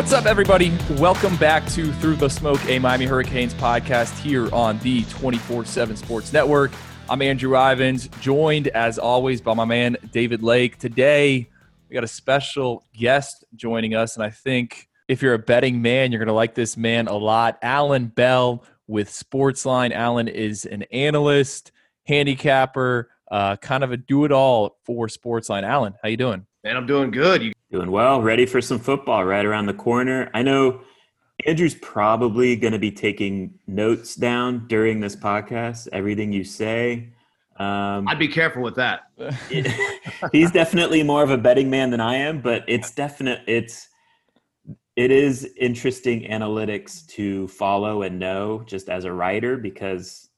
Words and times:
What's 0.00 0.14
up, 0.14 0.24
everybody? 0.24 0.72
Welcome 0.92 1.36
back 1.36 1.66
to 1.72 1.92
Through 1.92 2.16
the 2.16 2.30
Smoke, 2.30 2.64
a 2.64 2.78
Miami 2.78 3.04
Hurricanes 3.04 3.52
podcast 3.52 4.18
here 4.18 4.48
on 4.50 4.78
the 4.78 5.04
24 5.04 5.66
7 5.66 5.94
Sports 5.94 6.32
Network. 6.32 6.72
I'm 7.10 7.20
Andrew 7.20 7.54
Ivins, 7.54 8.08
joined 8.18 8.68
as 8.68 8.98
always 8.98 9.42
by 9.42 9.52
my 9.52 9.66
man 9.66 9.98
David 10.10 10.42
Lake. 10.42 10.78
Today, 10.78 11.50
we 11.86 11.94
got 11.94 12.02
a 12.02 12.08
special 12.08 12.82
guest 12.94 13.44
joining 13.54 13.94
us, 13.94 14.16
and 14.16 14.24
I 14.24 14.30
think 14.30 14.88
if 15.06 15.20
you're 15.20 15.34
a 15.34 15.38
betting 15.38 15.82
man, 15.82 16.12
you're 16.12 16.18
going 16.18 16.28
to 16.28 16.32
like 16.32 16.54
this 16.54 16.78
man 16.78 17.06
a 17.06 17.16
lot. 17.18 17.58
Alan 17.60 18.06
Bell 18.06 18.64
with 18.86 19.10
Sportsline. 19.10 19.92
Alan 19.92 20.28
is 20.28 20.64
an 20.64 20.84
analyst, 20.84 21.72
handicapper, 22.06 23.10
uh, 23.30 23.56
kind 23.56 23.84
of 23.84 23.92
a 23.92 23.98
do-it-all 23.98 24.78
for 24.82 25.08
Sportsline. 25.08 25.62
Alan, 25.62 25.94
how 26.02 26.08
you 26.08 26.16
doing? 26.16 26.46
Man, 26.62 26.76
I'm 26.76 26.86
doing 26.86 27.10
good. 27.10 27.42
You- 27.42 27.52
doing 27.70 27.90
well. 27.90 28.20
Ready 28.20 28.46
for 28.46 28.60
some 28.60 28.78
football 28.78 29.24
right 29.24 29.44
around 29.44 29.66
the 29.66 29.74
corner. 29.74 30.30
I 30.34 30.42
know 30.42 30.82
Andrew's 31.46 31.74
probably 31.76 32.56
going 32.56 32.72
to 32.72 32.78
be 32.78 32.90
taking 32.90 33.58
notes 33.66 34.14
down 34.14 34.66
during 34.66 35.00
this 35.00 35.16
podcast. 35.16 35.88
Everything 35.92 36.32
you 36.32 36.44
say. 36.44 37.12
Um, 37.58 38.08
I'd 38.08 38.18
be 38.18 38.28
careful 38.28 38.62
with 38.62 38.74
that. 38.76 39.02
he's 40.32 40.50
definitely 40.50 41.02
more 41.02 41.22
of 41.22 41.30
a 41.30 41.38
betting 41.38 41.70
man 41.70 41.90
than 41.90 42.00
I 42.00 42.16
am, 42.16 42.40
but 42.40 42.64
it's 42.66 42.90
definite. 42.90 43.42
It's 43.46 43.88
it 44.96 45.10
is 45.10 45.48
interesting 45.56 46.22
analytics 46.22 47.06
to 47.08 47.48
follow 47.48 48.02
and 48.02 48.18
know 48.18 48.64
just 48.66 48.88
as 48.88 49.04
a 49.04 49.12
writer 49.12 49.56
because 49.56 50.28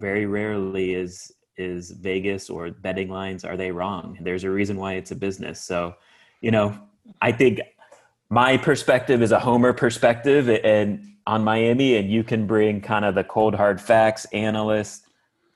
very 0.00 0.26
rarely 0.26 0.94
is 0.94 1.32
is 1.56 1.90
Vegas 1.90 2.50
or 2.50 2.70
betting 2.70 3.08
lines 3.08 3.44
are 3.44 3.56
they 3.56 3.70
wrong. 3.70 4.18
There's 4.20 4.44
a 4.44 4.50
reason 4.50 4.76
why 4.76 4.94
it's 4.94 5.10
a 5.10 5.16
business. 5.16 5.62
So, 5.62 5.94
you 6.40 6.50
know, 6.50 6.78
I 7.20 7.32
think 7.32 7.60
my 8.30 8.56
perspective 8.56 9.22
is 9.22 9.32
a 9.32 9.38
homer 9.38 9.72
perspective 9.72 10.48
and 10.48 11.08
on 11.26 11.44
Miami 11.44 11.96
and 11.96 12.10
you 12.10 12.24
can 12.24 12.46
bring 12.46 12.80
kind 12.80 13.04
of 13.04 13.14
the 13.14 13.24
cold 13.24 13.54
hard 13.54 13.80
facts 13.80 14.24
analyst 14.32 15.04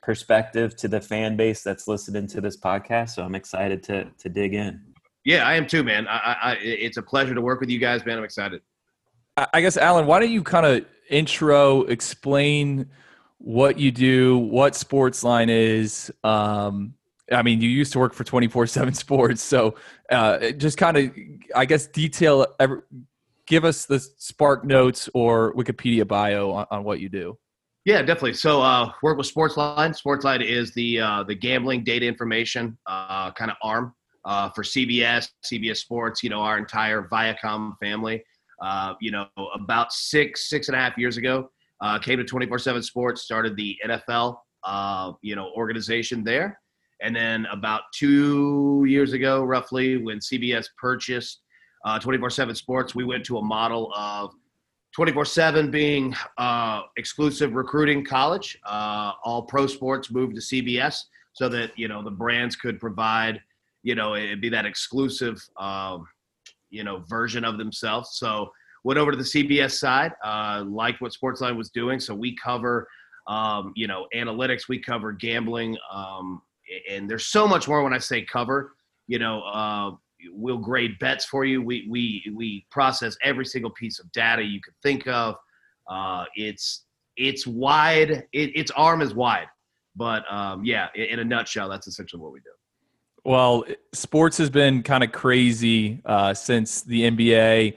perspective 0.02 0.76
to 0.76 0.86
the 0.86 1.00
fan 1.00 1.36
base 1.36 1.62
that's 1.62 1.88
listening 1.88 2.26
to 2.28 2.40
this 2.40 2.56
podcast. 2.56 3.10
So 3.10 3.24
I'm 3.24 3.34
excited 3.34 3.82
to 3.84 4.04
to 4.18 4.28
dig 4.28 4.54
in. 4.54 4.80
Yeah, 5.24 5.44
I 5.44 5.54
am 5.54 5.66
too, 5.66 5.82
man. 5.82 6.06
I, 6.06 6.36
I, 6.40 6.52
it's 6.60 6.98
a 6.98 7.02
pleasure 7.02 7.34
to 7.34 7.40
work 7.40 7.58
with 7.58 7.68
you 7.68 7.80
guys, 7.80 8.06
man. 8.06 8.16
I'm 8.16 8.22
excited. 8.22 8.62
I 9.52 9.60
guess, 9.60 9.76
Alan, 9.76 10.06
why 10.06 10.20
don't 10.20 10.30
you 10.30 10.42
kind 10.42 10.64
of 10.64 10.86
intro, 11.10 11.82
explain 11.82 12.88
what 13.38 13.78
you 13.78 13.90
do, 13.90 14.38
what 14.38 14.72
Sportsline 14.72 15.48
is? 15.48 16.12
Um, 16.24 16.94
I 17.32 17.42
mean, 17.42 17.60
you 17.60 17.68
used 17.68 17.92
to 17.92 17.98
work 17.98 18.14
for 18.14 18.24
24 18.24 18.66
7 18.66 18.94
Sports. 18.94 19.42
So 19.42 19.74
uh, 20.10 20.50
just 20.52 20.78
kind 20.78 20.96
of, 20.96 21.10
I 21.54 21.64
guess, 21.64 21.86
detail, 21.86 22.46
every, 22.60 22.80
give 23.46 23.64
us 23.64 23.86
the 23.86 23.96
SparkNotes 23.96 25.08
or 25.14 25.54
Wikipedia 25.54 26.06
bio 26.06 26.50
on, 26.50 26.66
on 26.70 26.84
what 26.84 27.00
you 27.00 27.08
do. 27.08 27.38
Yeah, 27.84 28.02
definitely. 28.02 28.34
So, 28.34 28.60
uh, 28.62 28.90
work 29.00 29.16
with 29.16 29.32
Sportsline. 29.32 29.96
Sportsline 29.96 30.44
is 30.44 30.74
the 30.74 31.00
uh, 31.00 31.22
the 31.22 31.36
gambling 31.36 31.84
data 31.84 32.04
information 32.04 32.76
uh, 32.86 33.30
kind 33.30 33.48
of 33.48 33.56
arm 33.62 33.94
uh, 34.24 34.50
for 34.50 34.64
CBS, 34.64 35.28
CBS 35.44 35.76
Sports. 35.76 36.24
You 36.24 36.30
know, 36.30 36.40
our 36.40 36.58
entire 36.58 37.02
Viacom 37.02 37.74
family. 37.80 38.24
Uh, 38.60 38.94
you 39.00 39.12
know, 39.12 39.28
about 39.54 39.92
six 39.92 40.48
six 40.48 40.66
and 40.66 40.74
a 40.74 40.80
half 40.80 40.98
years 40.98 41.16
ago, 41.16 41.48
uh, 41.80 41.98
came 41.98 42.18
to 42.18 42.24
24/7 42.24 42.82
Sports, 42.82 43.22
started 43.22 43.56
the 43.56 43.76
NFL. 43.84 44.38
Uh, 44.64 45.12
you 45.22 45.36
know, 45.36 45.52
organization 45.56 46.24
there, 46.24 46.58
and 47.00 47.14
then 47.14 47.46
about 47.52 47.82
two 47.94 48.84
years 48.88 49.12
ago, 49.12 49.44
roughly, 49.44 49.96
when 49.96 50.18
CBS 50.18 50.66
purchased 50.76 51.42
24/7 51.86 52.50
uh, 52.50 52.54
Sports, 52.54 52.94
we 52.94 53.04
went 53.04 53.24
to 53.26 53.38
a 53.38 53.42
model 53.42 53.92
of 53.96 54.32
24 54.96 55.26
7 55.26 55.70
being 55.70 56.14
uh, 56.38 56.80
exclusive 56.96 57.54
recruiting 57.54 58.02
college. 58.02 58.58
Uh, 58.64 59.12
all 59.24 59.42
pro 59.42 59.66
sports 59.66 60.10
moved 60.10 60.34
to 60.34 60.40
CBS 60.40 61.02
so 61.34 61.50
that, 61.50 61.70
you 61.76 61.86
know, 61.86 62.02
the 62.02 62.10
brands 62.10 62.56
could 62.56 62.80
provide, 62.80 63.40
you 63.82 63.94
know, 63.94 64.16
it'd 64.16 64.40
be 64.40 64.48
that 64.48 64.64
exclusive, 64.64 65.38
um, 65.58 66.06
you 66.70 66.82
know, 66.82 67.04
version 67.10 67.44
of 67.44 67.58
themselves. 67.58 68.16
So 68.16 68.50
went 68.86 69.00
over 69.00 69.10
to 69.10 69.16
the 69.16 69.24
CBS 69.24 69.72
side, 69.72 70.12
uh, 70.22 70.62
liked 70.64 71.00
what 71.00 71.12
Sportsline 71.12 71.56
was 71.56 71.70
doing. 71.70 71.98
So 71.98 72.14
we 72.14 72.36
cover, 72.36 72.86
um, 73.26 73.72
you 73.74 73.88
know, 73.88 74.06
analytics, 74.14 74.68
we 74.68 74.78
cover 74.78 75.10
gambling. 75.10 75.76
Um, 75.92 76.40
and 76.88 77.10
there's 77.10 77.26
so 77.26 77.48
much 77.48 77.66
more 77.66 77.82
when 77.82 77.92
I 77.92 77.98
say 77.98 78.22
cover, 78.22 78.74
you 79.08 79.18
know, 79.18 79.42
uh, 79.42 79.90
we'll 80.30 80.58
grade 80.58 81.00
bets 81.00 81.24
for 81.24 81.44
you. 81.44 81.60
We 81.60 81.88
we 81.90 82.32
we 82.32 82.64
process 82.70 83.16
every 83.24 83.44
single 83.44 83.72
piece 83.72 83.98
of 83.98 84.10
data 84.12 84.44
you 84.44 84.60
could 84.60 84.74
think 84.84 85.08
of. 85.08 85.34
Uh, 85.90 86.26
it's 86.36 86.84
it's 87.16 87.44
wide. 87.44 88.28
It, 88.32 88.56
its 88.56 88.70
arm 88.70 89.02
is 89.02 89.14
wide, 89.14 89.48
but 89.96 90.22
um, 90.32 90.64
yeah, 90.64 90.90
in, 90.94 91.06
in, 91.06 91.18
a 91.18 91.24
nutshell, 91.24 91.68
that's 91.68 91.88
essentially 91.88 92.22
what 92.22 92.32
we 92.32 92.38
do. 92.38 92.50
Well, 93.24 93.64
sports 93.92 94.38
has 94.38 94.48
been 94.48 94.84
kind 94.84 95.02
of 95.02 95.10
crazy 95.10 96.02
uh, 96.04 96.34
since 96.34 96.82
the 96.82 97.10
NBA, 97.10 97.76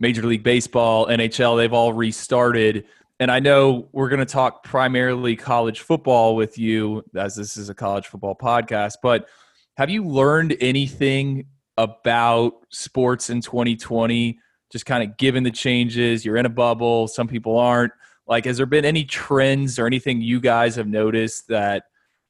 Major 0.00 0.26
League 0.26 0.42
Baseball, 0.42 1.06
NHL. 1.06 1.56
They've 1.56 1.72
all 1.72 1.92
restarted. 1.92 2.86
And 3.20 3.30
I 3.30 3.38
know 3.38 3.88
we're 3.92 4.08
going 4.08 4.20
to 4.20 4.26
talk 4.26 4.64
primarily 4.64 5.36
college 5.36 5.80
football 5.80 6.34
with 6.34 6.58
you, 6.58 7.04
as 7.14 7.36
this 7.36 7.58
is 7.58 7.68
a 7.68 7.74
college 7.74 8.06
football 8.06 8.34
podcast. 8.34 8.94
But 9.02 9.28
have 9.76 9.90
you 9.90 10.04
learned 10.04 10.56
anything 10.60 11.46
about 11.78 12.52
sports 12.70 13.30
in 13.30 13.40
2020 13.40 14.38
just 14.70 14.86
kind 14.86 15.02
of 15.02 15.16
given 15.16 15.42
the 15.42 15.50
changes 15.50 16.24
you're 16.24 16.36
in 16.36 16.44
a 16.44 16.50
bubble 16.50 17.08
some 17.08 17.26
people 17.26 17.58
aren't 17.58 17.92
like 18.26 18.44
has 18.44 18.58
there 18.58 18.66
been 18.66 18.84
any 18.84 19.04
trends 19.04 19.78
or 19.78 19.86
anything 19.86 20.20
you 20.20 20.40
guys 20.40 20.76
have 20.76 20.86
noticed 20.86 21.48
that 21.48 21.84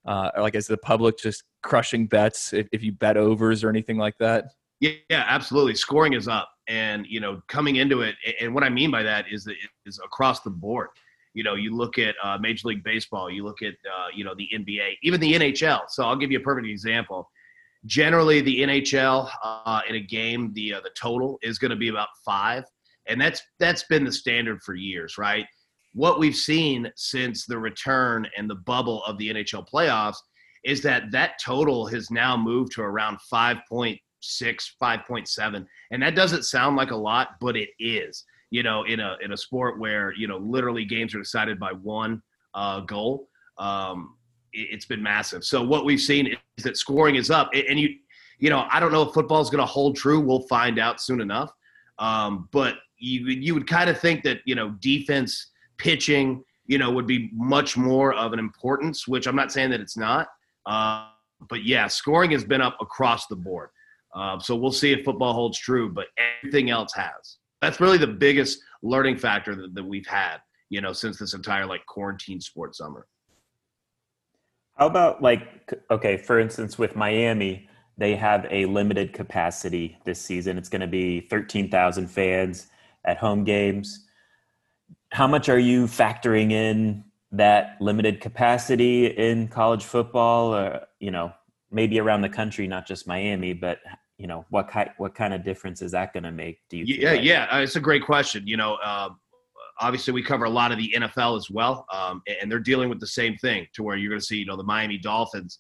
uh, 0.07 0.31
like 0.39 0.55
is 0.55 0.69
the 0.69 0.77
public 0.77 1.19
just 1.19 1.43
crushing 1.63 2.07
bets 2.07 2.53
if, 2.53 2.69
if 2.71 2.83
you 2.83 2.93
bet 2.93 3.17
overs 3.17 3.65
or 3.65 3.69
anything 3.69 3.97
like 3.97 4.17
that 4.19 4.45
yeah, 4.79 4.93
yeah 5.09 5.25
absolutely 5.27 5.75
scoring 5.75 6.13
is 6.13 6.29
up 6.29 6.50
and 6.71 7.05
you 7.07 7.21
know 7.21 7.43
coming 7.49 7.77
into 7.77 8.01
it 8.01 8.15
and 8.41 8.55
what 8.55 8.63
i 8.63 8.69
mean 8.71 8.91
by 8.91 9.03
that 9.03 9.27
is 9.31 9.45
that 9.45 9.57
is 9.85 9.99
across 10.03 10.41
the 10.41 10.51
board. 10.51 10.89
You 11.35 11.45
know 11.45 11.55
you 11.55 11.77
look 11.77 11.99
at 11.99 12.15
uh, 12.25 12.39
major 12.39 12.69
league 12.69 12.83
baseball 12.83 13.31
you 13.31 13.45
look 13.45 13.63
at 13.63 13.75
uh, 13.75 14.09
you 14.15 14.25
know 14.25 14.35
the 14.35 14.49
nba 14.55 14.95
even 15.03 15.21
the 15.21 15.35
nhl 15.35 15.83
so 15.89 16.05
i'll 16.05 16.17
give 16.17 16.31
you 16.33 16.39
a 16.39 16.43
perfect 16.43 16.67
example. 16.67 17.29
Generally, 17.87 18.43
the 18.43 18.61
NHL 18.61 19.31
uh, 19.43 19.81
in 19.89 19.95
a 19.95 20.01
game, 20.01 20.53
the 20.53 20.75
uh, 20.75 20.81
the 20.83 20.91
total 20.91 21.39
is 21.41 21.59
going 21.59 21.71
to 21.71 21.79
be 21.79 21.89
about 21.89 22.09
five, 22.27 22.65
and 23.07 23.19
that's 23.19 23.41
that's 23.59 23.85
been 23.85 24.05
the 24.05 24.13
standard 24.13 24.63
for 24.63 24.75
years, 24.75 25.17
right? 25.17 25.47
What 25.95 26.19
we've 26.19 26.37
seen 26.37 26.93
since 26.97 27.47
the 27.47 27.59
return 27.59 28.29
and 28.37 28.51
the 28.51 28.57
bubble 28.57 29.03
of 29.05 29.17
the 29.17 29.31
NHL 29.31 29.67
playoffs 29.67 30.19
is 30.63 30.83
that 30.83 31.11
that 31.13 31.41
total 31.43 31.87
has 31.87 32.11
now 32.11 32.37
moved 32.37 32.73
to 32.73 32.83
around 32.83 33.19
5.6, 34.23 34.71
5.7, 34.81 35.67
and 35.91 36.03
that 36.03 36.15
doesn't 36.15 36.45
sound 36.45 36.77
like 36.77 36.91
a 36.91 36.97
lot, 36.97 37.41
but 37.41 37.57
it 37.57 37.71
is. 37.79 38.25
You 38.51 38.65
know, 38.65 38.83
in 38.83 38.99
a 38.99 39.17
in 39.23 39.33
a 39.33 39.37
sport 39.37 39.79
where 39.79 40.13
you 40.13 40.27
know 40.27 40.39
literally 40.39 40.85
games 40.85 41.15
are 41.15 41.21
decided 41.21 41.61
by 41.61 41.73
one 41.73 42.21
uh, 42.55 42.81
goal. 42.81 43.29
Um, 43.59 44.17
it's 44.53 44.87
been 44.87 45.03
massive. 45.03 45.45
So 45.45 45.63
what 45.63 45.85
we've 45.85 46.01
seen 46.01 46.27
is 46.57 46.65
that 46.65 46.77
scoring 46.77 47.15
is 47.15 47.31
up, 47.31 47.51
and 47.55 47.79
you, 47.79 47.91
you 48.39 48.51
know, 48.51 48.67
I 48.71 48.81
don't 48.81 48.91
know 48.91 49.03
if 49.03 49.15
football 49.15 49.41
is 49.41 49.51
going 49.51 49.61
to 49.61 49.67
hold 49.67 49.97
true. 49.97 50.19
We'll 50.19 50.47
find 50.49 50.81
out 50.81 51.01
soon 51.01 51.21
enough. 51.21 51.53
Um, 51.99 52.49
but 52.51 52.77
you 52.99 53.27
you 53.27 53.55
would 53.55 53.69
kind 53.69 53.89
of 53.89 53.99
think 53.99 54.25
that 54.25 54.41
you 54.47 54.55
know 54.55 54.71
defense, 54.81 55.53
pitching, 55.79 56.43
you 56.67 56.79
know, 56.79 56.91
would 56.91 57.07
be 57.07 57.31
much 57.33 57.77
more 57.77 58.15
of 58.15 58.33
an 58.33 58.39
importance. 58.39 59.07
Which 59.07 59.27
I'm 59.27 59.37
not 59.37 59.53
saying 59.53 59.71
that 59.71 59.81
it's 59.81 59.97
not. 59.97 60.29
Uh, 60.67 61.07
but 61.49 61.65
yeah, 61.65 61.87
scoring 61.87 62.31
has 62.33 62.45
been 62.45 62.61
up 62.61 62.77
across 62.81 63.27
the 63.27 63.37
board. 63.37 63.71
Uh, 64.15 64.39
so 64.39 64.57
we'll 64.57 64.73
see 64.73 64.93
if 64.93 65.05
football 65.05 65.33
holds 65.33 65.59
true, 65.59 65.93
but 65.93 66.07
everything 66.43 66.71
else 66.71 66.93
has. 66.95 67.39
That's 67.63 67.81
really 67.81 67.99
the 67.99 68.07
biggest 68.07 68.61
learning 68.83 69.19
factor 69.19 69.55
that, 69.55 69.75
that 69.75 69.85
we've 69.85 70.07
had, 70.07 70.39
you 70.69 70.81
know, 70.81 70.93
since 70.93 71.19
this 71.19 71.35
entire 71.35 71.67
like 71.67 71.85
quarantine 71.87 72.41
sports 72.41 72.79
summer. 72.79 73.07
How 74.77 74.87
about 74.87 75.23
like 75.23 75.75
okay, 75.91 76.17
for 76.17 76.41
instance, 76.41 76.79
with 76.79 76.97
Miami, 76.97 77.69
they 77.99 78.17
have 78.17 78.47
a 78.51 78.65
limited 78.65 79.13
capacity 79.13 79.99
this 80.05 80.21
season. 80.21 80.57
It's 80.57 80.71
going 80.71 80.81
to 80.81 80.87
be 80.87 81.21
thirteen 81.21 81.71
thousand 81.71 82.09
fans 82.09 82.69
at 83.05 83.19
home 83.19 83.45
games. 83.45 84.07
How 85.13 85.27
much 85.27 85.49
are 85.49 85.59
you 85.59 85.85
factoring 85.85 86.53
in 86.53 87.05
that 87.33 87.77
limited 87.81 88.21
capacity 88.21 89.07
in 89.07 89.49
college 89.49 89.85
football, 89.85 90.55
or 90.55 90.81
you 90.99 91.11
know, 91.11 91.33
maybe 91.71 92.01
around 92.01 92.23
the 92.23 92.29
country, 92.29 92.67
not 92.67 92.87
just 92.87 93.07
Miami, 93.07 93.53
but 93.53 93.79
you 94.21 94.27
know, 94.27 94.45
what 94.51 94.69
kind 94.69 94.91
what 94.99 95.15
kind 95.15 95.33
of 95.33 95.43
difference 95.43 95.81
is 95.81 95.93
that 95.93 96.13
going 96.13 96.25
to 96.25 96.33
make? 96.33 96.61
Do 96.69 96.77
you? 96.77 96.85
Yeah, 96.85 97.13
yeah, 97.13 97.49
uh, 97.51 97.61
it's 97.61 97.77
a 97.77 97.81
great 97.81 98.05
question. 98.05 98.47
You 98.47 98.59
know, 98.59 98.75
uh, 98.85 99.09
obviously 99.81 100.13
we 100.13 100.23
cover 100.23 100.45
a 100.45 100.51
lot 100.51 100.73
of 100.73 100.79
the 100.79 100.93
NFL 100.97 101.39
as 101.39 101.51
well, 101.51 101.87
um, 101.93 102.23
and 102.41 102.51
they're 102.51 102.59
dealing 102.59 102.91
with 102.91 103.01
the 103.01 103.07
same 103.07 103.37
thing 103.37 103.67
to 103.73 103.83
where 103.83 103.97
you're 103.97 104.11
going 104.11 104.21
to 104.21 104.27
see, 104.27 104.37
you 104.37 104.47
know, 104.47 104.57
the 104.57 104.63
Miami 104.63 104.99
Dolphins 104.99 105.59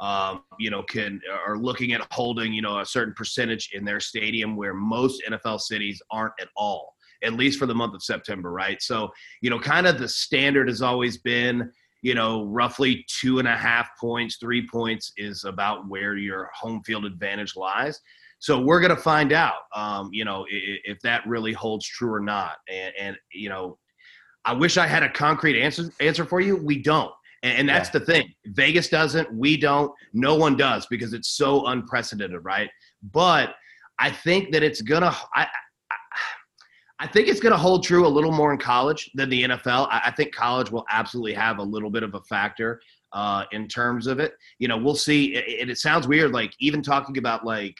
um, 0.00 0.42
you 0.58 0.70
know, 0.70 0.82
can 0.82 1.20
are 1.46 1.58
looking 1.58 1.92
at 1.92 2.00
holding, 2.10 2.52
you 2.52 2.62
know, 2.62 2.80
a 2.80 2.86
certain 2.86 3.14
percentage 3.14 3.70
in 3.74 3.84
their 3.84 4.00
stadium 4.00 4.56
where 4.56 4.74
most 4.74 5.22
NFL 5.28 5.60
cities 5.60 6.02
aren't 6.10 6.32
at 6.40 6.48
all, 6.56 6.94
at 7.22 7.34
least 7.34 7.58
for 7.58 7.66
the 7.66 7.74
month 7.74 7.94
of 7.94 8.02
September, 8.02 8.50
right? 8.50 8.80
So, 8.80 9.10
you 9.42 9.50
know, 9.50 9.58
kind 9.58 9.86
of 9.86 9.98
the 9.98 10.08
standard 10.08 10.68
has 10.68 10.80
always 10.80 11.18
been, 11.18 11.70
you 12.02 12.14
know, 12.14 12.44
roughly 12.46 13.04
two 13.08 13.38
and 13.38 13.48
a 13.48 13.56
half 13.56 13.90
points, 13.98 14.36
three 14.36 14.66
points 14.66 15.12
is 15.16 15.44
about 15.44 15.88
where 15.88 16.16
your 16.16 16.50
home 16.54 16.82
field 16.84 17.04
advantage 17.04 17.56
lies. 17.56 18.00
So 18.38 18.58
we're 18.58 18.80
going 18.80 18.94
to 18.94 19.02
find 19.02 19.32
out, 19.32 19.62
um, 19.74 20.08
you 20.12 20.24
know, 20.24 20.46
if, 20.48 20.80
if, 20.84 21.00
that 21.00 21.26
really 21.26 21.52
holds 21.52 21.86
true 21.86 22.12
or 22.12 22.20
not. 22.20 22.56
And, 22.70 22.94
and, 22.98 23.16
you 23.34 23.50
know, 23.50 23.76
I 24.46 24.54
wish 24.54 24.78
I 24.78 24.86
had 24.86 25.02
a 25.02 25.10
concrete 25.10 25.60
answer 25.60 25.92
answer 26.00 26.24
for 26.24 26.40
you. 26.40 26.56
We 26.56 26.82
don't. 26.82 27.12
And, 27.42 27.58
and 27.58 27.68
that's 27.68 27.90
yeah. 27.92 27.98
the 27.98 28.06
thing. 28.06 28.34
Vegas 28.46 28.88
doesn't. 28.88 29.32
We 29.34 29.58
don't. 29.58 29.92
No 30.14 30.36
one 30.36 30.56
does 30.56 30.86
because 30.86 31.12
it's 31.12 31.36
so 31.36 31.66
unprecedented, 31.66 32.42
right? 32.42 32.70
But 33.12 33.54
I 33.98 34.10
think 34.10 34.52
that 34.52 34.62
it's 34.62 34.80
gonna. 34.80 35.14
I, 35.34 35.46
I, 37.00 37.06
think 37.06 37.28
it's 37.28 37.40
going 37.40 37.52
to 37.52 37.58
hold 37.58 37.82
true 37.82 38.06
a 38.06 38.08
little 38.08 38.32
more 38.32 38.52
in 38.52 38.58
college 38.58 39.10
than 39.14 39.28
the 39.30 39.44
NFL. 39.44 39.88
I, 39.90 40.02
I 40.06 40.10
think 40.10 40.34
college 40.34 40.70
will 40.70 40.84
absolutely 40.90 41.34
have 41.34 41.58
a 41.58 41.62
little 41.62 41.90
bit 41.90 42.02
of 42.02 42.14
a 42.14 42.20
factor 42.22 42.80
uh, 43.12 43.44
in 43.52 43.68
terms 43.68 44.06
of 44.06 44.20
it. 44.20 44.34
You 44.58 44.68
know, 44.68 44.76
we'll 44.76 44.94
see. 44.94 45.36
And 45.36 45.44
it, 45.46 45.70
it 45.70 45.78
sounds 45.78 46.06
weird, 46.06 46.32
like 46.32 46.52
even 46.60 46.82
talking 46.82 47.18
about 47.18 47.44
like 47.44 47.76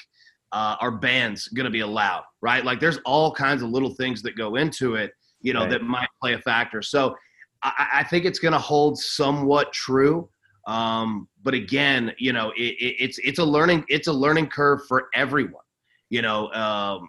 uh, 0.53 0.77
are 0.81 0.91
bands 0.91 1.49
going 1.49 1.65
to 1.65 1.71
be 1.71 1.81
allowed, 1.81 2.25
right? 2.41 2.65
Like 2.65 2.81
there's 2.81 2.99
all 3.05 3.33
kinds 3.33 3.63
of 3.63 3.71
little 3.71 3.95
things 3.95 4.23
that 4.23 4.37
go 4.37 4.57
into 4.57 4.97
it, 4.97 5.13
you 5.41 5.53
know, 5.53 5.61
right. 5.61 5.71
that 5.71 5.83
might 5.83 6.09
play 6.21 6.35
a 6.35 6.39
factor. 6.39 6.83
So 6.83 7.15
I, 7.63 7.89
I 7.95 8.05
think 8.05 8.25
it's 8.25 8.39
going 8.39 8.53
to 8.53 8.59
hold 8.59 8.99
somewhat 8.99 9.73
true. 9.73 10.29
Um, 10.67 11.29
but 11.43 11.55
again, 11.55 12.13
you 12.19 12.33
know, 12.33 12.51
it, 12.57 12.77
it, 12.81 12.97
it's 12.99 13.19
it's 13.19 13.39
a 13.39 13.45
learning 13.45 13.85
it's 13.89 14.09
a 14.09 14.13
learning 14.13 14.49
curve 14.49 14.81
for 14.87 15.09
everyone. 15.15 15.63
You 16.11 16.23
know, 16.23 16.51
um, 16.53 17.09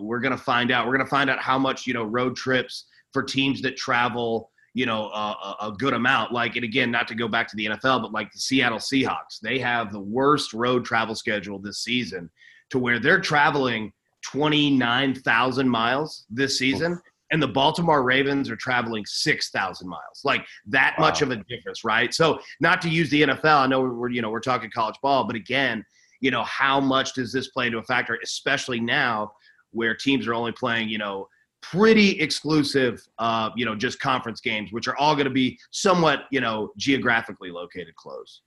we're 0.00 0.20
going 0.20 0.36
to 0.36 0.42
find 0.42 0.70
out. 0.70 0.86
We're 0.86 0.96
going 0.96 1.06
to 1.06 1.10
find 1.10 1.30
out 1.30 1.40
how 1.40 1.58
much 1.58 1.86
you 1.86 1.94
know 1.94 2.04
road 2.04 2.36
trips 2.36 2.86
for 3.12 3.22
teams 3.22 3.62
that 3.62 3.76
travel 3.76 4.50
you 4.74 4.86
know 4.86 5.06
a, 5.08 5.56
a, 5.62 5.72
good 5.72 5.94
amount 5.94 6.32
like 6.32 6.54
and 6.54 6.64
again 6.64 6.92
not 6.92 7.08
to 7.08 7.14
go 7.16 7.26
back 7.26 7.48
to 7.48 7.56
the 7.56 7.66
nfl 7.66 8.00
but 8.00 8.12
like 8.12 8.32
the 8.32 8.38
seattle 8.38 8.78
seahawks 8.78 9.40
they 9.42 9.58
have 9.58 9.92
the 9.92 9.98
worst 9.98 10.52
road 10.52 10.84
travel 10.84 11.12
schedule 11.12 11.58
this 11.58 11.82
season 11.82 12.30
to 12.68 12.78
where 12.78 13.00
they're 13.00 13.20
traveling 13.20 13.92
29,000 14.22 15.68
miles 15.68 16.24
this 16.30 16.56
season 16.56 17.00
and 17.32 17.40
the 17.42 17.48
Baltimore 17.48 18.02
Ravens 18.02 18.50
are 18.50 18.56
traveling 18.56 19.04
6,000 19.06 19.88
miles. 19.88 20.22
Like 20.24 20.44
that 20.66 20.96
wow. 20.98 21.06
much 21.06 21.22
of 21.22 21.30
a 21.30 21.36
difference, 21.36 21.84
right? 21.84 22.12
So, 22.12 22.40
not 22.60 22.82
to 22.82 22.88
use 22.88 23.08
the 23.10 23.22
NFL, 23.22 23.56
I 23.56 23.66
know 23.66 23.82
we're 23.82 24.10
you 24.10 24.20
know, 24.20 24.30
we're 24.30 24.40
talking 24.40 24.70
college 24.70 24.96
ball, 25.02 25.24
but 25.24 25.36
again, 25.36 25.84
you 26.20 26.30
know, 26.30 26.44
how 26.44 26.80
much 26.80 27.14
does 27.14 27.32
this 27.32 27.48
play 27.48 27.66
into 27.66 27.78
a 27.78 27.82
factor 27.82 28.18
especially 28.22 28.80
now 28.80 29.32
where 29.72 29.94
teams 29.94 30.26
are 30.26 30.34
only 30.34 30.52
playing, 30.52 30.88
you 30.88 30.98
know, 30.98 31.28
pretty 31.62 32.18
exclusive 32.20 33.06
uh, 33.18 33.50
you 33.56 33.64
know, 33.64 33.74
just 33.74 34.00
conference 34.00 34.40
games 34.40 34.72
which 34.72 34.88
are 34.88 34.96
all 34.96 35.14
going 35.14 35.26
to 35.26 35.32
be 35.32 35.58
somewhat, 35.70 36.24
you 36.30 36.40
know, 36.40 36.70
geographically 36.76 37.50
located 37.50 37.94
close. 37.96 38.42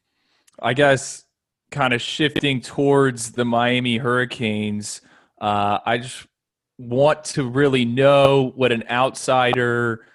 I 0.61 0.73
guess 0.73 1.25
kind 1.71 1.93
of 1.93 2.01
shifting 2.01 2.61
towards 2.61 3.31
the 3.31 3.45
Miami 3.45 3.97
Hurricanes, 3.97 5.01
uh, 5.41 5.79
I 5.85 5.97
just 5.97 6.27
want 6.77 7.23
to 7.23 7.47
really 7.47 7.85
know 7.85 8.51
what 8.55 8.71
an 8.71 8.83
outsider 8.89 10.05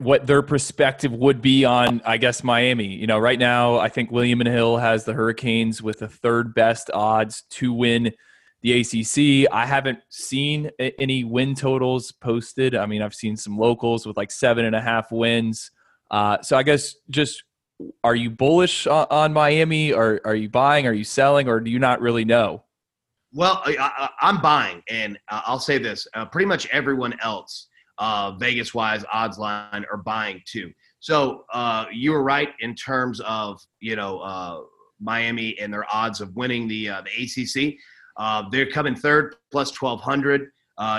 what 0.00 0.26
their 0.26 0.40
perspective 0.40 1.12
would 1.12 1.42
be 1.42 1.66
on 1.66 2.00
I 2.06 2.16
guess 2.16 2.42
Miami. 2.42 2.86
You 2.86 3.06
know, 3.06 3.18
right 3.18 3.38
now 3.38 3.78
I 3.78 3.90
think 3.90 4.10
William 4.10 4.40
and 4.40 4.48
Hill 4.48 4.78
has 4.78 5.04
the 5.04 5.12
Hurricanes 5.12 5.82
with 5.82 5.98
the 5.98 6.08
third 6.08 6.54
best 6.54 6.90
odds 6.92 7.42
to 7.50 7.72
win 7.72 8.12
the 8.62 8.80
ACC. 8.80 9.52
I 9.52 9.66
haven't 9.66 9.98
seen 10.08 10.70
any 10.78 11.24
win 11.24 11.54
totals 11.54 12.12
posted. 12.12 12.74
I 12.74 12.86
mean, 12.86 13.02
I've 13.02 13.14
seen 13.14 13.36
some 13.36 13.58
locals 13.58 14.06
with 14.06 14.16
like 14.16 14.30
seven 14.30 14.64
and 14.64 14.74
a 14.74 14.80
half 14.80 15.12
wins. 15.12 15.70
Uh, 16.10 16.40
so 16.40 16.56
I 16.56 16.62
guess 16.62 16.96
just 17.10 17.44
are 18.02 18.14
you 18.14 18.30
bullish 18.30 18.86
on, 18.86 19.06
on 19.10 19.32
Miami? 19.34 19.92
Or 19.92 20.22
are 20.24 20.34
you 20.34 20.48
buying? 20.48 20.86
Are 20.86 20.94
you 20.94 21.04
selling? 21.04 21.46
Or 21.46 21.60
do 21.60 21.70
you 21.70 21.78
not 21.78 22.00
really 22.00 22.24
know? 22.24 22.64
Well, 23.32 23.62
I, 23.64 24.08
am 24.22 24.40
buying, 24.40 24.82
and 24.88 25.16
I'll 25.28 25.60
say 25.60 25.78
this: 25.78 26.08
uh, 26.14 26.24
pretty 26.24 26.46
much 26.46 26.66
everyone 26.70 27.14
else, 27.22 27.68
uh, 28.00 28.32
Vegas-wise, 28.32 29.04
odds 29.12 29.38
line, 29.38 29.84
are 29.90 29.98
buying 29.98 30.42
too. 30.46 30.72
So 30.98 31.44
uh, 31.52 31.84
you 31.92 32.10
were 32.12 32.22
right 32.22 32.48
in 32.60 32.74
terms 32.74 33.20
of 33.20 33.60
you 33.80 33.94
know 33.94 34.18
uh, 34.18 34.62
Miami 35.00 35.58
and 35.60 35.72
their 35.72 35.86
odds 35.94 36.20
of 36.20 36.34
winning 36.34 36.66
the 36.66 36.88
uh, 36.88 37.02
the 37.02 37.22
ACC. 37.22 37.76
they're 38.50 38.70
coming 38.70 38.96
third 38.96 39.36
plus 39.52 39.70
twelve 39.70 40.00
hundred. 40.00 40.50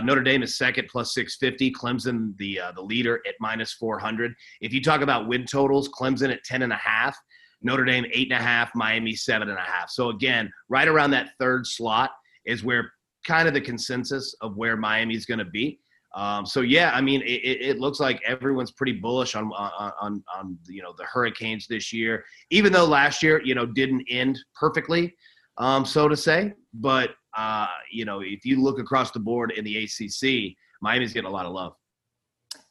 Notre 0.04 0.22
Dame 0.22 0.44
is 0.44 0.58
second 0.58 0.88
plus 0.90 1.14
six 1.14 1.38
fifty. 1.38 1.72
Clemson 1.72 2.38
the 2.38 2.60
the 2.76 2.82
leader 2.82 3.22
at 3.28 3.36
minus 3.40 3.74
four 3.74 4.00
hundred. 4.00 4.34
If 4.62 4.74
you 4.74 4.82
talk 4.82 5.02
about 5.02 5.28
win 5.28 5.46
totals, 5.46 5.90
Clemson 5.90 6.32
at 6.32 6.44
ten 6.44 6.62
and 6.62 6.72
a 6.72 6.78
half. 6.78 7.18
Notre 7.64 7.86
Dame 7.86 8.06
eight 8.12 8.32
and 8.32 8.40
a 8.40 8.44
half, 8.44 8.72
Miami 8.74 9.16
seven 9.16 9.50
and 9.50 9.58
a 9.58 9.62
half. 9.62 9.90
So 9.90 10.10
again, 10.10 10.52
right 10.70 10.88
around 10.88 11.12
that 11.12 11.32
third 11.40 11.68
slot 11.68 12.12
is 12.46 12.64
where 12.64 12.92
kind 13.26 13.48
of 13.48 13.54
the 13.54 13.62
consensus 13.62 14.36
of 14.42 14.58
where 14.58 14.76
Miami's 14.76 15.26
going 15.26 15.40
to 15.40 15.46
be. 15.46 15.80
Um, 16.14 16.46
so 16.46 16.62
yeah, 16.62 16.92
I 16.94 17.00
mean, 17.00 17.22
it, 17.22 17.26
it, 17.26 17.80
looks 17.80 18.02
like 18.02 18.22
everyone's 18.28 18.72
pretty 18.72 18.94
bullish 18.94 19.34
on, 19.34 19.46
on, 19.54 19.92
on 20.02 20.24
on 20.36 20.58
you 20.68 20.82
know 20.82 20.94
the 20.98 21.06
Hurricanes 21.06 21.68
this 21.68 21.94
year, 21.94 22.26
even 22.50 22.74
though 22.74 22.86
last 22.86 23.24
year 23.24 23.42
you 23.46 23.56
know 23.56 23.66
didn't 23.66 24.06
end 24.10 24.38
perfectly, 24.54 25.16
um, 25.58 25.86
so 25.86 26.10
to 26.10 26.18
say. 26.18 26.54
But 26.74 27.12
uh, 27.38 27.68
you 27.90 28.04
know, 28.04 28.20
if 28.20 28.46
you 28.46 28.62
look 28.62 28.78
across 28.78 29.12
the 29.12 29.20
board 29.20 29.52
in 29.52 29.64
the 29.64 29.86
ACC, 29.86 30.56
Miami's 30.82 31.14
getting 31.14 31.30
a 31.30 31.34
lot 31.34 31.46
of 31.46 31.54
love. 31.54 31.76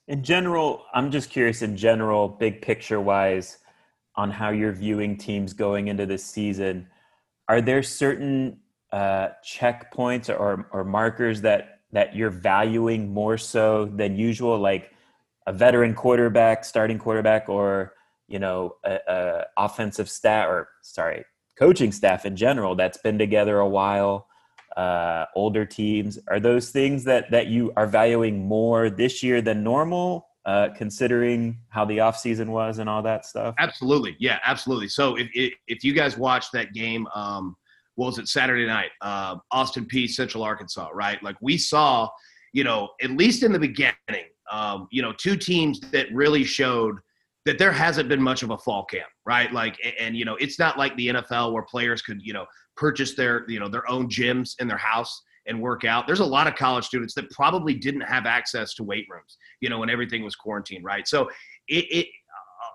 In 0.09 0.23
general, 0.23 0.85
I'm 0.93 1.11
just 1.11 1.31
curious. 1.31 1.63
In 1.63 1.77
general, 1.77 2.29
big 2.29 2.61
picture 2.61 3.01
wise, 3.01 3.59
on 4.17 4.31
how 4.31 4.51
you're 4.51 4.73
viewing 4.73 5.17
teams 5.17 5.55
going 5.55 5.89
into 5.89 6.05
this 6.05 6.25
season, 6.25 6.89
are 7.49 7.63
there 7.63 7.83
certain 7.83 8.59
uh, 8.93 9.29
checkpoints 9.45 10.29
or, 10.29 10.69
or 10.73 10.85
markers 10.85 11.41
that 11.43 11.80
that 11.93 12.15
you're 12.15 12.31
valuing 12.31 13.13
more 13.13 13.37
so 13.37 13.87
than 13.87 14.17
usual, 14.17 14.59
like 14.59 14.93
a 15.47 15.53
veteran 15.53 15.95
quarterback, 15.95 16.65
starting 16.65 16.99
quarterback, 16.99 17.49
or 17.49 17.95
you 18.29 18.39
know, 18.39 18.77
a, 18.85 18.99
a 19.09 19.45
offensive 19.57 20.09
staff 20.09 20.49
or 20.49 20.69
sorry, 20.83 21.25
coaching 21.59 21.93
staff 21.93 22.25
in 22.25 22.37
general 22.37 22.75
that's 22.77 22.99
been 22.99 23.19
together 23.19 23.59
a 23.59 23.69
while, 23.69 24.29
uh, 24.77 25.27
older 25.35 25.65
teams. 25.65 26.19
Are 26.29 26.41
those 26.41 26.71
things 26.71 27.05
that 27.05 27.31
that 27.31 27.49
you 27.49 27.73
are 27.77 27.87
valuing 27.87 28.47
more 28.47 28.89
this 28.89 29.23
year 29.23 29.43
than 29.43 29.63
normal? 29.63 30.27
Uh, 30.47 30.71
considering 30.75 31.59
how 31.69 31.85
the 31.85 31.99
offseason 31.99 32.47
was 32.47 32.79
and 32.79 32.89
all 32.89 33.03
that 33.03 33.27
stuff? 33.27 33.55
Absolutely. 33.59 34.17
Yeah, 34.19 34.39
absolutely. 34.47 34.89
So 34.89 35.17
if, 35.17 35.29
if, 35.35 35.53
if 35.69 35.85
you 35.85 35.93
guys 35.93 36.17
watched 36.17 36.51
that 36.53 36.73
game, 36.73 37.07
um, 37.15 37.57
what 38.01 38.07
was 38.07 38.19
it 38.19 38.29
Saturday 38.29 38.65
night? 38.65 38.93
Uh, 39.03 39.37
Austin 39.53 39.85
Peay, 39.85 40.09
Central 40.09 40.43
Arkansas, 40.43 40.89
right? 40.95 41.23
Like 41.23 41.37
we 41.43 41.59
saw, 41.59 42.09
you 42.55 42.65
know, 42.65 42.89
at 43.03 43.11
least 43.11 43.43
in 43.43 43.53
the 43.53 43.59
beginning, 43.59 43.95
um, 44.51 44.89
you 44.91 45.03
know, 45.03 45.13
two 45.13 45.37
teams 45.37 45.81
that 45.93 46.07
really 46.11 46.43
showed 46.43 46.97
that 47.45 47.59
there 47.59 47.71
hasn't 47.71 48.09
been 48.09 48.23
much 48.23 48.43
of 48.43 48.53
a 48.53 48.57
fall 48.57 48.87
camp, 48.87 49.09
right? 49.27 49.53
Like, 49.53 49.77
and, 49.85 49.93
and 50.01 50.17
you 50.17 50.25
know, 50.25 50.37
it's 50.37 50.59
not 50.59 50.79
like 50.79 50.97
the 50.97 51.09
NFL 51.09 51.53
where 51.53 51.63
players 51.63 52.01
could, 52.01 52.23
you 52.23 52.33
know, 52.33 52.47
purchase 52.75 53.15
their, 53.15 53.45
you 53.51 53.61
know, 53.61 53.69
their 53.69 53.87
own 53.91 54.09
gyms 54.09 54.55
in 54.61 54.67
their 54.67 54.79
house 54.79 55.23
and 55.47 55.61
work 55.61 55.85
out. 55.85 56.07
There's 56.07 56.21
a 56.21 56.25
lot 56.25 56.47
of 56.47 56.55
college 56.55 56.87
students 56.87 57.13
that 57.17 57.31
probably 57.31 57.75
didn't 57.75 58.01
have 58.03 58.25
access 58.25 58.73
to 58.77 58.83
weight 58.83 59.05
rooms, 59.11 59.37
you 59.61 59.69
know, 59.69 59.79
when 59.79 59.91
everything 59.91 60.25
was 60.25 60.35
quarantined, 60.35 60.87
right? 60.87 61.07
So 61.07 61.29
it, 61.69 61.85
it 61.91 62.07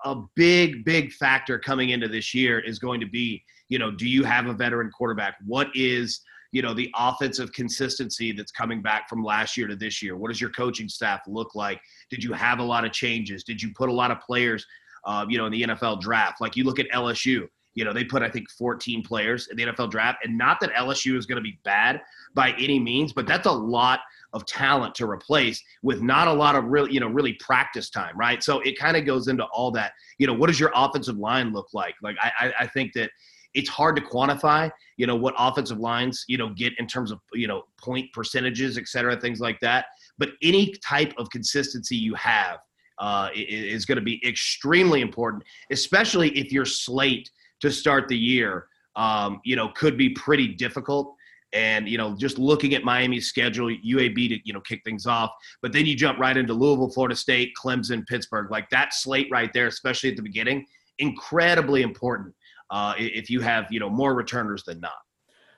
a 0.04 0.22
big, 0.36 0.86
big 0.86 1.12
factor 1.14 1.58
coming 1.58 1.90
into 1.90 2.08
this 2.08 2.32
year 2.36 2.60
is 2.60 2.78
going 2.78 3.00
to 3.00 3.08
be 3.08 3.44
you 3.70 3.80
know, 3.80 3.92
do 3.92 4.08
you 4.08 4.24
have 4.24 4.48
a 4.48 4.54
veteran 4.54 4.92
quarterback? 4.92 5.36
What 5.46 5.68
is 5.74 6.22
you 6.52 6.62
know 6.62 6.74
the 6.74 6.90
offensive 6.98 7.52
consistency 7.52 8.32
that's 8.32 8.52
coming 8.52 8.82
back 8.82 9.10
from 9.10 9.24
last 9.24 9.58
year 9.58 9.68
to 9.68 9.76
this 9.76 10.02
year? 10.02 10.16
What 10.16 10.30
does 10.30 10.40
your 10.40 10.52
coaching 10.52 10.88
staff 10.88 11.22
look 11.28 11.56
like? 11.56 11.82
Did 12.10 12.24
you 12.24 12.34
have 12.34 12.60
a 12.60 12.64
lot 12.64 12.86
of 12.86 12.92
changes? 12.92 13.44
Did 13.44 13.62
you 13.62 13.74
put 13.76 13.90
a 13.90 13.94
lot 13.94 14.12
of 14.12 14.22
players, 14.22 14.66
uh, 15.06 15.26
you 15.28 15.38
know, 15.38 15.48
in 15.48 15.52
the 15.52 15.64
NFL 15.64 16.02
draft? 16.02 16.42
Like 16.42 16.56
you 16.56 16.64
look 16.64 16.80
at 16.80 16.90
LSU, 16.92 17.48
you 17.74 17.84
know, 17.84 17.92
they 17.92 18.06
put 18.06 18.24
I 18.24 18.30
think 18.30 18.50
14 18.52 19.04
players 19.04 19.48
in 19.48 19.58
the 19.58 19.64
NFL 19.66 19.92
draft, 19.92 20.20
and 20.24 20.38
not 20.38 20.60
that 20.62 20.72
LSU 20.74 21.18
is 21.18 21.26
going 21.26 21.38
to 21.38 21.44
be 21.44 21.60
bad 21.64 22.02
by 22.34 22.52
any 22.52 22.80
means, 22.80 23.12
but 23.12 23.28
that's 23.28 23.48
a 23.48 23.52
lot 23.52 24.00
of 24.32 24.46
talent 24.46 24.94
to 24.96 25.10
replace 25.10 25.64
with 25.82 26.02
not 26.02 26.28
a 26.28 26.34
lot 26.34 26.56
of 26.56 26.66
really 26.66 26.94
you 26.94 27.00
know, 27.00 27.08
really 27.08 27.34
practice 27.34 27.90
time, 27.90 28.18
right? 28.18 28.44
So 28.44 28.60
it 28.62 28.78
kind 28.78 28.96
of 28.98 29.06
goes 29.06 29.28
into 29.28 29.46
all 29.46 29.72
that. 29.72 29.94
You 30.20 30.28
know, 30.28 30.34
what 30.34 30.48
does 30.48 30.60
your 30.60 30.72
offensive 30.76 31.18
line 31.18 31.52
look 31.54 31.68
like? 31.74 31.96
Like 32.02 32.18
I, 32.22 32.54
I 32.62 32.68
think 32.68 32.94
that 32.94 33.12
it's 33.56 33.70
hard 33.70 33.96
to 33.96 34.02
quantify, 34.02 34.70
you 34.98 35.08
know, 35.08 35.16
what 35.16 35.34
offensive 35.40 35.80
lines, 35.80 36.26
you 36.28 36.38
know, 36.38 36.50
get 36.50 36.74
in 36.78 36.86
terms 36.86 37.10
of, 37.10 37.20
you 37.34 37.48
know, 37.48 37.64
point 37.82 38.12
percentages, 38.14 38.78
et 38.78 38.88
cetera, 38.88 39.20
things 39.20 39.40
like 39.40 39.60
that. 39.62 39.86
But 40.18 40.30
any 40.44 40.74
type 40.86 41.14
of 41.18 41.30
consistency 41.30 41.96
you 41.96 42.14
have 42.16 42.60
uh, 43.00 43.30
is 43.34 43.86
going 43.86 43.98
to 43.98 44.04
be 44.04 44.22
extremely 44.28 45.02
important, 45.02 45.44
especially 45.72 46.30
if 46.38 46.52
your 46.52 46.66
slate 46.66 47.32
to 47.62 47.72
start 47.72 48.08
the 48.10 48.18
year, 48.18 48.68
um, 48.96 49.40
you 49.44 49.56
know, 49.56 49.70
could 49.70 49.98
be 49.98 50.10
pretty 50.10 50.50
difficult. 50.50 51.16
And 51.54 51.88
you 51.88 51.98
know, 51.98 52.16
just 52.18 52.38
looking 52.38 52.74
at 52.74 52.84
Miami's 52.84 53.28
schedule, 53.28 53.68
UAB 53.68 54.16
to 54.30 54.40
you 54.44 54.52
know 54.52 54.60
kick 54.60 54.82
things 54.84 55.06
off, 55.06 55.32
but 55.62 55.72
then 55.72 55.86
you 55.86 55.96
jump 55.96 56.20
right 56.20 56.36
into 56.36 56.54
Louisville, 56.54 56.90
Florida 56.90 57.16
State, 57.16 57.54
Clemson, 57.58 58.06
Pittsburgh. 58.06 58.52
Like 58.52 58.70
that 58.72 58.94
slate 58.94 59.28
right 59.32 59.52
there, 59.54 59.68
especially 59.68 60.10
at 60.10 60.18
the 60.18 60.22
beginning, 60.22 60.66
incredibly 61.00 61.82
important 61.82 62.34
uh, 62.70 62.94
if 62.98 63.30
you 63.30 63.42
have 63.42 63.68
you 63.72 63.80
know 63.80 63.90
more 63.90 64.14
returners 64.16 64.64
than 64.64 64.80
not. 64.80 64.94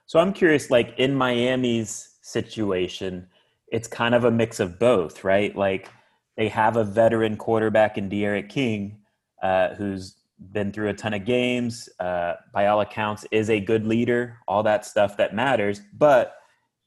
So 0.06 0.20
I'm 0.20 0.34
curious, 0.34 0.70
like 0.70 0.94
in 0.98 1.16
Miami's 1.16 2.16
situation, 2.22 3.28
it's 3.72 3.88
kind 3.88 4.16
of 4.16 4.24
a 4.24 4.32
mix 4.32 4.60
of 4.60 4.80
both, 4.80 5.24
right? 5.24 5.56
Like 5.56 5.90
they 6.38 6.48
have 6.48 6.78
a 6.78 6.84
veteran 6.84 7.36
quarterback 7.36 7.98
in 7.98 8.08
D'Eriq 8.08 8.48
King, 8.48 9.00
uh, 9.44 9.76
who's 9.76 10.16
been 10.52 10.72
through 10.72 10.90
a 10.90 10.94
ton 10.94 11.14
of 11.14 11.26
games. 11.26 11.90
Uh, 12.00 12.36
by 12.54 12.68
all 12.68 12.82
accounts, 12.82 13.26
is 13.32 13.50
a 13.50 13.60
good 13.60 13.86
leader. 13.86 14.38
All 14.48 14.64
that 14.64 14.86
stuff 14.86 15.18
that 15.18 15.36
matters, 15.36 15.82
but 15.94 16.36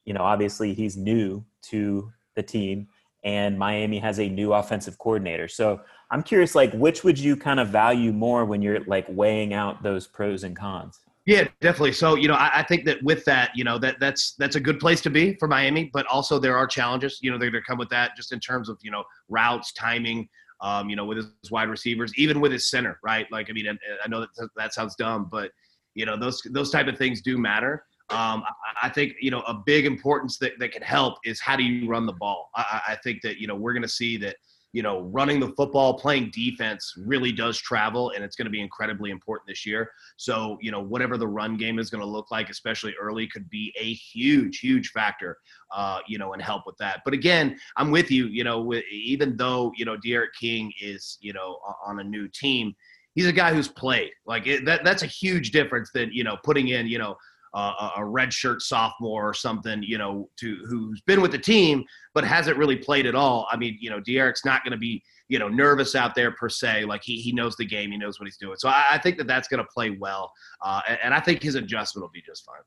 you 0.05 0.15
know, 0.15 0.23
obviously 0.23 0.73
he's 0.75 0.97
new 0.97 1.45
to 1.63 2.11
the 2.37 2.43
team, 2.43 2.89
and 3.23 3.59
Miami 3.59 3.99
has 3.99 4.19
a 4.19 4.29
new 4.29 4.53
offensive 4.53 4.99
coordinator. 4.99 5.47
So 5.47 5.83
I'm 6.11 6.23
curious, 6.23 6.55
like, 6.55 6.73
which 6.73 7.05
would 7.05 7.19
you 7.19 7.37
kind 7.37 7.61
of 7.61 7.69
value 7.69 8.13
more 8.13 8.45
when 8.45 8.63
you're 8.63 8.81
like 8.85 9.07
weighing 9.09 9.55
out 9.55 9.83
those 9.83 10.07
pros 10.07 10.43
and 10.43 10.57
cons? 10.57 11.01
Yeah, 11.27 11.47
definitely. 11.61 11.93
So, 11.93 12.17
you 12.17 12.27
know, 12.27 12.35
I, 12.35 12.51
I, 12.55 12.63
think 12.63 12.85
that 12.87 13.03
with 13.03 13.25
that, 13.27 13.51
you 13.55 13.63
know, 13.63 13.79
that 13.79 14.01
that's 14.01 14.33
that's 14.33 14.57
a 14.57 14.61
good 14.61 14.81
place 14.81 15.01
to 15.03 15.11
be 15.11 15.35
for 15.35 15.47
Miami, 15.47 15.91
but 15.93 16.07
also 16.07 16.39
there 16.39 16.57
are 16.57 16.67
challenges. 16.67 17.19
You 17.23 17.31
know, 17.31 17.39
they're 17.39 17.51
going 17.51 17.63
to 17.63 17.67
come 17.67 17.79
with 17.79 17.91
that 17.91 18.17
just 18.17 18.33
in 18.33 18.41
terms 18.41 18.69
of 18.69 18.79
you 18.83 18.91
know 18.91 19.05
routes, 19.29 19.73
timing. 19.73 20.29
Um, 20.63 20.91
you 20.91 20.97
know, 20.97 21.07
with 21.07 21.17
his 21.17 21.51
wide 21.51 21.71
receivers, 21.71 22.13
even 22.17 22.39
with 22.39 22.53
his 22.53 22.69
center, 22.69 22.99
right? 23.03 23.27
Like, 23.33 23.49
I 23.49 23.55
mean, 23.55 23.67
I 24.05 24.09
know 24.09 24.21
that 24.21 24.51
that 24.57 24.75
sounds 24.75 24.95
dumb, 24.95 25.27
but 25.31 25.53
you 25.95 26.05
know, 26.05 26.19
those 26.19 26.43
those 26.51 26.71
type 26.71 26.87
of 26.87 26.99
things 26.99 27.23
do 27.23 27.39
matter. 27.39 27.85
Um, 28.11 28.43
I, 28.83 28.87
I 28.87 28.89
think 28.89 29.15
you 29.21 29.31
know 29.31 29.41
a 29.43 29.55
big 29.55 29.87
importance 29.87 30.37
that 30.39 30.59
that 30.59 30.73
can 30.73 30.83
help 30.83 31.19
is 31.25 31.41
how 31.41 31.57
do 31.57 31.63
you 31.63 31.89
run 31.89 32.07
the 32.07 32.13
ball. 32.13 32.51
I, 32.57 32.81
I 32.89 32.97
think 33.05 33.23
that 33.23 33.39
you 33.39 33.47
know 33.47 33.55
we're 33.55 33.73
going 33.73 33.83
to 33.83 33.89
see 33.89 34.17
that 34.19 34.37
you 34.73 34.83
know, 34.83 35.01
running 35.03 35.41
the 35.41 35.49
football, 35.57 35.99
playing 35.99 36.31
defense 36.33 36.95
really 36.97 37.33
does 37.33 37.59
travel, 37.59 38.11
and 38.11 38.25
it's 38.25 38.37
going 38.37 38.47
to 38.47 38.51
be 38.51 38.61
incredibly 38.61 39.11
important 39.11 39.49
this 39.49 39.67
year. 39.67 39.91
So, 40.17 40.59
you 40.61 40.71
know, 40.71 40.81
whatever 40.81 41.17
the 41.17 41.27
run 41.27 41.57
game 41.57 41.79
is 41.79 41.91
going 41.91 42.03
to 42.03 42.07
look 42.07 42.31
like, 42.31 42.51
especially 42.51 42.95
early, 43.01 43.27
could 43.27 43.51
be 43.51 43.75
a 43.79 43.93
huge, 43.95 44.61
huge 44.61 44.91
factor, 44.91 45.39
uh, 45.73 46.01
you 46.07 46.19
know, 46.19 46.35
and 46.35 46.43
help 46.43 46.63
with 46.67 46.77
that. 46.79 47.01
But 47.05 47.15
again, 47.15 47.59
I'm 47.77 47.91
with 47.91 48.11
you. 48.11 48.27
You 48.27 48.45
know, 48.45 48.61
with, 48.61 48.85
even 48.93 49.37
though 49.37 49.73
you 49.77 49.85
know 49.85 49.97
D'Eriq 49.97 50.29
King 50.39 50.73
is 50.81 51.19
you 51.21 51.33
know 51.33 51.59
on 51.85 51.99
a 51.99 52.05
new 52.05 52.29
team, 52.29 52.75
he's 53.15 53.27
a 53.27 53.33
guy 53.33 53.53
who's 53.53 53.69
played. 53.69 54.13
Like 54.27 54.47
it, 54.47 54.65
that, 54.67 54.85
that's 54.85 55.03
a 55.03 55.07
huge 55.07 55.51
difference 55.51 55.91
than 55.93 56.11
you 56.13 56.25
know 56.25 56.37
putting 56.45 56.69
in 56.69 56.87
you 56.87 56.99
know 56.99 57.17
uh, 57.55 57.91
a 57.97 58.01
redshirt 58.01 58.61
sophomore 58.61 59.29
or 59.29 59.35
something, 59.35 59.83
you 59.83 59.99
know, 59.99 60.29
to 60.37 60.57
who's 60.69 61.01
been 61.03 61.21
with 61.21 61.33
the 61.33 61.39
team 61.39 61.85
but 62.15 62.25
hasn't 62.25 62.57
really 62.57 62.77
played 62.77 63.07
at 63.07 63.15
all. 63.15 63.47
I 63.51 63.57
mean, 63.57 63.77
you 63.81 63.91
know, 63.91 64.01
D'Eriq's 64.01 64.45
not 64.45 64.63
going 64.65 64.73
to 64.73 64.79
be, 64.79 65.03
you 65.29 65.39
know, 65.39 65.49
nervous 65.49 65.95
out 65.95 66.15
there 66.15 66.33
per 66.33 66.49
se. 66.49 66.85
Like 66.85 67.03
he 67.03 67.21
he 67.21 67.33
knows 67.33 67.57
the 67.57 67.67
game, 67.67 67.91
he 67.91 67.99
knows 67.99 68.21
what 68.21 68.27
he's 68.27 68.37
doing. 68.37 68.57
So 68.59 68.69
I, 68.69 68.85
I 68.93 68.99
think 68.99 69.19
that 69.19 69.27
that's 69.27 69.49
going 69.49 69.59
to 69.59 69.69
play 69.73 69.91
well, 69.91 70.33
uh, 70.63 70.81
and, 70.89 70.99
and, 71.05 71.15
I 71.15 71.21
think 71.21 71.43
his 71.43 71.55
adjustment 71.57 72.03
will 72.05 72.11
be 72.13 72.23
just 72.23 72.45
fine. 72.45 72.63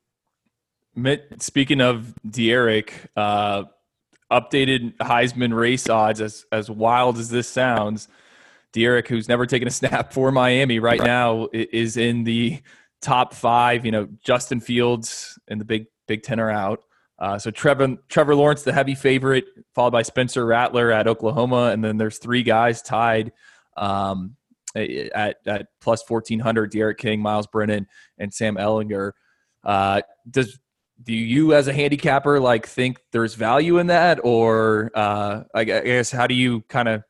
Mitt, 0.94 1.42
speaking 1.42 1.80
of 1.80 2.14
D'Eriq, 2.28 2.90
uh, 3.16 3.64
updated 4.30 4.96
Heisman 4.98 5.54
race 5.54 5.88
odds, 5.88 6.20
as 6.20 6.44
as 6.52 6.70
wild 6.70 7.18
as 7.18 7.30
this 7.30 7.48
sounds. 7.48 8.08
D'Eriq, 8.72 9.06
who's 9.06 9.28
never 9.28 9.46
taken 9.46 9.68
a 9.68 9.70
snap 9.70 10.12
for 10.12 10.32
Miami 10.32 10.80
right 10.80 11.00
now, 11.00 11.48
is 11.52 11.96
in 11.96 12.24
the 12.24 12.60
top 13.04 13.34
five. 13.34 13.84
You 13.84 13.92
know, 13.92 14.08
Justin 14.24 14.60
Fields 14.60 15.38
and 15.48 15.60
the 15.60 15.64
Big 15.64 15.86
Big 16.08 16.22
Ten 16.22 16.40
are 16.40 16.50
out. 16.50 16.80
Uh, 17.18 17.38
so 17.38 17.50
Trevor 17.50 17.96
Trevor 18.08 18.34
Lawrence, 18.34 18.62
the 18.62 18.72
heavy 18.72 18.94
favorite, 18.94 19.44
followed 19.74 19.92
by 19.92 20.02
Spencer 20.02 20.44
Rattler 20.44 20.90
at 20.90 21.06
Oklahoma, 21.06 21.70
and 21.72 21.84
then 21.84 21.96
there's 21.96 22.18
three 22.18 22.42
guys 22.42 22.82
tied 22.82 23.32
um, 23.76 24.36
at 24.74 25.36
at 25.46 25.66
plus 25.80 26.02
fourteen 26.02 26.40
hundred: 26.40 26.72
D'Eriq 26.72 26.98
King, 26.98 27.20
Myles 27.20 27.46
Brennan, 27.46 27.86
and 28.18 28.34
Sam 28.34 28.56
Ehlinger. 28.56 29.12
Uh, 29.62 30.00
does 30.28 30.58
do 31.02 31.12
you, 31.12 31.54
as 31.54 31.68
a 31.68 31.72
handicapper, 31.72 32.40
like 32.40 32.66
think 32.66 32.98
there's 33.12 33.34
value 33.34 33.78
in 33.78 33.88
that, 33.88 34.20
or 34.22 34.90
uh, 34.94 35.42
I 35.54 35.64
guess 35.64 36.10
how 36.10 36.26
do 36.26 36.34
you 36.34 36.62
kind 36.62 36.88
of 36.88 37.02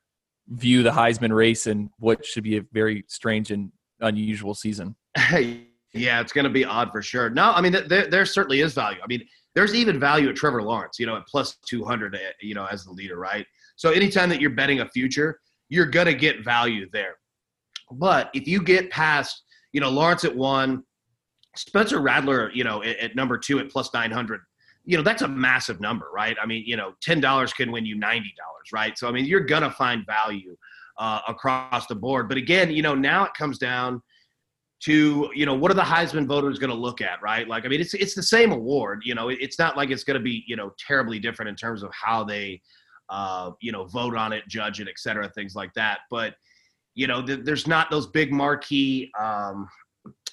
view 0.49 0.83
the 0.83 0.91
Heisman 0.91 1.35
race 1.35 1.67
and 1.67 1.91
what 1.99 2.25
should 2.25 2.45
be 2.45 2.57
a 2.57 2.63
very 2.73 3.05
strange 3.09 3.51
and 3.51 3.73
unusual 4.01 4.55
season? 4.55 4.97
Yeah, 5.95 6.21
it's 6.21 6.33
going 6.33 6.45
to 6.45 6.51
be 6.51 6.65
odd 6.65 6.91
for 6.91 7.01
sure. 7.01 7.31
No, 7.31 7.53
I 7.53 7.61
mean, 7.61 7.77
there, 7.87 8.09
there 8.09 8.27
certainly 8.27 8.61
is 8.61 8.75
value. 8.75 8.99
I 9.03 9.07
mean, 9.07 9.25
there's 9.55 9.75
even 9.75 10.01
value 10.01 10.29
at 10.29 10.35
Trevor 10.35 10.63
Lawrence, 10.63 10.99
you 10.99 11.07
know, 11.07 11.17
at 11.17 11.27
plus 11.29 11.57
200, 11.69 12.17
eh, 12.17 12.19
you 12.41 12.55
know, 12.55 12.67
as 12.67 12.85
the 12.85 12.91
leader, 12.91 13.17
right? 13.17 13.47
So 13.77 13.91
anytime 13.91 14.29
that 14.31 14.41
you're 14.41 14.51
betting 14.51 14.81
a 14.81 14.89
future, 14.89 15.41
you're 15.69 15.87
going 15.87 16.07
to 16.07 16.15
get 16.15 16.45
value 16.45 16.89
there. 16.93 17.15
But 17.93 18.31
if 18.35 18.49
you 18.49 18.61
get 18.61 18.91
past, 18.91 19.45
you 19.73 19.81
know, 19.81 19.89
Lawrence 19.89 20.25
at 20.25 20.35
one, 20.35 20.83
Spencer 21.55 22.01
Rattler, 22.01 22.51
you 22.53 22.65
know, 22.65 22.83
at, 22.83 22.97
at 22.99 23.17
number 23.17 23.39
two 23.39 23.61
at 23.61 23.71
plus 23.71 23.95
900, 23.95 24.41
you 24.85 24.97
know, 24.97 25.03
that's 25.05 25.23
a 25.23 25.29
massive 25.29 25.81
number, 25.81 26.11
right? 26.13 26.37
I 26.43 26.47
mean, 26.47 26.65
you 26.67 26.77
know, 26.77 26.95
$10 27.07 27.55
can 27.55 27.71
win 27.71 27.87
you 27.87 27.97
$90, 27.97 28.23
right? 28.73 28.99
So, 28.99 29.09
I 29.09 29.13
mean, 29.13 29.27
you're 29.27 29.41
going 29.41 29.63
to 29.63 29.71
find 29.71 30.05
value 30.05 30.57
uh, 30.99 31.21
across 31.29 31.87
the 31.87 31.95
board. 31.95 32.29
But 32.29 32.37
again, 32.37 32.73
you 32.73 32.83
know, 32.83 32.97
now 32.97 33.25
it 33.27 33.35
comes 33.35 33.59
down– 33.59 34.03
to 34.85 35.31
you 35.35 35.47
know 35.47 35.55
what 35.55 35.71
are 35.71 35.75
the 35.75 35.83
Heisman 35.83 36.27
voters 36.27 36.59
going 36.59 36.71
to 36.71 36.77
look 36.77 37.01
at, 37.01 37.23
right? 37.23 37.49
Like 37.49 37.65
I 37.65 37.69
mean, 37.69 37.81
it's 37.81 37.95
it's 37.95 38.15
the 38.15 38.23
same 38.23 38.53
award. 38.53 39.03
You 39.05 39.15
know, 39.15 39.29
it's 39.31 39.59
not 39.59 39.77
like 39.77 39.91
it's 39.91 40.05
going 40.05 40.19
to 40.19 40.23
be 40.23 40.45
you 40.47 40.57
know 40.57 40.73
terribly 40.79 41.19
different 41.19 41.49
in 41.49 41.57
terms 41.57 41.83
of 41.83 41.91
how 41.93 42.25
they 42.25 42.61
uh, 43.09 43.53
you 43.61 43.73
know 43.73 43.85
vote 43.85 44.17
on 44.17 44.33
it, 44.33 44.45
judge 44.49 44.81
it, 44.81 44.89
et 44.89 44.99
cetera, 44.99 45.29
things 45.31 45.55
like 45.55 45.73
that. 45.75 46.01
But 46.11 46.35
you 46.95 47.07
know, 47.07 47.25
th- 47.25 47.41
there's 47.45 47.67
not 47.67 47.91
those 47.91 48.07
big 48.07 48.33
marquee 48.33 49.11
um, 49.19 49.69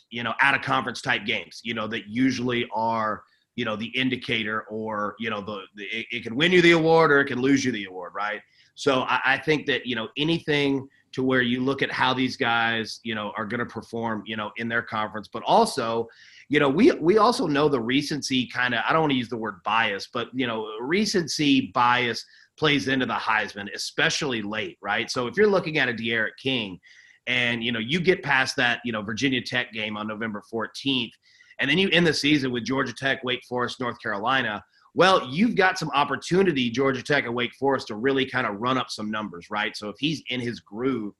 you 0.09 0.23
know 0.23 0.33
out 0.41 0.53
of 0.53 0.61
conference 0.61 1.01
type 1.01 1.25
games. 1.25 1.61
You 1.63 1.73
know 1.73 1.87
that 1.87 2.07
usually 2.07 2.67
are 2.73 3.23
you 3.55 3.63
know 3.63 3.77
the 3.77 3.87
indicator 3.97 4.63
or 4.63 5.15
you 5.17 5.29
know 5.29 5.41
the, 5.41 5.61
the 5.75 5.85
it, 5.85 6.07
it, 6.11 6.23
can 6.23 6.35
win 6.35 6.51
you 6.51 6.61
the 6.61 6.71
award 6.71 7.11
or 7.11 7.21
it 7.21 7.25
can 7.25 7.39
lose 7.39 7.63
you 7.63 7.71
the 7.71 7.85
award, 7.85 8.11
right? 8.13 8.41
So 8.75 9.01
I, 9.03 9.21
I 9.25 9.37
think 9.37 9.65
that 9.67 9.85
you 9.85 9.95
know 9.95 10.09
anything 10.17 10.89
to 11.13 11.23
where 11.23 11.41
you 11.41 11.61
look 11.61 11.81
at 11.81 11.91
how 11.91 12.13
these 12.13 12.37
guys, 12.37 12.99
you 13.03 13.15
know, 13.15 13.33
are 13.37 13.45
going 13.45 13.59
to 13.59 13.65
perform, 13.65 14.23
you 14.25 14.37
know, 14.37 14.51
in 14.57 14.69
their 14.69 14.81
conference, 14.81 15.27
but 15.31 15.43
also, 15.45 16.07
you 16.49 16.59
know, 16.59 16.69
we 16.69 16.91
we 16.91 17.17
also 17.17 17.47
know 17.47 17.69
the 17.69 17.79
recency 17.79 18.47
kind 18.47 18.73
of 18.73 18.81
I 18.87 18.93
don't 18.93 19.01
want 19.01 19.11
to 19.11 19.17
use 19.17 19.29
the 19.29 19.37
word 19.37 19.61
bias, 19.63 20.07
but 20.13 20.29
you 20.33 20.47
know, 20.47 20.67
recency 20.79 21.71
bias 21.73 22.25
plays 22.57 22.87
into 22.87 23.05
the 23.05 23.13
Heisman, 23.13 23.67
especially 23.73 24.41
late, 24.41 24.77
right? 24.81 25.09
So 25.09 25.27
if 25.27 25.37
you're 25.37 25.47
looking 25.47 25.77
at 25.77 25.89
a 25.89 25.93
D'Eriq 25.93 26.31
King 26.41 26.79
and 27.27 27.63
you 27.63 27.71
know, 27.71 27.79
you 27.79 27.99
get 27.99 28.23
past 28.23 28.55
that, 28.57 28.81
you 28.83 28.91
know, 28.91 29.01
Virginia 29.01 29.41
Tech 29.41 29.71
game 29.71 29.97
on 29.97 30.07
November 30.07 30.43
14th, 30.51 31.11
and 31.59 31.69
then 31.69 31.77
you 31.77 31.89
end 31.89 32.07
the 32.07 32.13
season 32.13 32.51
with 32.51 32.65
Georgia 32.65 32.93
Tech, 32.93 33.23
Wake 33.23 33.43
Forest, 33.47 33.79
North 33.79 34.01
Carolina, 34.01 34.63
well, 34.93 35.27
you've 35.29 35.55
got 35.55 35.79
some 35.79 35.89
opportunity, 35.91 36.69
Georgia 36.69 37.01
Tech 37.01 37.25
and 37.25 37.33
Wake 37.33 37.53
Forest, 37.55 37.87
to 37.87 37.95
really 37.95 38.25
kind 38.25 38.45
of 38.45 38.59
run 38.59 38.77
up 38.77 38.89
some 38.89 39.09
numbers, 39.09 39.49
right? 39.49 39.75
So 39.75 39.89
if 39.89 39.95
he's 39.99 40.21
in 40.29 40.39
his 40.39 40.59
groove, 40.59 41.13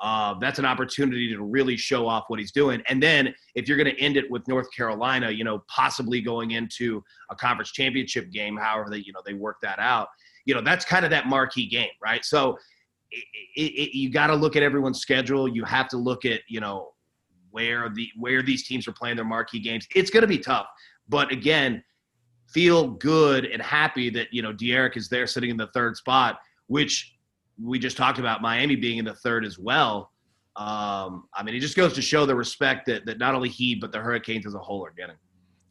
uh, 0.00 0.34
that's 0.40 0.60
an 0.60 0.64
opportunity 0.64 1.28
to 1.34 1.42
really 1.42 1.76
show 1.76 2.06
off 2.06 2.24
what 2.28 2.38
he's 2.38 2.52
doing. 2.52 2.80
And 2.88 3.02
then 3.02 3.34
if 3.56 3.66
you're 3.66 3.76
going 3.76 3.92
to 3.92 4.00
end 4.00 4.16
it 4.16 4.30
with 4.30 4.46
North 4.46 4.68
Carolina, 4.72 5.30
you 5.30 5.42
know, 5.42 5.64
possibly 5.66 6.20
going 6.20 6.52
into 6.52 7.02
a 7.30 7.34
conference 7.34 7.72
championship 7.72 8.30
game, 8.30 8.56
however 8.56 8.90
they, 8.90 8.98
you 8.98 9.12
know, 9.12 9.22
they 9.26 9.34
work 9.34 9.56
that 9.62 9.80
out, 9.80 10.08
you 10.44 10.54
know, 10.54 10.60
that's 10.60 10.84
kind 10.84 11.04
of 11.04 11.10
that 11.10 11.26
marquee 11.26 11.66
game, 11.66 11.90
right? 12.00 12.24
So 12.24 12.56
it, 13.10 13.24
it, 13.56 13.96
you 13.96 14.10
got 14.10 14.28
to 14.28 14.36
look 14.36 14.54
at 14.54 14.62
everyone's 14.62 15.00
schedule. 15.00 15.48
You 15.48 15.64
have 15.64 15.88
to 15.88 15.96
look 15.96 16.24
at, 16.24 16.42
you 16.48 16.60
know, 16.60 16.92
where 17.50 17.88
the 17.88 18.08
where 18.16 18.42
these 18.42 18.68
teams 18.68 18.86
are 18.86 18.92
playing 18.92 19.16
their 19.16 19.24
marquee 19.24 19.58
games. 19.58 19.88
It's 19.96 20.10
going 20.10 20.20
to 20.20 20.28
be 20.28 20.38
tough, 20.38 20.66
but 21.08 21.32
again, 21.32 21.82
feel 22.48 22.88
good 22.88 23.44
and 23.44 23.62
happy 23.62 24.10
that 24.10 24.28
you 24.32 24.42
know 24.42 24.52
D'Eriq 24.52 24.96
is 24.96 25.08
there 25.08 25.26
sitting 25.26 25.50
in 25.50 25.56
the 25.56 25.68
third 25.68 25.96
spot, 25.96 26.40
which 26.66 27.14
we 27.62 27.78
just 27.78 27.96
talked 27.96 28.18
about 28.18 28.40
Miami 28.42 28.76
being 28.76 28.98
in 28.98 29.04
the 29.04 29.14
third 29.14 29.44
as 29.44 29.58
well. 29.58 30.12
Um, 30.56 31.28
I 31.34 31.42
mean, 31.44 31.54
it 31.54 31.60
just 31.60 31.76
goes 31.76 31.92
to 31.94 32.02
show 32.02 32.26
the 32.26 32.34
respect 32.34 32.86
that 32.86 33.06
that 33.06 33.18
not 33.18 33.34
only 33.34 33.48
he 33.48 33.74
but 33.74 33.92
the 33.92 33.98
Hurricanes 33.98 34.46
as 34.46 34.54
a 34.54 34.58
whole 34.58 34.84
are 34.84 34.94
getting. 34.96 35.16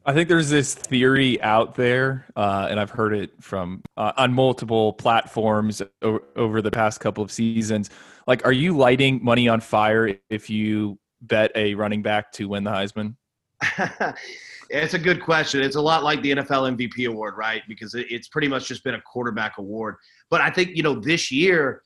I 0.06 0.14
think 0.14 0.30
there's 0.30 0.50
this 0.50 0.74
theory 0.74 1.42
out 1.42 1.76
there, 1.76 2.28
uh, 2.38 2.68
and 2.70 2.80
I've 2.80 2.90
heard 2.90 3.14
it 3.14 3.32
from 3.42 3.82
uh, 3.98 4.14
on 4.16 4.32
multiple 4.34 4.94
platforms 4.94 5.82
o- 6.02 6.22
over 6.38 6.62
the 6.62 6.72
past 6.72 7.02
couple 7.02 7.22
of 7.22 7.30
seasons. 7.30 7.90
Like, 8.26 8.46
are 8.46 8.54
you 8.54 8.78
lighting 8.78 9.20
money 9.22 9.50
on 9.50 9.60
fire 9.60 10.18
if 10.30 10.50
you 10.50 10.98
bet 11.22 11.52
a 11.56 11.76
running 11.76 12.04
back 12.04 12.32
to 12.34 12.48
win 12.48 12.64
the 12.64 12.72
Heisman? 12.72 13.16
It's 14.70 14.94
a 14.94 15.00
good 15.00 15.22
question. 15.22 15.62
It's 15.62 15.76
a 15.76 15.82
lot 15.82 16.04
like 16.04 16.22
the 16.22 16.32
NFL 16.32 16.76
MVP 16.78 17.08
award, 17.08 17.36
right? 17.38 17.62
Because 17.68 17.96
it's 17.96 18.28
pretty 18.28 18.48
much 18.48 18.68
just 18.68 18.84
been 18.84 18.96
a 18.96 19.02
quarterback 19.02 19.58
award. 19.58 19.96
But 20.30 20.42
I 20.42 20.50
think, 20.50 20.76
you 20.76 20.84
know, 20.84 20.96
this 20.96 21.32
year, 21.32 21.82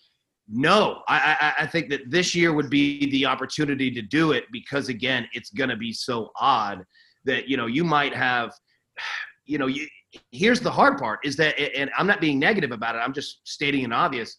No, 0.53 1.01
I, 1.07 1.37
I, 1.39 1.63
I 1.63 1.67
think 1.67 1.89
that 1.89 2.01
this 2.09 2.35
year 2.35 2.53
would 2.53 2.69
be 2.69 3.09
the 3.11 3.25
opportunity 3.25 3.89
to 3.91 4.01
do 4.01 4.33
it 4.33 4.45
because 4.51 4.89
again, 4.89 5.27
it's 5.33 5.49
going 5.49 5.69
to 5.69 5.77
be 5.77 5.93
so 5.93 6.31
odd 6.39 6.83
that 7.25 7.47
you 7.47 7.55
know 7.55 7.67
you 7.67 7.83
might 7.83 8.13
have, 8.13 8.53
you 9.45 9.57
know, 9.57 9.67
you, 9.67 9.87
here's 10.31 10.59
the 10.59 10.71
hard 10.71 10.97
part 10.97 11.19
is 11.23 11.35
that, 11.37 11.57
and 11.59 11.89
I'm 11.97 12.07
not 12.07 12.19
being 12.19 12.37
negative 12.37 12.71
about 12.71 12.95
it. 12.95 12.99
I'm 12.99 13.13
just 13.13 13.41
stating 13.43 13.85
an 13.85 13.93
obvious. 13.93 14.37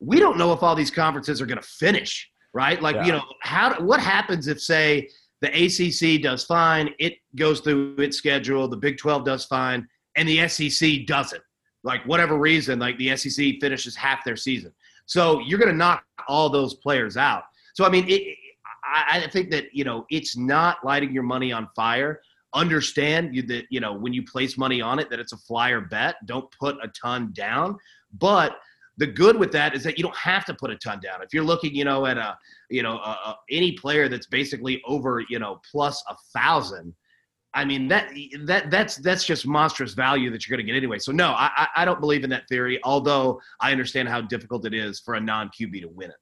We 0.00 0.18
don't 0.18 0.36
know 0.36 0.52
if 0.52 0.62
all 0.62 0.74
these 0.74 0.90
conferences 0.90 1.40
are 1.40 1.46
going 1.46 1.60
to 1.60 1.68
finish, 1.68 2.28
right? 2.52 2.80
Like, 2.82 2.96
yeah. 2.96 3.06
you 3.06 3.12
know, 3.12 3.22
how 3.42 3.80
what 3.80 4.00
happens 4.00 4.48
if 4.48 4.60
say 4.60 5.08
the 5.42 5.48
ACC 5.48 6.22
does 6.22 6.44
fine, 6.44 6.94
it 6.98 7.18
goes 7.36 7.60
through 7.60 7.96
its 7.98 8.16
schedule, 8.16 8.66
the 8.66 8.76
Big 8.76 8.96
12 8.96 9.26
does 9.26 9.44
fine, 9.44 9.86
and 10.16 10.26
the 10.26 10.48
SEC 10.48 11.04
doesn't. 11.06 11.42
Like 11.84 12.02
whatever 12.06 12.38
reason, 12.38 12.78
like 12.78 12.96
the 12.96 13.14
SEC 13.16 13.56
finishes 13.60 13.94
half 13.94 14.24
their 14.24 14.36
season 14.36 14.72
so 15.06 15.40
you're 15.40 15.58
going 15.58 15.70
to 15.70 15.76
knock 15.76 16.04
all 16.28 16.48
those 16.48 16.74
players 16.74 17.16
out. 17.16 17.44
So 17.74 17.84
I 17.84 17.90
mean, 17.90 18.06
it, 18.08 18.36
I, 18.84 19.22
I 19.24 19.28
think 19.28 19.50
that 19.50 19.66
you 19.72 19.84
know 19.84 20.06
it's 20.10 20.36
not 20.36 20.84
lighting 20.84 21.12
your 21.12 21.22
money 21.22 21.52
on 21.52 21.68
fire. 21.74 22.20
Understand 22.54 23.34
you, 23.34 23.42
that 23.42 23.64
you 23.70 23.80
know 23.80 23.92
when 23.92 24.12
you 24.12 24.22
place 24.24 24.58
money 24.58 24.80
on 24.80 24.98
it 24.98 25.10
that 25.10 25.20
it's 25.20 25.32
a 25.32 25.38
flyer 25.38 25.80
bet. 25.80 26.16
Don't 26.26 26.50
put 26.58 26.76
a 26.82 26.88
ton 26.88 27.32
down, 27.32 27.76
but 28.18 28.56
the 28.98 29.06
good 29.06 29.36
with 29.36 29.52
that 29.52 29.74
is 29.74 29.82
that 29.84 29.96
you 29.96 30.04
don't 30.04 30.16
have 30.16 30.44
to 30.44 30.54
put 30.54 30.70
a 30.70 30.76
ton 30.76 31.00
down. 31.00 31.22
If 31.22 31.32
you're 31.32 31.44
looking, 31.44 31.74
you 31.74 31.84
know, 31.84 32.06
at 32.06 32.18
a, 32.18 32.36
you 32.68 32.82
know, 32.82 32.98
a, 32.98 33.10
a, 33.10 33.38
any 33.50 33.72
player 33.72 34.08
that's 34.08 34.26
basically 34.26 34.82
over, 34.86 35.22
you 35.28 35.38
know, 35.38 35.60
plus 35.70 36.02
a 36.08 36.14
thousand, 36.36 36.94
I 37.54 37.64
mean 37.64 37.86
that 37.88 38.10
that 38.44 38.70
that's 38.70 38.96
that's 38.96 39.24
just 39.24 39.46
monstrous 39.46 39.92
value 39.92 40.30
that 40.30 40.46
you're 40.46 40.56
going 40.56 40.66
to 40.66 40.70
get 40.72 40.76
anyway. 40.76 40.98
So 40.98 41.12
no, 41.12 41.32
I 41.36 41.68
I 41.76 41.84
don't 41.84 42.00
believe 42.00 42.24
in 42.24 42.30
that 42.30 42.48
theory. 42.48 42.80
Although 42.82 43.40
I 43.60 43.72
understand 43.72 44.08
how 44.08 44.22
difficult 44.22 44.64
it 44.66 44.72
is 44.72 45.00
for 45.00 45.14
a 45.14 45.20
non 45.20 45.48
QB 45.48 45.82
to 45.82 45.88
win 45.88 46.10
it. 46.10 46.16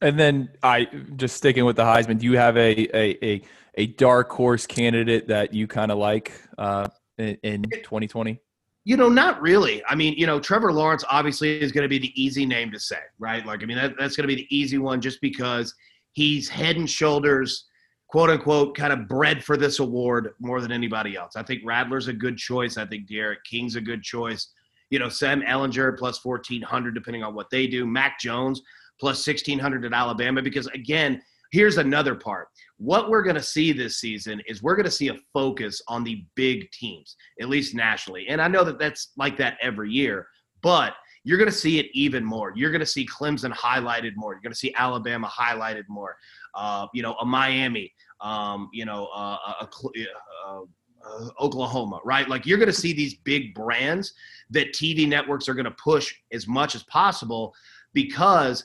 And 0.00 0.18
then 0.18 0.50
I 0.62 0.86
just 1.16 1.36
sticking 1.36 1.64
with 1.64 1.76
the 1.76 1.84
Heisman. 1.84 2.18
Do 2.18 2.26
you 2.26 2.36
have 2.36 2.56
a 2.56 2.96
a 2.96 3.24
a, 3.24 3.42
a 3.76 3.86
dark 3.86 4.30
horse 4.30 4.66
candidate 4.66 5.28
that 5.28 5.54
you 5.54 5.66
kind 5.66 5.90
of 5.90 5.98
like 5.98 6.32
uh, 6.58 6.88
in, 7.16 7.38
in 7.42 7.62
2020? 7.62 8.38
You 8.84 8.96
know, 8.96 9.08
not 9.08 9.40
really. 9.42 9.82
I 9.86 9.94
mean, 9.94 10.14
you 10.14 10.26
know, 10.26 10.40
Trevor 10.40 10.72
Lawrence 10.72 11.04
obviously 11.10 11.60
is 11.60 11.72
going 11.72 11.82
to 11.82 11.88
be 11.88 11.98
the 11.98 12.20
easy 12.20 12.46
name 12.46 12.70
to 12.72 12.80
say, 12.80 13.00
right? 13.18 13.44
Like, 13.44 13.62
I 13.62 13.66
mean, 13.66 13.76
that, 13.76 13.94
that's 13.98 14.16
going 14.16 14.26
to 14.26 14.34
be 14.34 14.42
the 14.42 14.56
easy 14.56 14.78
one 14.78 15.00
just 15.00 15.20
because 15.20 15.74
he's 16.12 16.48
head 16.48 16.76
and 16.76 16.88
shoulders 16.88 17.66
quote 18.08 18.30
unquote 18.30 18.76
kind 18.76 18.92
of 18.92 19.06
bred 19.06 19.44
for 19.44 19.56
this 19.56 19.78
award 19.78 20.30
more 20.40 20.60
than 20.60 20.72
anybody 20.72 21.16
else. 21.16 21.36
I 21.36 21.42
think 21.42 21.62
Rattler's 21.64 22.08
a 22.08 22.12
good 22.12 22.36
choice. 22.36 22.76
I 22.76 22.86
think 22.86 23.06
D'Eriq 23.06 23.36
King's 23.48 23.76
a 23.76 23.80
good 23.80 24.02
choice. 24.02 24.50
You 24.90 24.98
know, 24.98 25.10
Sam 25.10 25.42
Ehlinger 25.42 25.98
plus 25.98 26.24
1400 26.24 26.94
depending 26.94 27.22
on 27.22 27.34
what 27.34 27.50
they 27.50 27.66
do. 27.66 27.86
Mac 27.86 28.18
Jones 28.18 28.62
plus 28.98 29.24
1600 29.26 29.84
at 29.84 29.92
Alabama 29.92 30.42
because 30.42 30.66
again, 30.68 31.20
here's 31.50 31.78
another 31.78 32.14
part. 32.14 32.48
What 32.76 33.10
we're 33.10 33.22
going 33.22 33.36
to 33.36 33.42
see 33.42 33.72
this 33.72 33.98
season 33.98 34.40
is 34.46 34.62
we're 34.62 34.76
going 34.76 34.84
to 34.84 34.90
see 34.90 35.08
a 35.08 35.18
focus 35.32 35.82
on 35.88 36.04
the 36.04 36.24
big 36.34 36.70
teams, 36.70 37.16
at 37.40 37.48
least 37.48 37.74
nationally. 37.74 38.26
And 38.28 38.40
I 38.40 38.48
know 38.48 38.64
that 38.64 38.78
that's 38.78 39.12
like 39.16 39.36
that 39.38 39.58
every 39.60 39.90
year, 39.90 40.28
but 40.62 40.94
you're 41.24 41.38
going 41.38 41.50
to 41.50 41.56
see 41.56 41.78
it 41.78 41.86
even 41.92 42.24
more. 42.24 42.52
You're 42.54 42.70
going 42.70 42.80
to 42.80 42.86
see 42.86 43.06
Clemson 43.06 43.52
highlighted 43.52 44.12
more. 44.14 44.32
You're 44.32 44.42
going 44.42 44.52
to 44.52 44.58
see 44.58 44.72
Alabama 44.76 45.28
highlighted 45.28 45.84
more 45.88 46.16
uh, 46.54 46.86
you 46.92 47.02
know, 47.02 47.14
a 47.14 47.24
Miami, 47.24 47.92
um, 48.20 48.68
you 48.72 48.84
know, 48.84 49.08
uh, 49.14 49.36
a, 49.60 49.68
a, 49.96 50.06
uh, 50.46 51.28
Oklahoma, 51.40 52.00
right? 52.04 52.28
Like 52.28 52.44
you're 52.44 52.58
going 52.58 52.66
to 52.66 52.72
see 52.72 52.92
these 52.92 53.14
big 53.14 53.54
brands 53.54 54.12
that 54.50 54.72
TV 54.72 55.08
networks 55.08 55.48
are 55.48 55.54
going 55.54 55.64
to 55.64 55.70
push 55.82 56.12
as 56.32 56.48
much 56.48 56.74
as 56.74 56.82
possible 56.84 57.54
because 57.94 58.64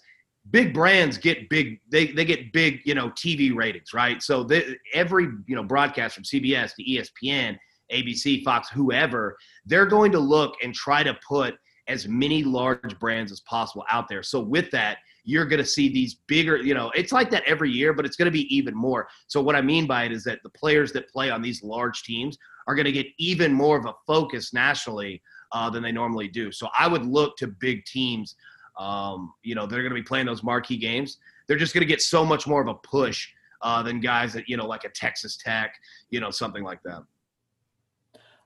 big 0.51 0.73
brands 0.73 1.17
get 1.17 1.49
big 1.49 1.79
they, 1.89 2.07
they 2.07 2.25
get 2.25 2.51
big 2.51 2.81
you 2.85 2.93
know 2.93 3.09
tv 3.11 3.55
ratings 3.55 3.93
right 3.93 4.21
so 4.21 4.43
they, 4.43 4.75
every 4.93 5.25
you 5.47 5.55
know 5.55 5.63
broadcast 5.63 6.15
from 6.15 6.23
cbs 6.23 6.73
to 6.75 6.83
espn 6.83 7.57
abc 7.91 8.43
fox 8.43 8.69
whoever 8.69 9.37
they're 9.65 9.85
going 9.85 10.11
to 10.11 10.19
look 10.19 10.55
and 10.61 10.73
try 10.73 11.01
to 11.01 11.17
put 11.25 11.55
as 11.87 12.07
many 12.07 12.43
large 12.43 12.97
brands 12.99 13.31
as 13.31 13.39
possible 13.41 13.85
out 13.89 14.07
there 14.09 14.21
so 14.21 14.39
with 14.39 14.69
that 14.71 14.97
you're 15.23 15.45
going 15.45 15.59
to 15.61 15.65
see 15.65 15.89
these 15.89 16.15
bigger, 16.27 16.57
you 16.57 16.73
know, 16.73 16.91
it's 16.95 17.11
like 17.11 17.29
that 17.31 17.43
every 17.45 17.71
year, 17.71 17.93
but 17.93 18.05
it's 18.05 18.15
going 18.15 18.25
to 18.25 18.31
be 18.31 18.53
even 18.53 18.75
more. 18.75 19.07
So, 19.27 19.41
what 19.41 19.55
I 19.55 19.61
mean 19.61 19.87
by 19.87 20.03
it 20.03 20.11
is 20.11 20.23
that 20.25 20.39
the 20.43 20.49
players 20.49 20.91
that 20.93 21.09
play 21.09 21.29
on 21.29 21.41
these 21.41 21.63
large 21.63 22.03
teams 22.03 22.37
are 22.67 22.75
going 22.75 22.85
to 22.85 22.91
get 22.91 23.07
even 23.17 23.53
more 23.53 23.77
of 23.77 23.85
a 23.85 23.93
focus 24.05 24.53
nationally 24.53 25.21
uh, 25.51 25.69
than 25.69 25.83
they 25.83 25.91
normally 25.91 26.27
do. 26.27 26.51
So, 26.51 26.67
I 26.77 26.87
would 26.87 27.05
look 27.05 27.37
to 27.37 27.47
big 27.47 27.85
teams, 27.85 28.35
um, 28.77 29.33
you 29.43 29.55
know, 29.55 29.65
they're 29.65 29.81
going 29.81 29.91
to 29.91 29.95
be 29.95 30.03
playing 30.03 30.25
those 30.25 30.43
marquee 30.43 30.77
games. 30.77 31.17
They're 31.47 31.57
just 31.57 31.73
going 31.73 31.81
to 31.81 31.87
get 31.87 32.01
so 32.01 32.25
much 32.25 32.47
more 32.47 32.61
of 32.61 32.67
a 32.67 32.75
push 32.75 33.29
uh, 33.61 33.81
than 33.83 33.99
guys 33.99 34.33
that, 34.33 34.47
you 34.47 34.57
know, 34.57 34.65
like 34.65 34.83
a 34.83 34.89
Texas 34.89 35.37
Tech, 35.37 35.75
you 36.09 36.19
know, 36.19 36.31
something 36.31 36.63
like 36.63 36.81
that. 36.83 37.03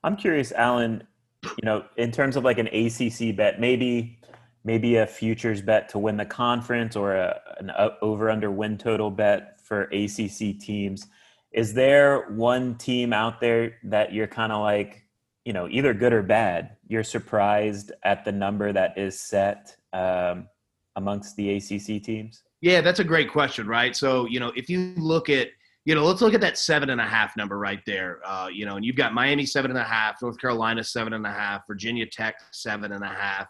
I'm 0.03 0.15
curious, 0.15 0.51
Alan, 0.51 1.05
you 1.43 1.65
know, 1.65 1.85
in 1.97 2.11
terms 2.11 2.35
of 2.35 2.43
like 2.43 2.57
an 2.59 2.67
ACC 2.67 3.35
bet, 3.35 3.59
maybe 3.59 4.19
maybe 4.63 4.97
a 4.97 5.07
futures 5.07 5.61
bet 5.61 5.87
to 5.87 5.97
win 5.97 6.17
the 6.17 6.25
conference 6.25 6.97
or 6.97 7.15
a, 7.15 7.39
an 7.59 7.71
over 8.01 8.29
under 8.29 8.51
win 8.51 8.77
total 8.77 9.09
bet 9.09 9.61
for 9.61 9.83
ACC 9.83 10.59
teams. 10.59 11.07
Is 11.53 11.73
there 11.73 12.29
one 12.31 12.75
team 12.75 13.13
out 13.13 13.39
there 13.39 13.77
that 13.83 14.11
you're 14.13 14.27
kind 14.27 14.51
of 14.51 14.61
like, 14.61 15.05
you 15.45 15.53
know, 15.53 15.69
either 15.69 15.93
good 15.93 16.11
or 16.11 16.21
bad? 16.21 16.75
You're 16.85 17.05
surprised 17.05 17.93
at 18.03 18.25
the 18.25 18.33
number 18.33 18.73
that 18.73 18.97
is 18.97 19.17
set 19.17 19.76
um, 19.93 20.47
amongst 20.95 21.35
the 21.35 21.55
ACC 21.55 22.03
teams? 22.03 22.43
Yeah, 22.61 22.81
that's 22.81 22.99
a 22.99 23.03
great 23.03 23.31
question, 23.31 23.67
right? 23.67 23.95
So, 23.95 24.25
you 24.25 24.39
know, 24.39 24.51
if 24.55 24.69
you 24.69 24.93
look 24.97 25.29
at, 25.29 25.49
you 25.85 25.95
know, 25.95 26.03
let's 26.03 26.21
look 26.21 26.33
at 26.33 26.41
that 26.41 26.57
seven 26.57 26.89
and 26.89 26.99
a 26.99 27.05
half 27.05 27.37
number 27.37 27.57
right 27.57 27.79
there. 27.85 28.19
Uh, 28.25 28.49
you 28.51 28.65
know, 28.65 28.75
and 28.75 28.83
you've 28.83 28.95
got 28.95 29.13
Miami 29.13 29.45
seven 29.45 29.71
and 29.71 29.79
a 29.79 29.83
half, 29.83 30.21
North 30.21 30.39
Carolina 30.39 30.83
seven 30.83 31.13
and 31.13 31.25
a 31.25 31.31
half, 31.31 31.65
Virginia 31.67 32.05
Tech 32.05 32.35
seven 32.51 32.91
and 32.91 33.03
a 33.03 33.07
half. 33.07 33.47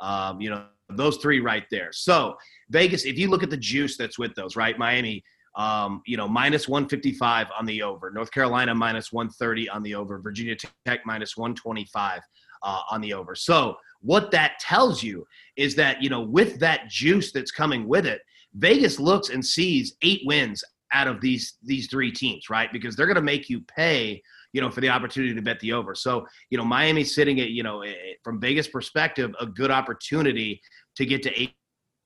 Um, 0.00 0.40
you 0.40 0.48
know, 0.48 0.66
those 0.90 1.16
three 1.18 1.40
right 1.40 1.64
there. 1.70 1.90
So 1.92 2.36
Vegas, 2.70 3.04
if 3.04 3.18
you 3.18 3.28
look 3.28 3.42
at 3.42 3.50
the 3.50 3.56
juice 3.56 3.96
that's 3.96 4.18
with 4.18 4.34
those, 4.34 4.56
right? 4.56 4.78
Miami, 4.78 5.22
um, 5.56 6.02
you 6.06 6.16
know, 6.16 6.28
minus 6.28 6.68
155 6.68 7.48
on 7.58 7.66
the 7.66 7.82
over. 7.82 8.10
North 8.10 8.30
Carolina 8.30 8.74
minus 8.74 9.12
130 9.12 9.68
on 9.70 9.82
the 9.82 9.94
over. 9.94 10.18
Virginia 10.18 10.54
Tech 10.84 11.00
minus 11.04 11.36
125 11.36 12.20
uh, 12.62 12.80
on 12.90 13.00
the 13.00 13.14
over. 13.14 13.34
So 13.34 13.76
what 14.06 14.30
that 14.30 14.58
tells 14.60 15.02
you 15.02 15.26
is 15.56 15.74
that 15.74 16.02
you 16.02 16.08
know, 16.08 16.22
with 16.22 16.58
that 16.60 16.88
juice 16.88 17.32
that's 17.32 17.50
coming 17.50 17.86
with 17.86 18.06
it, 18.06 18.20
Vegas 18.54 18.98
looks 18.98 19.28
and 19.28 19.44
sees 19.44 19.96
eight 20.02 20.22
wins 20.24 20.64
out 20.92 21.08
of 21.08 21.20
these 21.20 21.58
these 21.62 21.88
three 21.88 22.10
teams, 22.10 22.48
right? 22.48 22.72
Because 22.72 22.96
they're 22.96 23.06
going 23.06 23.16
to 23.16 23.22
make 23.22 23.50
you 23.50 23.60
pay 23.62 24.22
you 24.56 24.62
know, 24.62 24.70
for 24.70 24.80
the 24.80 24.88
opportunity 24.88 25.34
to 25.34 25.42
bet 25.42 25.60
the 25.60 25.74
over. 25.74 25.94
So, 25.94 26.26
you 26.48 26.56
know, 26.56 26.64
Miami's 26.64 27.14
sitting 27.14 27.38
at, 27.40 27.50
you 27.50 27.62
know, 27.62 27.82
eh, 27.82 27.90
eh, 27.90 28.12
from 28.24 28.40
Vegas 28.40 28.66
perspective, 28.66 29.34
a 29.38 29.44
good 29.44 29.70
opportunity 29.70 30.62
to 30.96 31.04
get 31.04 31.22
to 31.24 31.40
eight. 31.40 31.52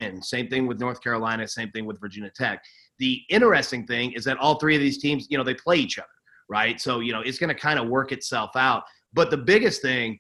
And 0.01 0.25
same 0.25 0.49
thing 0.49 0.67
with 0.67 0.81
North 0.81 1.01
Carolina, 1.01 1.47
same 1.47 1.71
thing 1.71 1.87
with 1.87 2.01
Virginia 2.01 2.29
Tech. 2.35 2.61
The 2.99 3.21
interesting 3.29 3.87
thing 3.87 4.15
is 4.15 4.25
that 4.25 4.37
all 4.39 4.59
three 4.59 4.75
of 4.75 4.81
these 4.81 4.99
teams, 4.99 5.29
you 5.31 5.39
know, 5.39 5.45
they 5.45 5.55
play 5.55 5.77
each 5.77 5.97
other, 5.97 6.09
right? 6.49 6.81
So, 6.81 6.99
you 6.99 7.13
know, 7.13 7.21
it's 7.21 7.39
going 7.39 7.55
to 7.55 7.61
kind 7.61 7.79
of 7.79 7.87
work 7.87 8.11
itself 8.11 8.57
out. 8.57 8.83
But 9.13 9.31
the 9.31 9.37
biggest 9.37 9.81
thing 9.81 10.19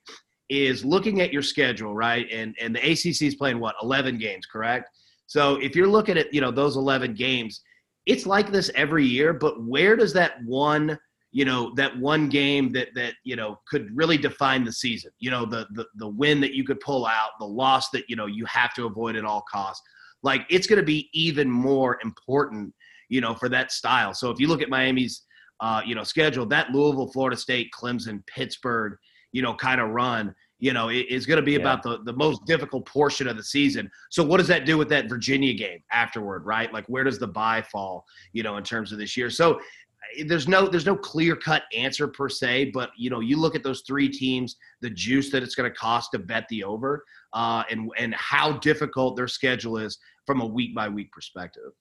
is 0.50 0.84
looking 0.84 1.22
at 1.22 1.32
your 1.32 1.42
schedule, 1.42 1.94
right? 1.94 2.26
And 2.30 2.54
and 2.60 2.74
the 2.74 2.80
ACC 2.80 3.22
is 3.22 3.36
playing 3.36 3.60
what 3.60 3.76
11 3.82 4.18
games, 4.18 4.44
correct? 4.44 4.90
So 5.26 5.56
if 5.56 5.74
you're 5.74 5.88
looking 5.88 6.18
at 6.18 6.34
you 6.34 6.40
know 6.40 6.50
those 6.50 6.76
11 6.76 7.14
games, 7.14 7.62
it's 8.04 8.26
like 8.26 8.50
this 8.50 8.70
every 8.74 9.06
year. 9.06 9.32
But 9.32 9.62
where 9.64 9.96
does 9.96 10.12
that 10.14 10.42
one 10.44 10.98
you 11.32 11.44
know 11.44 11.72
that 11.76 11.96
one 11.98 12.28
game 12.28 12.72
that 12.72 12.88
that 12.94 13.14
you 13.24 13.36
know 13.36 13.60
could 13.68 13.88
really 13.96 14.18
define 14.18 14.64
the 14.64 14.72
season 14.72 15.10
you 15.18 15.30
know 15.30 15.44
the 15.44 15.66
the, 15.74 15.86
the 15.96 16.08
win 16.08 16.40
that 16.40 16.54
you 16.54 16.64
could 16.64 16.80
pull 16.80 17.06
out 17.06 17.30
the 17.38 17.46
loss 17.46 17.88
that 17.90 18.04
you 18.08 18.16
know 18.16 18.26
you 18.26 18.44
have 18.46 18.74
to 18.74 18.86
avoid 18.86 19.16
at 19.16 19.24
all 19.24 19.44
costs 19.50 19.82
like 20.22 20.44
it's 20.50 20.66
going 20.66 20.78
to 20.78 20.84
be 20.84 21.08
even 21.12 21.48
more 21.48 21.98
important 22.02 22.72
you 23.08 23.20
know 23.20 23.34
for 23.34 23.48
that 23.48 23.70
style 23.70 24.12
so 24.12 24.30
if 24.30 24.40
you 24.40 24.48
look 24.48 24.62
at 24.62 24.68
miami's 24.68 25.22
uh, 25.60 25.82
you 25.84 25.94
know 25.94 26.02
schedule 26.02 26.46
that 26.46 26.70
louisville 26.70 27.12
florida 27.12 27.36
state 27.36 27.70
clemson 27.78 28.26
pittsburgh 28.26 28.96
you 29.32 29.42
know 29.42 29.54
kind 29.54 29.80
of 29.80 29.90
run 29.90 30.34
you 30.58 30.72
know 30.72 30.88
it, 30.88 31.06
is 31.08 31.26
going 31.26 31.36
to 31.36 31.42
be 31.42 31.52
yeah. 31.52 31.58
about 31.58 31.82
the, 31.82 31.98
the 32.04 32.12
most 32.12 32.44
difficult 32.46 32.86
portion 32.86 33.26
of 33.26 33.36
the 33.36 33.44
season 33.44 33.90
so 34.10 34.22
what 34.22 34.38
does 34.38 34.48
that 34.48 34.64
do 34.64 34.76
with 34.76 34.88
that 34.88 35.08
virginia 35.08 35.54
game 35.54 35.82
afterward 35.92 36.44
right 36.44 36.72
like 36.72 36.86
where 36.86 37.04
does 37.04 37.18
the 37.18 37.26
bye 37.26 37.62
fall 37.62 38.04
you 38.32 38.42
know 38.42 38.56
in 38.56 38.64
terms 38.64 38.92
of 38.92 38.98
this 38.98 39.16
year 39.16 39.30
so 39.30 39.58
there's 40.26 40.48
no 40.48 40.66
there's 40.66 40.86
no 40.86 40.96
clear 40.96 41.36
cut 41.36 41.64
answer 41.74 42.08
per 42.08 42.28
se, 42.28 42.70
but 42.72 42.90
you 42.96 43.10
know 43.10 43.20
you 43.20 43.36
look 43.36 43.54
at 43.54 43.62
those 43.62 43.82
three 43.86 44.08
teams, 44.08 44.56
the 44.80 44.90
juice 44.90 45.30
that 45.30 45.42
it's 45.42 45.54
going 45.54 45.70
to 45.70 45.76
cost 45.76 46.12
to 46.12 46.18
bet 46.18 46.46
the 46.48 46.64
over, 46.64 47.04
uh, 47.32 47.62
and 47.70 47.90
and 47.98 48.14
how 48.14 48.52
difficult 48.58 49.16
their 49.16 49.28
schedule 49.28 49.78
is 49.78 49.98
from 50.26 50.40
a 50.40 50.46
week 50.46 50.74
by 50.74 50.88
week 50.88 51.12
perspective. 51.12 51.72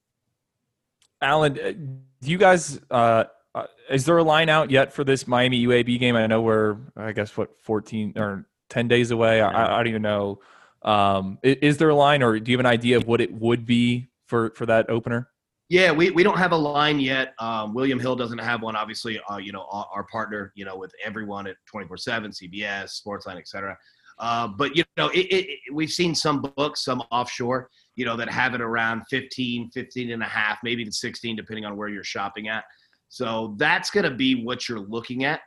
Alan, 1.22 1.58
uh, 1.58 1.72
do 1.72 2.30
you 2.30 2.38
guys? 2.38 2.80
Uh, 2.90 3.24
uh, 3.54 3.64
is 3.90 4.04
there 4.04 4.18
a 4.18 4.22
line 4.22 4.48
out 4.48 4.70
yet 4.70 4.92
for 4.92 5.04
this 5.04 5.26
Miami 5.26 5.66
UAB 5.66 5.98
game? 5.98 6.16
I 6.16 6.26
know 6.26 6.40
we're 6.40 6.76
I 6.96 7.12
guess 7.12 7.36
what 7.36 7.60
14 7.62 8.14
or 8.16 8.46
10 8.68 8.88
days 8.88 9.10
away. 9.10 9.40
I, 9.40 9.74
I 9.74 9.76
don't 9.78 9.88
even 9.88 10.02
know 10.02 10.40
Um, 10.82 11.38
is 11.42 11.76
there 11.76 11.90
a 11.90 11.94
line, 11.94 12.22
or 12.22 12.38
do 12.38 12.50
you 12.50 12.56
have 12.56 12.64
an 12.64 12.70
idea 12.70 12.96
of 12.96 13.06
what 13.06 13.20
it 13.20 13.32
would 13.32 13.66
be 13.66 14.10
for 14.26 14.50
for 14.54 14.66
that 14.66 14.88
opener? 14.88 15.28
Yeah, 15.68 15.92
we, 15.92 16.10
we 16.10 16.24
don't 16.24 16.38
have 16.38 16.50
a 16.50 16.56
line 16.56 16.98
yet. 16.98 17.32
Um, 17.38 17.74
William 17.74 18.00
Hill 18.00 18.16
doesn't 18.16 18.38
have 18.38 18.60
one. 18.60 18.74
Obviously, 18.74 19.20
uh, 19.30 19.36
you 19.36 19.52
know 19.52 19.66
our, 19.70 19.86
our, 19.94 20.04
partner, 20.04 20.52
you 20.56 20.64
know, 20.64 20.76
with 20.76 20.92
everyone 21.04 21.46
at 21.46 21.56
24/7, 21.72 22.34
CBS, 22.42 23.00
Sportsline, 23.00 23.38
etc. 23.38 23.76
Uh, 24.18 24.48
but 24.48 24.76
you 24.76 24.84
know, 24.96 25.08
it, 25.08 25.26
it, 25.30 25.58
we've 25.72 25.90
seen 25.90 26.14
some 26.14 26.42
books, 26.56 26.84
some 26.84 27.02
offshore, 27.10 27.70
you 27.94 28.04
know, 28.04 28.16
that 28.16 28.28
have 28.28 28.54
it 28.54 28.60
around 28.60 29.02
15, 29.08 29.70
15 29.70 30.10
and 30.10 30.22
a 30.22 30.26
half, 30.26 30.58
maybe 30.62 30.82
even 30.82 30.92
16, 30.92 31.36
depending 31.36 31.64
on 31.64 31.76
where 31.76 31.88
you're 31.88 32.04
shopping 32.04 32.48
at. 32.48 32.64
So 33.10 33.54
that's 33.58 33.90
going 33.90 34.10
to 34.10 34.16
be 34.16 34.42
what 34.42 34.68
you're 34.68 34.80
looking 34.80 35.24
at. 35.24 35.40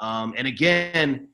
Um, 0.00 0.34
and 0.36 0.48
again, 0.48 1.28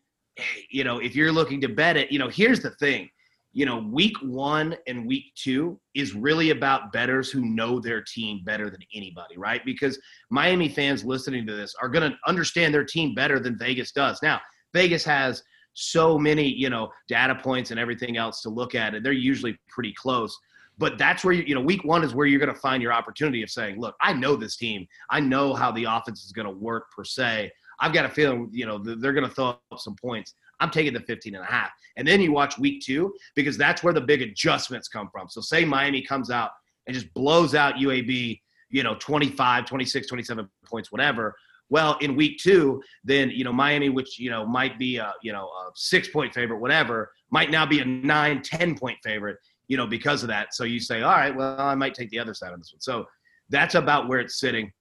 you 0.70 0.84
know, 0.84 0.98
if 0.98 1.16
you're 1.16 1.32
looking 1.32 1.60
to 1.62 1.68
bet 1.68 1.96
it, 1.96 2.12
you 2.12 2.18
know, 2.18 2.28
here's 2.28 2.60
the 2.60 2.70
thing 2.72 3.08
you 3.56 3.64
know, 3.64 3.78
week 3.78 4.14
one 4.20 4.76
and 4.86 5.06
week 5.06 5.32
two 5.34 5.80
is 5.94 6.14
really 6.14 6.50
about 6.50 6.92
bettors 6.92 7.30
who 7.30 7.40
know 7.40 7.80
their 7.80 8.02
team 8.02 8.42
better 8.44 8.68
than 8.68 8.80
anybody, 8.94 9.38
right? 9.38 9.64
Because 9.64 9.98
Miami 10.28 10.68
fans 10.68 11.06
listening 11.06 11.46
to 11.46 11.56
this 11.56 11.74
are 11.80 11.88
going 11.88 12.10
to 12.10 12.18
understand 12.26 12.74
their 12.74 12.84
team 12.84 13.14
better 13.14 13.40
than 13.40 13.56
Vegas 13.56 13.92
does. 13.92 14.18
Now, 14.22 14.42
Vegas 14.74 15.04
has 15.04 15.42
so 15.72 16.18
many, 16.18 16.46
you 16.46 16.68
know, 16.68 16.90
data 17.08 17.34
points 17.34 17.70
and 17.70 17.80
everything 17.80 18.18
else 18.18 18.42
to 18.42 18.50
look 18.50 18.74
at, 18.74 18.94
and 18.94 19.02
they're 19.02 19.12
usually 19.14 19.58
pretty 19.70 19.94
close. 19.94 20.36
But 20.78 20.98
that's 20.98 21.24
where 21.24 21.32
you, 21.32 21.42
you 21.42 21.54
know, 21.54 21.60
week 21.60 21.84
one 21.84 22.04
is 22.04 22.14
where 22.14 22.26
you're 22.26 22.40
going 22.40 22.52
to 22.52 22.60
find 22.60 22.82
your 22.82 22.92
opportunity 22.92 23.42
of 23.42 23.50
saying, 23.50 23.80
look, 23.80 23.94
I 24.00 24.12
know 24.12 24.36
this 24.36 24.56
team. 24.56 24.86
I 25.10 25.20
know 25.20 25.54
how 25.54 25.72
the 25.72 25.84
offense 25.84 26.24
is 26.24 26.32
going 26.32 26.46
to 26.46 26.52
work 26.52 26.90
per 26.94 27.04
se. 27.04 27.50
I've 27.80 27.92
got 27.92 28.04
a 28.04 28.08
feeling, 28.08 28.48
you 28.52 28.66
know, 28.66 28.78
they're 28.78 29.12
going 29.12 29.28
to 29.28 29.34
throw 29.34 29.48
up 29.48 29.60
some 29.78 29.96
points. 29.96 30.34
I'm 30.60 30.70
taking 30.70 30.94
the 30.94 31.00
15 31.00 31.34
and 31.34 31.44
a 31.44 31.46
half. 31.46 31.70
And 31.96 32.06
then 32.06 32.20
you 32.20 32.32
watch 32.32 32.58
week 32.58 32.82
two 32.82 33.14
because 33.34 33.56
that's 33.56 33.82
where 33.82 33.92
the 33.92 34.00
big 34.00 34.22
adjustments 34.22 34.88
come 34.88 35.08
from. 35.10 35.28
So 35.28 35.40
say 35.40 35.64
Miami 35.64 36.02
comes 36.02 36.30
out 36.30 36.50
and 36.86 36.94
just 36.94 37.12
blows 37.14 37.54
out 37.54 37.74
UAB, 37.74 38.40
you 38.70 38.82
know, 38.82 38.96
25, 38.98 39.66
26, 39.66 40.06
27 40.06 40.48
points, 40.64 40.92
whatever. 40.92 41.34
Well, 41.68 41.98
in 42.00 42.14
week 42.14 42.38
two, 42.38 42.82
then 43.02 43.30
you 43.30 43.42
know 43.42 43.52
Miami, 43.52 43.88
which 43.88 44.20
you 44.20 44.30
know 44.30 44.46
might 44.46 44.78
be 44.78 44.98
a 44.98 45.12
you 45.22 45.32
know 45.32 45.46
a 45.46 45.70
six 45.74 46.08
point 46.08 46.32
favorite, 46.32 46.58
whatever, 46.58 47.10
might 47.30 47.50
now 47.50 47.66
be 47.66 47.80
a 47.80 47.84
nine, 47.84 48.40
10 48.40 48.78
point 48.78 48.98
favorite, 49.02 49.38
you 49.68 49.76
know, 49.76 49.86
because 49.86 50.22
of 50.22 50.28
that. 50.28 50.54
So 50.54 50.64
you 50.64 50.80
say, 50.80 51.02
all 51.02 51.12
right, 51.12 51.34
well, 51.34 51.60
I 51.60 51.74
might 51.74 51.94
take 51.94 52.10
the 52.10 52.18
other 52.18 52.34
side 52.34 52.52
of 52.52 52.58
this 52.58 52.72
one. 52.72 52.80
So 52.80 53.06
that's 53.48 53.74
about 53.74 54.08
where 54.08 54.20
it's 54.20 54.38
sitting, 54.38 54.72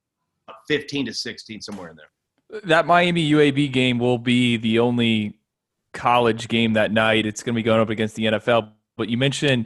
15 0.68 1.08
to 1.08 1.14
16, 1.14 1.62
somewhere 1.62 1.90
in 1.90 1.96
there. 1.96 2.62
That 2.64 2.86
Miami 2.86 3.30
UAB 3.32 3.72
game 3.72 3.98
will 3.98 4.18
be 4.18 4.58
the 4.58 4.80
only 4.80 5.40
college 5.94 6.48
game 6.48 6.74
that 6.74 6.92
night. 6.92 7.26
It's 7.26 7.42
going 7.42 7.56
to 7.56 7.60
be 7.60 7.64
going 7.64 7.82
up 7.82 7.90
against 7.90 8.16
the 8.16 8.26
NFL. 8.26 8.72
But 8.98 9.10
you 9.10 9.18
mentioned 9.18 9.66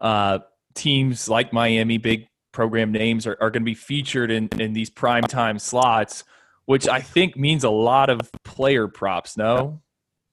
uh, 0.00 0.40
teams 0.74 1.28
like 1.28 1.52
Miami, 1.52 1.98
big 1.98 2.28
program 2.52 2.92
names, 2.92 3.26
are, 3.26 3.36
are 3.40 3.50
going 3.50 3.62
to 3.62 3.70
be 3.70 3.74
featured 3.74 4.30
in, 4.30 4.48
in 4.58 4.72
these 4.72 4.90
prime 4.90 5.24
time 5.24 5.58
slots, 5.58 6.24
which 6.66 6.88
I 6.88 7.00
think 7.00 7.36
means 7.36 7.64
a 7.64 7.70
lot 7.70 8.10
of 8.10 8.30
player 8.44 8.86
props. 8.86 9.36
No. 9.36 9.80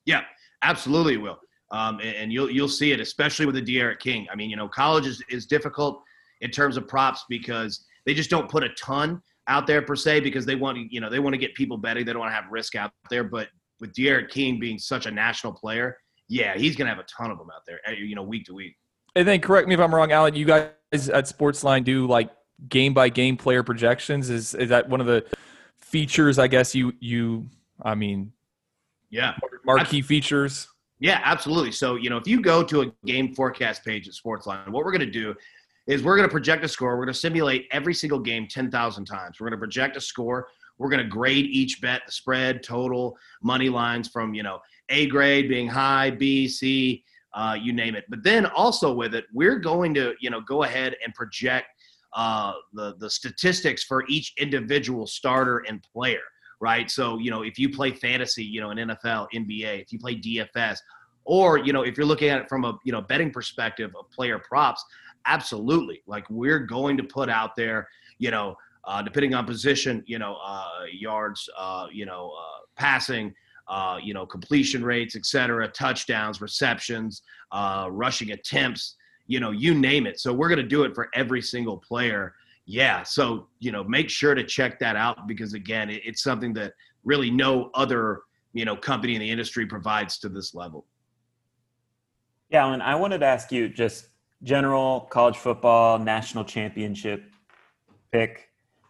Yeah, 0.06 0.22
absolutely 0.62 1.18
will. 1.18 1.40
Um, 1.72 2.00
and, 2.00 2.16
and, 2.16 2.34
you'll 2.34 2.50
you'll 2.50 2.70
see 2.70 2.94
it, 2.94 3.02
especially 3.02 3.46
with 3.46 3.56
the 3.56 3.62
D'Eriq 3.62 4.00
King. 4.00 4.26
I 4.32 4.36
mean, 4.36 4.50
you 4.50 4.56
know, 4.56 4.70
college 4.70 5.06
is, 5.06 5.22
is 5.30 5.46
difficult 5.46 6.02
in 6.42 6.50
terms 6.50 6.78
of 6.78 6.88
props 6.88 7.26
because 7.28 7.86
they 8.06 8.14
just 8.14 8.30
don't 8.30 8.50
put 8.50 8.64
a 8.64 8.70
ton 8.70 9.22
out 9.48 9.68
there 9.68 9.82
per 9.82 9.96
se 9.96 10.22
because 10.22 10.46
they 10.46 10.56
want 10.56 10.78
to, 10.78 10.86
you 10.90 11.02
know, 11.02 11.10
they 11.10 11.20
want 11.20 11.34
to 11.34 11.38
get 11.38 11.54
people 11.56 11.78
betting. 11.78 12.06
They 12.06 12.14
don't 12.14 12.22
want 12.22 12.32
to 12.32 12.36
have 12.36 12.46
risk 12.50 12.76
out 12.76 12.92
there. 13.10 13.24
But 13.24 13.50
with 13.82 13.94
D'Eriq 13.94 14.30
King 14.30 14.60
being 14.60 14.80
such 14.80 15.06
a 15.08 15.12
national 15.12 15.54
player, 15.54 15.98
yeah, 16.30 16.58
he's 16.58 16.76
going 16.76 16.88
to 16.88 16.94
have 16.94 17.04
a 17.04 17.08
ton 17.08 17.32
of 17.32 17.38
them 17.38 17.48
out 17.54 17.62
there, 17.66 17.80
you 17.94 18.16
know, 18.16 18.24
week 18.24 18.46
to 18.46 18.54
week. 18.54 18.76
And 19.16 19.28
then 19.28 19.42
correct 19.42 19.68
me 19.68 19.74
if 19.74 19.80
I'm 19.80 19.94
wrong, 19.94 20.12
Alan. 20.12 20.36
You 20.36 20.46
guys 20.46 20.70
at 20.92 21.26
Sportsline 21.26 21.84
do 21.84 22.08
like 22.08 22.30
game 22.70 22.94
by 22.94 23.10
game 23.10 23.38
player 23.38 23.64
projections. 23.64 24.30
Is 24.30 24.54
is 24.54 24.70
that 24.70 24.90
one 24.90 25.02
of 25.02 25.08
the 25.08 25.26
features? 25.78 26.38
I 26.40 26.48
guess 26.48 26.76
you 26.76 26.94
you. 27.00 27.48
I 27.82 27.96
mean, 27.96 28.34
yeah, 29.10 29.36
marquee 29.66 30.02
features. 30.02 30.68
Yeah, 31.00 31.22
absolutely. 31.24 31.72
So 31.72 31.96
you 31.96 32.10
know, 32.10 32.18
if 32.18 32.28
you 32.28 32.42
go 32.42 32.64
to 32.64 32.82
a 32.82 32.92
game 33.06 33.34
forecast 33.36 33.86
page 33.86 34.08
at 34.08 34.14
Sportsline, 34.14 34.70
what 34.70 34.84
we're 34.84 34.92
going 34.92 35.02
to 35.02 35.06
do 35.12 35.36
is 35.86 36.04
we're 36.04 36.18
going 36.18 36.28
to 36.28 36.32
project 36.32 36.66
a 36.66 36.68
score. 36.68 36.98
We're 36.98 37.06
going 37.06 37.14
to 37.14 37.20
simulate 37.20 37.68
every 37.72 37.94
single 37.94 38.20
game 38.20 38.48
ten 38.48 38.72
thousand 38.72 39.06
times. 39.06 39.40
We're 39.40 39.50
going 39.50 39.60
to 39.60 39.64
project 39.64 39.96
a 39.98 40.02
score 40.02 40.48
we're 40.78 40.90
going 40.90 41.04
to 41.04 41.10
grade 41.10 41.46
each 41.46 41.82
bet, 41.82 42.02
the 42.06 42.12
spread, 42.12 42.64
total, 42.64 43.18
money 43.42 43.70
lines 43.70 44.08
from, 44.08 44.34
you 44.34 44.44
know, 44.44 44.60
A 44.90 45.08
grade 45.08 45.50
being 45.50 45.68
high, 45.68 46.12
B, 46.12 46.48
C, 46.48 47.04
uh, 47.34 47.58
you 47.60 47.74
name 47.74 47.96
it. 47.96 48.06
But 48.10 48.24
then 48.24 48.46
also 48.46 48.94
with 48.94 49.16
it, 49.16 49.26
we're 49.34 49.60
going 49.60 49.94
to, 49.96 50.14
you 50.20 50.30
know, 50.30 50.42
go 50.42 50.64
ahead 50.64 50.96
and 51.04 51.14
project 51.14 51.68
uh, 52.14 52.54
the, 52.74 52.96
the 53.00 53.10
statistics 53.10 53.84
for 53.84 54.06
each 54.08 54.34
individual 54.38 55.08
starter 55.08 55.64
and 55.68 55.84
player, 55.84 56.22
right? 56.60 56.90
So, 56.90 57.18
you 57.18 57.32
know, 57.32 57.44
if 57.44 57.60
you 57.60 57.70
play 57.70 57.92
fantasy, 57.92 58.44
you 58.44 58.62
know, 58.62 58.72
in 58.72 58.78
NFL, 58.78 59.28
NBA, 59.34 59.82
if 59.82 59.94
you 59.94 60.00
play 60.00 60.16
DFS, 60.16 60.78
or, 61.26 61.58
you 61.58 61.74
know, 61.74 61.82
if 61.82 61.98
you're 61.98 62.06
looking 62.06 62.30
at 62.30 62.40
it 62.40 62.50
from 62.50 62.64
a, 62.64 62.78
you 62.84 62.92
know, 62.92 63.02
betting 63.02 63.32
perspective 63.32 63.92
of 64.00 64.10
player 64.10 64.40
props, 64.40 64.84
absolutely. 65.26 66.02
Like 66.08 66.30
we're 66.30 66.60
going 66.60 66.98
to 66.98 67.04
put 67.04 67.30
out 67.30 67.56
there, 67.56 67.88
you 68.18 68.32
know, 68.32 68.56
uh, 68.86 69.02
depending 69.02 69.34
on 69.34 69.46
position, 69.46 70.04
you 70.08 70.18
know, 70.18 70.38
uh, 70.44 70.86
yards, 70.92 71.50
uh, 71.58 71.88
you 71.92 72.06
know, 72.06 72.32
uh, 72.40 72.60
passing, 72.76 73.34
uh, 73.68 74.00
you 74.02 74.14
know, 74.14 74.26
completion 74.26 74.84
rates, 74.84 75.16
et 75.16 75.26
cetera, 75.26 75.68
touchdowns, 75.68 76.40
receptions, 76.40 77.24
uh, 77.52 77.90
rushing 77.92 78.32
attempts, 78.32 78.96
you 79.28 79.42
know, 79.42 79.52
you 79.52 79.74
name 79.74 80.08
it. 80.08 80.20
So 80.20 80.34
we're 80.34 80.48
going 80.48 80.62
to 80.62 80.68
do 80.68 80.84
it 80.84 80.96
for 80.96 81.10
every 81.14 81.42
single 81.42 81.78
player. 81.78 82.34
Yeah. 82.68 83.04
So, 83.04 83.48
you 83.60 83.72
know, 83.72 83.84
make 83.86 84.10
sure 84.10 84.36
to 84.36 84.44
check 84.44 84.78
that 84.80 84.98
out 84.98 85.26
because, 85.26 85.54
again, 85.54 85.90
it, 85.90 86.02
it's 86.04 86.22
something 86.22 86.54
that 86.54 86.74
really 87.06 87.32
no 87.32 87.72
other, 87.74 88.22
you 88.52 88.66
know, 88.66 88.76
company 88.76 89.16
in 89.16 89.22
the 89.22 89.32
industry 89.32 89.66
provides 89.66 90.20
to 90.20 90.30
this 90.30 90.54
level. 90.54 90.86
Yeah. 92.50 92.72
And 92.72 92.84
I 92.84 92.94
wanted 92.96 93.20
to 93.20 93.26
ask 93.26 93.54
you 93.54 93.70
just 93.70 94.10
general 94.44 95.08
college 95.10 95.38
football 95.38 95.98
national 95.98 96.44
championship 96.44 97.24
pick 98.12 98.50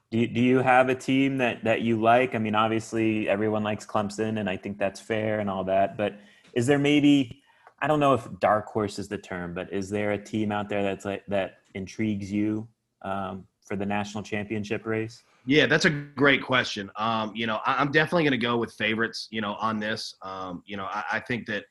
do 0.10 0.20
you, 0.20 0.28
do 0.28 0.40
you 0.40 0.60
have 0.60 0.88
a 0.88 0.96
team 0.96 1.38
that, 1.40 1.66
that 1.66 1.82
you 1.82 2.00
like? 2.00 2.34
I 2.34 2.38
mean, 2.38 2.56
obviously 2.56 3.28
everyone 3.28 3.62
likes 3.62 3.86
Clemson, 3.86 4.40
and 4.40 4.50
I 4.50 4.56
think 4.56 4.78
that's 4.78 5.02
fair 5.02 5.42
and 5.42 5.50
all 5.50 5.66
that. 5.66 5.98
But 5.98 6.18
is 6.54 6.66
there 6.66 6.80
maybe 6.80 7.42
I 7.80 7.88
don't 7.88 8.00
know 8.00 8.14
if 8.14 8.28
dark 8.40 8.68
horse 8.68 8.98
is 8.98 9.08
the 9.08 9.18
term, 9.18 9.54
but 9.54 9.72
is 9.72 9.90
there 9.90 10.14
a 10.14 10.18
team 10.18 10.52
out 10.52 10.70
there 10.70 10.82
that's 10.82 11.06
like 11.06 11.26
that 11.28 11.60
intrigues 11.76 12.32
you 12.32 12.68
um, 13.04 13.46
for 13.68 13.76
the 13.76 13.86
national 13.86 14.24
championship 14.24 14.86
race? 14.86 15.24
Yeah, 15.46 15.66
that's 15.66 15.86
a 15.86 15.90
great 15.90 16.44
question. 16.44 16.90
Um, 16.96 17.32
you 17.36 17.48
know, 17.48 17.60
I, 17.66 17.82
am 17.82 17.92
definitely 17.92 18.24
going 18.24 18.32
to 18.32 18.38
go 18.38 18.58
with 18.58 18.74
favorites. 18.74 19.28
You 19.32 19.42
know, 19.42 19.56
on 19.56 19.80
this. 19.80 20.16
Um, 20.22 20.64
you 20.66 20.78
know, 20.78 20.86
I, 20.86 21.04
I, 21.14 21.20
think 21.20 21.46
that 21.48 21.66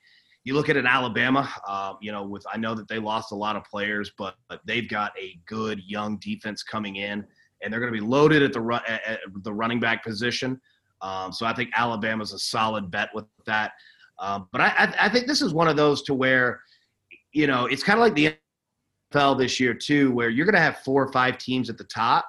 you 0.45 0.55
look 0.55 0.69
at 0.69 0.77
an 0.77 0.87
Alabama. 0.87 1.49
Uh, 1.67 1.95
you 2.01 2.13
know, 2.13 2.25
with 2.25 2.45
I 2.53 2.57
know 2.57 2.75
that 2.75 2.89
they 2.89 2.99
lost 2.99 3.33
a 3.33 3.37
lot 3.37 3.57
of 3.57 3.65
players, 3.65 4.13
but, 4.17 4.35
but 4.49 4.61
they've 4.67 4.89
got 4.89 5.13
a 5.19 5.39
good 5.47 5.81
young 5.87 6.19
defense 6.19 6.63
coming 6.63 6.97
in 6.97 7.25
and 7.63 7.73
they're 7.73 7.81
going 7.81 7.93
to 7.93 7.99
be 7.99 8.07
loaded 8.07 8.43
at 8.43 8.53
the 8.53 8.83
at 9.07 9.21
the 9.43 9.53
running 9.53 9.81
back 9.81 10.05
position. 10.05 10.61
Um, 11.03 11.33
so 11.33 11.47
I 11.47 11.55
think 11.55 11.71
Alabama's 11.77 12.33
a 12.33 12.39
solid 12.39 12.91
bet 12.91 13.11
with 13.15 13.27
that. 13.47 13.73
Um, 14.19 14.49
but 14.51 14.61
I, 14.63 14.95
I, 14.99 15.09
think 15.11 15.27
this 15.27 15.43
is 15.43 15.53
one 15.53 15.69
of 15.69 15.77
those 15.77 16.03
to 16.05 16.15
where, 16.15 16.63
you 17.33 17.47
know, 17.47 17.67
it's 17.67 17.83
kind 17.83 17.99
of 17.99 18.03
like 18.03 18.15
the 18.15 18.35
NFL 19.13 19.39
this 19.39 19.61
year 19.61 19.75
too, 19.75 20.13
where 20.13 20.29
you're 20.29 20.47
going 20.47 20.55
to 20.55 20.61
have 20.61 20.79
four 20.79 21.03
or 21.05 21.13
five 21.13 21.39
teams 21.39 21.71
at 21.71 21.79
the 21.79 21.85
top, 21.85 22.27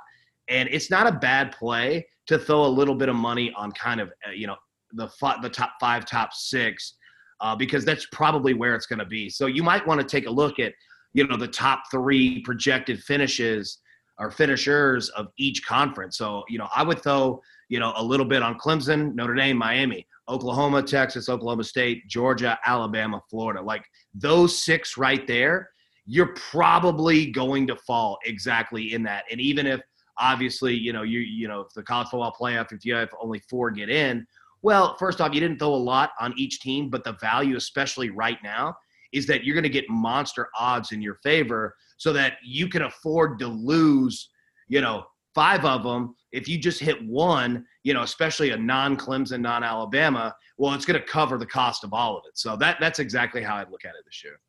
and 0.49 0.69
it's 0.71 0.89
not 0.89 1.07
a 1.07 1.11
bad 1.11 1.51
play 1.51 2.05
to 2.27 2.37
throw 2.37 2.65
a 2.65 2.67
little 2.67 2.95
bit 2.95 3.09
of 3.09 3.15
money 3.15 3.53
on 3.55 3.71
kind 3.71 4.01
of 4.01 4.09
uh, 4.27 4.31
you 4.31 4.47
know 4.47 4.55
the 4.93 5.09
the 5.41 5.49
top 5.49 5.73
five, 5.79 6.05
top 6.05 6.33
six, 6.33 6.95
uh, 7.41 7.55
because 7.55 7.85
that's 7.85 8.07
probably 8.11 8.53
where 8.53 8.75
it's 8.75 8.85
going 8.85 8.99
to 8.99 9.05
be. 9.05 9.29
So 9.29 9.47
you 9.47 9.63
might 9.63 9.85
want 9.85 9.99
to 10.01 10.07
take 10.07 10.27
a 10.27 10.31
look 10.31 10.59
at 10.59 10.73
you 11.13 11.27
know 11.27 11.37
the 11.37 11.47
top 11.47 11.83
three 11.91 12.41
projected 12.41 13.01
finishes 13.03 13.79
or 14.19 14.31
finishers 14.31 15.09
of 15.09 15.27
each 15.37 15.65
conference. 15.65 16.17
So, 16.17 16.43
you 16.49 16.57
know, 16.57 16.67
I 16.75 16.83
would 16.83 17.01
throw, 17.01 17.41
you 17.69 17.79
know, 17.79 17.93
a 17.95 18.03
little 18.03 18.25
bit 18.25 18.41
on 18.41 18.57
Clemson, 18.57 19.13
Notre 19.13 19.35
Dame, 19.35 19.57
Miami, 19.57 20.07
Oklahoma, 20.27 20.81
Texas, 20.81 21.29
Oklahoma 21.29 21.63
State, 21.63 22.07
Georgia, 22.07 22.57
Alabama, 22.65 23.21
Florida. 23.29 23.61
Like 23.61 23.85
those 24.13 24.63
six 24.63 24.97
right 24.97 25.25
there, 25.27 25.69
you're 26.07 26.33
probably 26.33 27.29
going 27.29 27.67
to 27.67 27.75
fall 27.75 28.17
exactly 28.25 28.93
in 28.93 29.03
that. 29.03 29.25
And 29.29 29.39
even 29.41 29.67
if 29.67 29.81
obviously, 30.17 30.73
you 30.73 30.93
know, 30.93 31.03
you 31.03 31.19
you 31.19 31.47
know, 31.47 31.61
if 31.61 31.73
the 31.73 31.83
college 31.83 32.07
football 32.07 32.35
playoff, 32.39 32.71
if 32.71 32.85
you 32.85 32.95
have 32.95 33.09
only 33.21 33.39
four 33.49 33.69
get 33.69 33.89
in, 33.89 34.25
well, 34.61 34.95
first 34.97 35.21
off, 35.21 35.33
you 35.33 35.41
didn't 35.41 35.59
throw 35.59 35.73
a 35.73 35.75
lot 35.75 36.11
on 36.19 36.33
each 36.37 36.61
team, 36.61 36.89
but 36.89 37.03
the 37.03 37.13
value, 37.21 37.57
especially 37.57 38.09
right 38.09 38.37
now, 38.41 38.75
is 39.11 39.27
that 39.27 39.43
you're 39.43 39.53
going 39.53 39.63
to 39.63 39.69
get 39.69 39.85
monster 39.89 40.47
odds 40.57 40.93
in 40.93 41.01
your 41.01 41.15
favor 41.15 41.75
so 41.97 42.13
that 42.13 42.33
you 42.43 42.67
can 42.67 42.83
afford 42.83 43.37
to 43.39 43.47
lose, 43.47 44.29
you 44.67 44.81
know, 44.81 45.05
five 45.35 45.65
of 45.65 45.83
them. 45.83 46.15
If 46.31 46.47
you 46.47 46.57
just 46.57 46.79
hit 46.79 47.05
one, 47.05 47.65
you 47.83 47.93
know, 47.93 48.03
especially 48.03 48.51
a 48.51 48.57
non-Clemson, 48.57 49.41
non-Alabama, 49.41 50.35
well, 50.57 50.73
it's 50.73 50.85
going 50.85 50.99
to 50.99 51.05
cover 51.05 51.37
the 51.37 51.45
cost 51.45 51.83
of 51.83 51.93
all 51.93 52.17
of 52.17 52.23
it. 52.27 52.37
So 52.37 52.55
that 52.57 52.77
that's 52.79 52.99
exactly 52.99 53.43
how 53.43 53.55
I'd 53.55 53.69
look 53.69 53.85
at 53.85 53.91
it 53.91 54.05
this 54.05 54.23
year. 54.23 54.39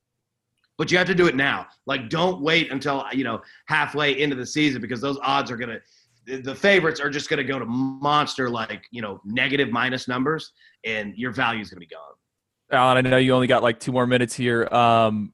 But 0.78 0.90
you 0.92 0.96
have 0.96 1.08
to 1.08 1.14
do 1.14 1.26
it 1.26 1.34
now. 1.34 1.66
Like, 1.86 2.08
don't 2.08 2.40
wait 2.40 2.70
until 2.70 3.04
you 3.12 3.24
know 3.24 3.42
halfway 3.66 4.18
into 4.18 4.36
the 4.36 4.46
season 4.46 4.80
because 4.80 5.00
those 5.00 5.18
odds 5.22 5.50
are 5.50 5.56
gonna. 5.56 5.80
The 6.26 6.54
favorites 6.54 7.00
are 7.00 7.08
just 7.08 7.30
going 7.30 7.38
to 7.38 7.44
go 7.44 7.58
to 7.58 7.64
monster 7.64 8.50
like 8.50 8.84
you 8.90 9.02
know 9.02 9.20
negative 9.24 9.70
minus 9.70 10.08
numbers, 10.08 10.52
and 10.84 11.14
your 11.16 11.32
value 11.32 11.60
is 11.60 11.70
going 11.70 11.80
to 11.80 11.86
be 11.86 11.94
gone. 11.94 12.02
Alan, 12.70 13.06
I 13.06 13.08
know 13.08 13.16
you 13.16 13.32
only 13.32 13.46
got 13.46 13.62
like 13.62 13.80
two 13.80 13.92
more 13.92 14.06
minutes 14.06 14.34
here. 14.34 14.66
Um, 14.66 15.32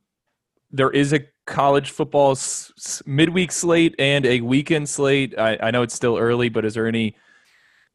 there 0.71 0.91
is 0.91 1.13
a 1.13 1.21
college 1.47 1.91
football 1.91 2.33
s- 2.33 3.03
midweek 3.07 3.51
slate 3.51 3.95
and 3.99 4.25
a 4.25 4.41
weekend 4.41 4.89
slate. 4.89 5.37
I, 5.37 5.59
I, 5.61 5.71
know 5.73 5.83
it's 5.83 5.95
still 5.95 6.17
early, 6.17 6.49
but 6.49 6.65
is 6.65 6.75
there 6.75 6.87
any 6.87 7.17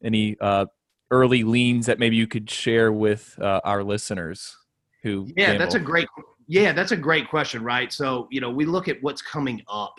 any 0.03 0.37
uh, 0.41 0.65
early 1.09 1.43
leans 1.43 1.85
that 1.85 1.99
maybe 1.99 2.17
you 2.17 2.27
could 2.27 2.49
share 2.49 2.91
with 2.91 3.37
uh, 3.41 3.61
our 3.63 3.81
listeners 3.81 4.57
who? 5.03 5.27
Yeah, 5.37 5.47
gamble? 5.47 5.59
that's 5.59 5.75
a 5.75 5.79
great. 5.79 6.07
Yeah, 6.49 6.73
that's 6.73 6.91
a 6.91 6.97
great 6.97 7.29
question, 7.29 7.63
right? 7.63 7.93
So 7.93 8.27
you 8.31 8.41
know, 8.41 8.49
we 8.49 8.65
look 8.65 8.87
at 8.87 8.97
what's 9.03 9.21
coming 9.21 9.61
up. 9.69 9.93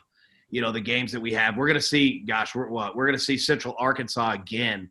You 0.50 0.60
know, 0.60 0.72
the 0.72 0.80
games 0.80 1.12
that 1.12 1.20
we 1.20 1.32
have. 1.32 1.56
We're 1.56 1.68
going 1.68 1.78
to 1.78 1.80
see. 1.80 2.24
Gosh, 2.26 2.56
we're 2.56 2.66
what? 2.66 2.96
We're 2.96 3.06
going 3.06 3.16
to 3.16 3.24
see 3.24 3.38
Central 3.38 3.76
Arkansas 3.78 4.32
again. 4.32 4.90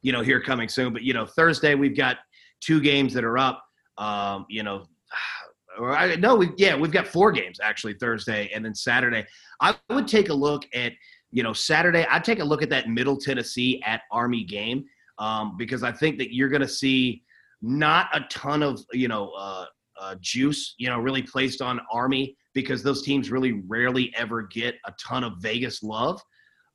You 0.00 0.12
know, 0.12 0.22
here 0.22 0.40
coming 0.40 0.66
soon. 0.66 0.94
But 0.94 1.02
you 1.02 1.12
know, 1.12 1.26
Thursday 1.26 1.74
we've 1.74 1.94
got 1.94 2.16
two 2.60 2.80
games 2.80 3.12
that 3.12 3.22
are 3.22 3.36
up. 3.36 3.62
Um, 3.98 4.46
you 4.48 4.62
know, 4.62 4.86
or 5.78 5.94
I 5.94 6.16
no, 6.16 6.36
we 6.36 6.52
yeah, 6.56 6.74
we've 6.74 6.90
got 6.90 7.06
four 7.06 7.32
games 7.32 7.60
actually 7.62 7.94
Thursday 7.94 8.50
and 8.54 8.64
then 8.64 8.74
Saturday. 8.74 9.26
I 9.60 9.76
would 9.90 10.08
take 10.08 10.30
a 10.30 10.34
look 10.34 10.64
at 10.72 10.94
you 11.32 11.42
know 11.42 11.52
Saturday. 11.52 12.06
I'd 12.06 12.24
take 12.24 12.40
a 12.40 12.44
look 12.44 12.62
at 12.62 12.70
that 12.70 12.88
Middle 12.88 13.18
Tennessee 13.18 13.82
at 13.84 14.00
Army 14.10 14.42
game 14.42 14.86
um, 15.18 15.58
because 15.58 15.82
I 15.82 15.92
think 15.92 16.16
that 16.16 16.34
you're 16.34 16.48
going 16.48 16.62
to 16.62 16.68
see 16.68 17.24
not 17.60 18.08
a 18.14 18.20
ton 18.30 18.62
of 18.62 18.80
you 18.94 19.08
know 19.08 19.32
uh, 19.32 19.66
uh, 20.00 20.16
juice 20.20 20.74
you 20.78 20.88
know 20.88 20.98
really 20.98 21.22
placed 21.22 21.62
on 21.62 21.80
Army 21.92 22.36
because 22.52 22.82
those 22.82 23.02
teams 23.02 23.30
really 23.30 23.62
rarely 23.66 24.12
ever 24.16 24.42
get 24.42 24.76
a 24.86 24.92
ton 24.92 25.24
of 25.24 25.34
Vegas 25.40 25.82
love. 25.82 26.20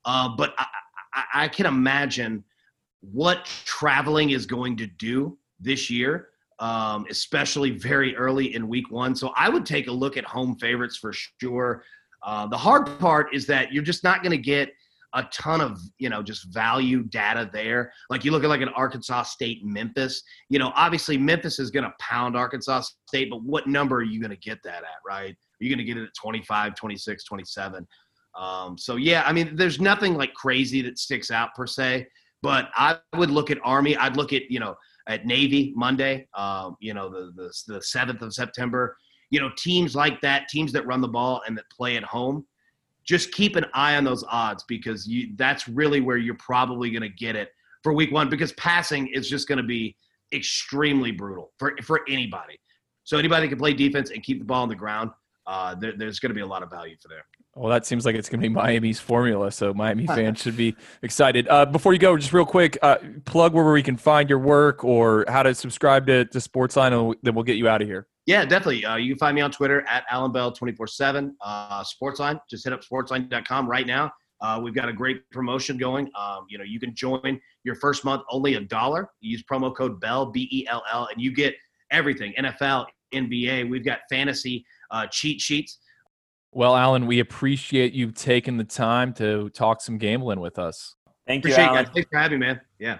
Uh, 0.05 0.29
but 0.37 0.53
I, 0.57 0.65
I, 1.13 1.23
I 1.43 1.47
can 1.47 1.65
imagine 1.65 2.43
what 3.01 3.45
traveling 3.65 4.31
is 4.31 4.45
going 4.45 4.75
to 4.77 4.87
do 4.87 5.37
this 5.59 5.89
year 5.89 6.29
um, 6.59 7.05
especially 7.09 7.71
very 7.71 8.15
early 8.15 8.53
in 8.53 8.67
week 8.67 8.91
one. 8.91 9.15
So 9.15 9.31
I 9.35 9.49
would 9.49 9.65
take 9.65 9.87
a 9.87 9.91
look 9.91 10.17
at 10.17 10.25
home 10.25 10.55
favorites 10.57 10.97
for 10.97 11.13
sure. 11.13 11.83
Uh, 12.23 12.47
the 12.47 12.57
hard 12.57 12.99
part 12.99 13.33
is 13.33 13.45
that 13.47 13.71
you're 13.71 13.83
just 13.83 14.03
not 14.03 14.21
going 14.21 14.31
to 14.31 14.37
get 14.37 14.73
a 15.13 15.23
ton 15.31 15.61
of 15.61 15.79
you 15.97 16.09
know 16.09 16.21
just 16.21 16.53
value 16.53 17.03
data 17.03 17.49
there. 17.51 17.91
Like 18.09 18.23
you 18.23 18.31
look 18.31 18.43
at 18.43 18.49
like 18.49 18.61
an 18.61 18.69
Arkansas 18.69 19.23
State 19.23 19.63
Memphis. 19.63 20.21
You 20.49 20.59
know, 20.59 20.71
obviously 20.75 21.17
Memphis 21.17 21.59
is 21.59 21.71
going 21.71 21.85
to 21.85 21.93
pound 21.99 22.35
Arkansas 22.35 22.83
State, 23.07 23.29
but 23.29 23.43
what 23.43 23.67
number 23.67 23.97
are 23.97 24.03
you 24.03 24.19
going 24.19 24.31
to 24.31 24.37
get 24.37 24.59
that 24.63 24.83
at? 24.83 24.99
Right? 25.05 25.31
Are 25.33 25.63
you 25.63 25.69
going 25.69 25.79
to 25.79 25.83
get 25.83 25.97
it 25.97 26.03
at 26.03 26.13
25, 26.15 26.75
26, 26.75 27.23
27? 27.23 27.87
Um, 28.37 28.77
so 28.77 28.95
yeah, 28.95 29.23
I 29.25 29.33
mean, 29.33 29.55
there's 29.55 29.81
nothing 29.81 30.15
like 30.15 30.33
crazy 30.33 30.81
that 30.83 30.99
sticks 30.99 31.31
out 31.31 31.53
per 31.55 31.67
se. 31.67 32.07
But 32.41 32.69
I 32.73 32.97
would 33.17 33.31
look 33.31 33.51
at 33.51 33.57
Army. 33.63 33.97
I'd 33.97 34.15
look 34.15 34.31
at 34.31 34.43
you 34.49 34.59
know 34.59 34.75
at 35.09 35.25
Navy 35.25 35.73
Monday, 35.75 36.27
um, 36.35 36.77
you 36.79 36.93
know, 36.93 37.09
the, 37.09 37.31
the, 37.35 37.73
the 37.73 37.79
7th 37.79 38.21
of 38.21 38.33
September. 38.33 38.95
You 39.31 39.39
know, 39.39 39.49
teams 39.57 39.95
like 39.95 40.21
that, 40.21 40.47
teams 40.49 40.71
that 40.71 40.85
run 40.85 41.01
the 41.01 41.07
ball 41.07 41.41
and 41.47 41.57
that 41.57 41.65
play 41.75 41.97
at 41.97 42.03
home, 42.03 42.45
just 43.09 43.31
keep 43.31 43.55
an 43.55 43.65
eye 43.73 43.95
on 43.95 44.03
those 44.03 44.23
odds 44.29 44.63
because 44.67 45.07
you 45.07 45.31
that's 45.35 45.67
really 45.67 45.99
where 45.99 46.17
you're 46.17 46.35
probably 46.35 46.91
going 46.91 47.01
to 47.01 47.09
get 47.09 47.35
it 47.35 47.49
for 47.81 47.91
week 47.91 48.11
one 48.11 48.29
because 48.29 48.51
passing 48.51 49.07
is 49.07 49.27
just 49.27 49.47
going 49.47 49.57
to 49.57 49.63
be 49.63 49.95
extremely 50.31 51.11
brutal 51.11 51.51
for, 51.57 51.75
for 51.81 52.01
anybody. 52.07 52.59
So 53.05 53.17
anybody 53.17 53.47
that 53.47 53.49
can 53.49 53.57
play 53.57 53.73
defense 53.73 54.11
and 54.11 54.21
keep 54.21 54.37
the 54.37 54.45
ball 54.45 54.61
on 54.61 54.69
the 54.69 54.75
ground, 54.75 55.09
uh, 55.49 55.73
there, 55.73 55.93
there's 55.97 56.19
going 56.19 56.29
to 56.29 56.35
be 56.35 56.41
a 56.41 56.45
lot 56.45 56.61
of 56.61 56.69
value 56.69 56.95
for 57.01 57.07
there. 57.07 57.25
Well, 57.55 57.71
that 57.71 57.85
seems 57.85 58.05
like 58.05 58.15
it's 58.15 58.29
going 58.29 58.39
to 58.39 58.47
be 58.47 58.53
Miami's 58.53 58.99
formula, 58.99 59.51
so 59.51 59.73
Miami 59.73 60.05
fans 60.15 60.39
should 60.39 60.55
be 60.55 60.75
excited. 61.01 61.47
Uh, 61.47 61.65
before 61.65 61.91
you 61.91 61.99
go, 61.99 62.15
just 62.17 62.31
real 62.31 62.45
quick, 62.45 62.77
uh, 62.83 62.97
plug 63.25 63.53
where 63.53 63.71
we 63.73 63.81
can 63.81 63.97
find 63.97 64.29
your 64.29 64.37
work 64.37 64.83
or 64.83 65.25
how 65.27 65.41
to 65.41 65.55
subscribe 65.55 66.05
to, 66.05 66.25
to 66.25 66.37
Sportsline, 66.37 66.93
and 66.93 67.15
then 67.23 67.33
we'll 67.33 67.43
get 67.43 67.57
you 67.57 67.67
out 67.67 67.81
of 67.81 67.87
here. 67.87 68.07
Yeah, 68.27 68.45
definitely. 68.45 68.85
Uh, 68.85 68.97
you 68.97 69.15
can 69.15 69.17
find 69.17 69.35
me 69.35 69.41
on 69.41 69.49
Twitter 69.49 69.83
at 69.87 70.05
Alan 70.11 70.31
Bell 70.31 70.51
24 70.51 70.85
7. 70.85 71.35
Uh, 71.43 71.83
Sportsline, 71.83 72.39
just 72.47 72.63
hit 72.63 72.71
up 72.71 72.81
sportsline.com 72.83 73.67
right 73.67 73.87
now. 73.87 74.11
Uh, 74.41 74.61
we've 74.63 74.75
got 74.75 74.87
a 74.87 74.93
great 74.93 75.27
promotion 75.31 75.77
going. 75.77 76.09
Um, 76.17 76.45
you 76.47 76.59
know, 76.59 76.63
you 76.63 76.79
can 76.79 76.93
join 76.93 77.41
your 77.63 77.73
first 77.75 78.05
month 78.05 78.21
only 78.29 78.53
a 78.53 78.61
dollar. 78.61 79.09
Use 79.19 79.43
promo 79.43 79.75
code 79.75 79.99
Bell 79.99 80.27
B 80.27 80.47
E 80.51 80.67
L 80.67 80.83
L, 80.91 81.09
and 81.11 81.19
you 81.19 81.33
get 81.33 81.55
everything 81.91 82.33
NFL, 82.39 82.85
NBA. 83.13 83.67
We've 83.67 83.83
got 83.83 84.01
fantasy 84.09 84.63
uh, 84.91 85.07
cheat 85.07 85.41
sheets. 85.41 85.79
Well, 86.51 86.75
Alan, 86.75 87.05
we 87.05 87.19
appreciate 87.19 87.93
you 87.93 88.11
taking 88.11 88.57
the 88.57 88.63
time 88.63 89.13
to 89.13 89.49
talk 89.49 89.81
some 89.81 89.97
gambling 89.97 90.39
with 90.39 90.57
us. 90.57 90.95
Thank 91.27 91.43
appreciate 91.43 91.65
you, 91.65 91.69
Alan. 91.69 91.83
Guys. 91.85 91.93
Thanks 91.93 92.09
for 92.11 92.17
having 92.17 92.39
me, 92.39 92.47
man. 92.47 92.61
Yeah. 92.79 92.99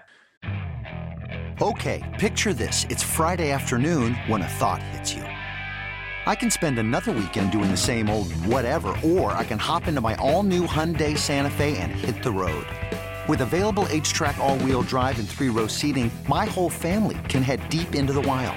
Okay, 1.60 2.16
picture 2.18 2.54
this. 2.54 2.86
It's 2.88 3.02
Friday 3.02 3.50
afternoon 3.50 4.14
when 4.28 4.40
a 4.40 4.48
thought 4.48 4.82
hits 4.82 5.12
you. 5.12 5.22
I 6.26 6.34
can 6.34 6.50
spend 6.50 6.78
another 6.78 7.12
weekend 7.12 7.50
doing 7.50 7.70
the 7.70 7.76
same 7.76 8.08
old 8.08 8.32
whatever, 8.46 8.94
or 9.02 9.32
I 9.32 9.44
can 9.44 9.58
hop 9.58 9.88
into 9.88 10.00
my 10.00 10.14
all-new 10.16 10.66
Hyundai 10.66 11.18
Santa 11.18 11.50
Fe 11.50 11.76
and 11.78 11.90
hit 11.90 12.22
the 12.22 12.30
road. 12.30 12.66
With 13.28 13.40
available 13.40 13.84
H-Track 13.90 14.38
all-wheel 14.38 14.82
drive 14.82 15.18
and 15.18 15.28
three-row 15.28 15.66
seating, 15.66 16.10
my 16.28 16.44
whole 16.44 16.70
family 16.70 17.18
can 17.28 17.42
head 17.42 17.68
deep 17.68 17.94
into 17.94 18.12
the 18.12 18.22
wild. 18.22 18.56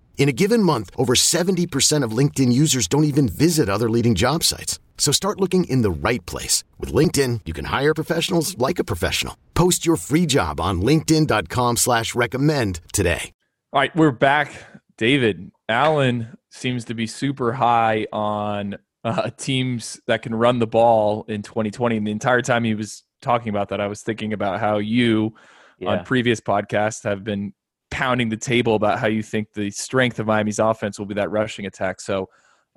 In 0.17 0.29
a 0.29 0.33
given 0.33 0.61
month, 0.61 0.91
over 0.97 1.15
70% 1.15 2.05
of 2.05 2.15
LinkedIn 2.15 2.53
users 2.53 2.87
don't 2.87 3.05
even 3.05 3.27
visit 3.27 3.69
other 3.69 3.89
leading 3.89 4.13
job 4.13 4.43
sites. 4.43 4.79
So 4.97 5.11
start 5.11 5.41
looking 5.41 5.63
in 5.63 5.81
the 5.81 5.89
right 5.89 6.23
place. 6.27 6.63
With 6.79 6.93
LinkedIn, 6.93 7.41
you 7.45 7.53
can 7.53 7.65
hire 7.65 7.95
professionals 7.95 8.55
like 8.59 8.77
a 8.77 8.83
professional. 8.83 9.35
Post 9.55 9.83
your 9.83 9.95
free 9.95 10.27
job 10.27 10.61
on 10.61 10.81
linkedin.com 10.81 11.77
slash 11.77 12.13
recommend 12.13 12.81
today. 12.93 13.31
All 13.73 13.79
right, 13.79 13.95
we're 13.95 14.11
back. 14.11 14.53
David, 14.97 15.51
Alan 15.67 16.37
seems 16.51 16.85
to 16.85 16.93
be 16.93 17.07
super 17.07 17.53
high 17.53 18.05
on 18.13 18.77
uh, 19.03 19.31
teams 19.37 19.99
that 20.05 20.21
can 20.21 20.35
run 20.35 20.59
the 20.59 20.67
ball 20.67 21.25
in 21.27 21.41
2020. 21.41 21.97
And 21.97 22.05
the 22.05 22.11
entire 22.11 22.43
time 22.43 22.63
he 22.63 22.75
was 22.75 23.03
talking 23.21 23.49
about 23.49 23.69
that, 23.69 23.81
I 23.81 23.87
was 23.87 24.01
thinking 24.01 24.33
about 24.33 24.59
how 24.59 24.77
you 24.77 25.33
yeah. 25.79 25.89
on 25.89 26.05
previous 26.05 26.39
podcasts 26.39 27.03
have 27.05 27.23
been 27.23 27.53
pounding 27.91 28.29
the 28.29 28.37
table 28.37 28.75
about 28.75 28.97
how 28.97 29.07
you 29.07 29.21
think 29.21 29.53
the 29.53 29.69
strength 29.69 30.19
of 30.19 30.25
Miami's 30.25 30.59
offense 30.59 30.97
will 30.97 31.05
be 31.05 31.13
that 31.15 31.29
rushing 31.29 31.67
attack. 31.67 32.01
So, 32.01 32.29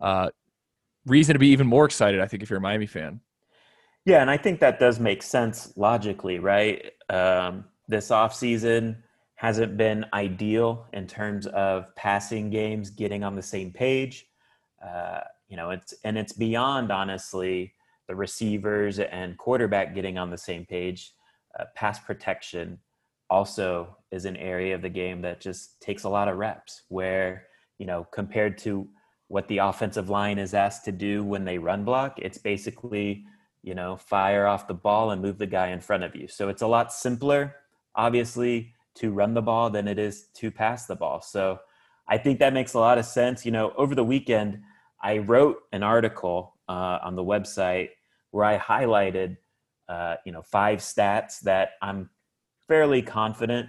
uh, 0.03 0.29
reason 1.07 1.35
to 1.35 1.39
be 1.39 1.49
even 1.49 1.67
more 1.67 1.87
excited, 1.87 2.21
I 2.21 2.27
think, 2.27 2.43
if 2.43 2.51
you're 2.51 2.59
a 2.59 2.63
Miami 2.63 2.87
fan. 2.87 3.21
Yeah, 4.05 4.21
and 4.21 4.31
I 4.31 4.37
think 4.37 4.61
that 4.61 4.79
does 4.79 5.01
make 5.01 5.23
sense 5.23 5.73
logically, 5.77 6.39
right? 6.39 6.93
Um, 7.09 7.65
this 7.89 8.11
offseason 8.11 8.97
hasn't 9.37 9.77
been 9.77 10.05
ideal 10.13 10.87
in 10.93 11.07
terms 11.07 11.47
of 11.49 11.95
passing 11.97 12.51
games 12.51 12.91
getting 12.91 13.25
on 13.25 13.35
the 13.35 13.43
same 13.43 13.73
page. 13.73 14.27
Uh, 14.85 15.21
you 15.49 15.57
know, 15.57 15.71
it's 15.71 15.95
and 16.05 16.19
it's 16.19 16.33
beyond 16.33 16.91
honestly 16.91 17.73
the 18.09 18.15
receivers 18.15 18.99
and 18.99 19.39
quarterback 19.39 19.95
getting 19.95 20.19
on 20.19 20.31
the 20.31 20.39
same 20.39 20.67
page. 20.67 21.13
Uh, 21.59 21.65
pass 21.75 21.99
protection 21.99 22.79
also 23.31 23.97
is 24.11 24.25
an 24.25 24.37
area 24.37 24.75
of 24.75 24.83
the 24.83 24.89
game 24.89 25.23
that 25.23 25.41
just 25.41 25.81
takes 25.81 26.05
a 26.05 26.09
lot 26.09 26.29
of 26.29 26.37
reps. 26.37 26.83
Where 26.89 27.47
you 27.79 27.87
know, 27.87 28.07
compared 28.13 28.59
to 28.59 28.89
what 29.29 29.49
the 29.49 29.59
offensive 29.59 30.11
line 30.11 30.39
is 30.39 30.55
asked 30.55 30.85
to 30.85 30.93
do 30.93 31.25
when 31.25 31.45
they 31.45 31.59
run 31.59 31.85
block. 31.85 32.19
It's 32.19 32.39
basically, 32.39 33.25
you 33.63 33.75
know, 33.75 33.97
fire 33.97 34.47
off 34.47 34.69
the 34.69 34.75
ball 34.75 35.11
and 35.11 35.23
move 35.23 35.39
the 35.39 35.47
guy 35.47 35.69
in 35.69 35.81
front 35.81 36.05
of 36.05 36.15
you. 36.15 36.29
So 36.29 36.49
it's 36.49 36.63
a 36.63 36.67
lot 36.67 36.93
simpler, 36.93 37.57
obviously, 37.95 38.75
to 38.97 39.11
run 39.11 39.35
the 39.35 39.43
ball 39.43 39.71
than 39.71 39.89
it 39.89 39.99
is 39.99 40.29
to 40.35 40.51
pass 40.51 40.87
the 40.87 40.95
ball. 40.95 41.21
So 41.21 41.59
I 42.07 42.19
think 42.19 42.39
that 42.39 42.53
makes 42.53 42.75
a 42.75 42.79
lot 42.79 42.99
of 42.99 43.07
sense. 43.07 43.45
You 43.45 43.53
know, 43.53 43.73
over 43.77 43.95
the 43.95 44.05
weekend, 44.05 44.61
I 45.03 45.19
wrote 45.19 45.57
an 45.73 45.83
article 45.83 46.55
uh, 46.69 46.99
on 47.03 47.17
the 47.17 47.25
website 47.25 47.91
where 48.31 48.45
I 48.45 48.59
highlighted, 48.59 49.37
uh, 49.89 50.17
you 50.25 50.33
know, 50.33 50.43
five 50.43 50.79
stats 50.79 51.41
that 51.41 51.71
I'm 51.83 52.11
fairly 52.69 53.03
confident 53.03 53.69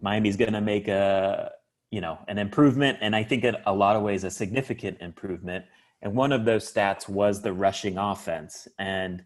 Miami's 0.00 0.36
going 0.36 0.52
to 0.52 0.60
make 0.60 0.88
a 0.88 1.50
you 1.90 2.00
know 2.00 2.18
an 2.28 2.38
improvement 2.38 2.98
and 3.00 3.16
i 3.16 3.22
think 3.22 3.42
in 3.42 3.56
a 3.66 3.72
lot 3.72 3.96
of 3.96 4.02
ways 4.02 4.24
a 4.24 4.30
significant 4.30 4.96
improvement 5.00 5.64
And 6.02 6.14
one 6.14 6.32
of 6.32 6.44
those 6.44 6.70
stats 6.70 7.08
was 7.08 7.42
the 7.42 7.52
rushing 7.52 7.98
offense. 7.98 8.66
And, 8.78 9.24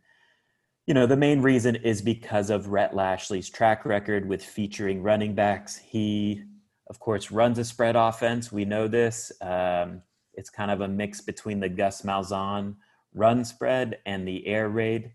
you 0.87 0.95
know, 0.95 1.07
the 1.07 1.17
main 1.17 1.41
reason 1.41 1.77
is 1.77 2.03
because 2.03 2.51
of 2.51 2.69
Rhett 2.69 2.95
Lashlee's 2.95 3.49
track 3.49 3.85
record 3.85 4.29
with 4.29 4.45
featuring 4.45 5.03
running 5.03 5.35
backs. 5.35 5.77
He, 5.77 6.43
of 6.89 6.99
course, 6.99 7.31
runs 7.31 7.59
a 7.59 7.65
spread 7.65 7.97
offense. 7.97 8.53
We 8.53 8.65
know 8.65 8.89
this. 8.89 9.33
Um, 9.41 10.03
it's 10.35 10.51
kind 10.51 10.71
of 10.71 10.81
a 10.81 10.89
mix 10.89 11.21
between 11.21 11.61
the 11.61 11.69
Gus 11.69 12.03
Malzahn 12.03 12.75
run 13.15 13.45
spread 13.45 13.99
and 14.05 14.27
the 14.27 14.45
air 14.47 14.69
raid 14.69 15.13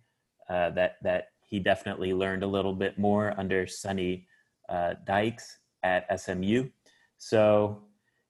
uh, 0.49 0.69
that 0.71 0.95
that 1.03 1.27
he 1.49 1.59
definitely 1.59 2.13
learned 2.13 2.43
a 2.43 2.47
little 2.47 2.73
bit 2.73 2.97
more 2.97 3.33
under 3.37 3.67
Sonny 3.67 4.27
uh, 4.69 4.93
Dykes 5.05 5.57
at 5.83 6.19
SMU. 6.19 6.69
So, 7.17 7.81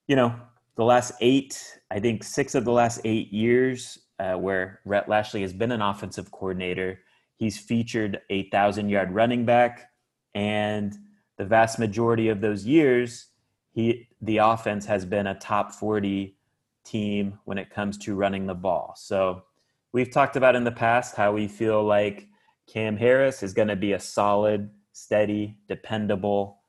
you 0.07 0.15
know, 0.15 0.33
the 0.75 0.85
last 0.85 1.11
eight, 1.19 1.79
I 1.91 1.99
think 1.99 2.23
six 2.23 2.55
of 2.55 2.63
the 2.63 2.71
last 2.71 3.01
eight 3.03 3.33
years 3.33 3.99
uh, 4.19 4.35
where 4.35 4.79
Rhett 4.85 5.09
Lashlee 5.09 5.41
has 5.41 5.53
been 5.53 5.73
an 5.73 5.81
offensive 5.81 6.31
coordinator, 6.31 6.99
he's 7.35 7.59
featured 7.59 8.21
a 8.29 8.49
thousand 8.49 8.89
yard 8.89 9.11
running 9.11 9.45
back, 9.45 9.89
and 10.33 10.95
the 11.37 11.45
vast 11.45 11.79
majority 11.79 12.29
of 12.29 12.39
those 12.39 12.65
years, 12.65 13.27
he 13.71 14.07
the 14.21 14.37
offense 14.37 14.85
has 14.85 15.05
been 15.05 15.27
a 15.27 15.35
top 15.35 15.73
forty 15.73 16.37
team 16.85 17.37
when 17.43 17.57
it 17.57 17.69
comes 17.69 17.97
to 17.97 18.15
running 18.15 18.45
the 18.45 18.55
ball. 18.55 18.93
So 18.97 19.43
we've 19.91 20.11
talked 20.11 20.37
about 20.37 20.55
in 20.55 20.63
the 20.63 20.71
past 20.71 21.15
how 21.15 21.33
we 21.33 21.47
feel 21.47 21.83
like 21.83 22.28
Cam 22.71 22.97
Harris 22.97 23.41
is 23.41 23.53
going 23.53 23.67
to 23.67 23.75
be 23.75 23.93
a 23.93 23.99
solid, 23.99 24.69
steady, 24.91 25.57
dependable 25.67 26.59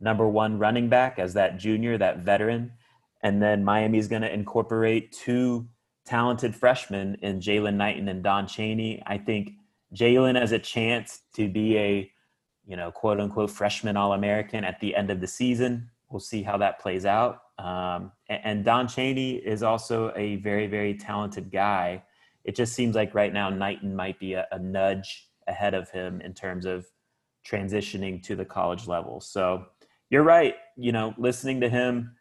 number 0.00 0.26
one 0.26 0.58
running 0.58 0.88
back 0.88 1.18
as 1.18 1.34
that 1.34 1.58
junior, 1.58 1.98
that 1.98 2.20
veteran. 2.20 2.72
And 3.22 3.42
then 3.42 3.62
Miami 3.62 3.98
is 3.98 4.08
going 4.08 4.22
to 4.22 4.32
incorporate 4.32 5.12
two 5.12 5.68
talented 6.06 6.54
freshmen 6.54 7.16
in 7.20 7.40
Jaylan 7.40 7.74
Knighton 7.74 8.08
and 8.08 8.22
Don 8.22 8.46
Chaney. 8.46 9.02
I 9.06 9.18
think 9.18 9.52
Jaylan 9.94 10.40
has 10.40 10.52
a 10.52 10.58
chance 10.58 11.20
to 11.34 11.48
be 11.48 11.76
a, 11.76 12.10
you 12.66 12.76
know, 12.76 12.90
quote 12.90 13.20
unquote 13.20 13.50
freshman 13.50 13.96
All 13.96 14.14
American 14.14 14.64
at 14.64 14.80
the 14.80 14.96
end 14.96 15.10
of 15.10 15.20
the 15.20 15.26
season. 15.26 15.90
We'll 16.08 16.20
see 16.20 16.42
how 16.42 16.56
that 16.58 16.80
plays 16.80 17.04
out. 17.04 17.42
Um, 17.58 18.12
and, 18.28 18.64
Don 18.64 18.88
Chaney 18.88 19.32
is 19.32 19.62
also 19.62 20.12
a 20.16 20.36
very, 20.36 20.66
very 20.66 20.94
talented 20.94 21.52
guy. 21.52 22.02
It 22.44 22.56
just 22.56 22.72
seems 22.72 22.96
like 22.96 23.14
right 23.14 23.34
now 23.34 23.50
Knighton 23.50 23.94
might 23.94 24.18
be 24.18 24.32
a, 24.32 24.46
a 24.50 24.58
nudge 24.58 25.29
ahead 25.46 25.74
of 25.74 25.90
him 25.90 26.20
in 26.20 26.34
terms 26.34 26.66
of 26.66 26.86
transitioning 27.46 28.22
to 28.22 28.36
the 28.36 28.44
college 28.44 28.86
level. 28.86 29.20
So 29.20 29.66
you're 30.10 30.22
right. 30.22 30.54
You 30.76 30.92
know, 30.92 31.14
listening 31.16 31.60
to 31.60 31.68
him 31.68 32.14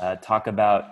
uh, 0.00 0.16
talk 0.16 0.46
about 0.46 0.84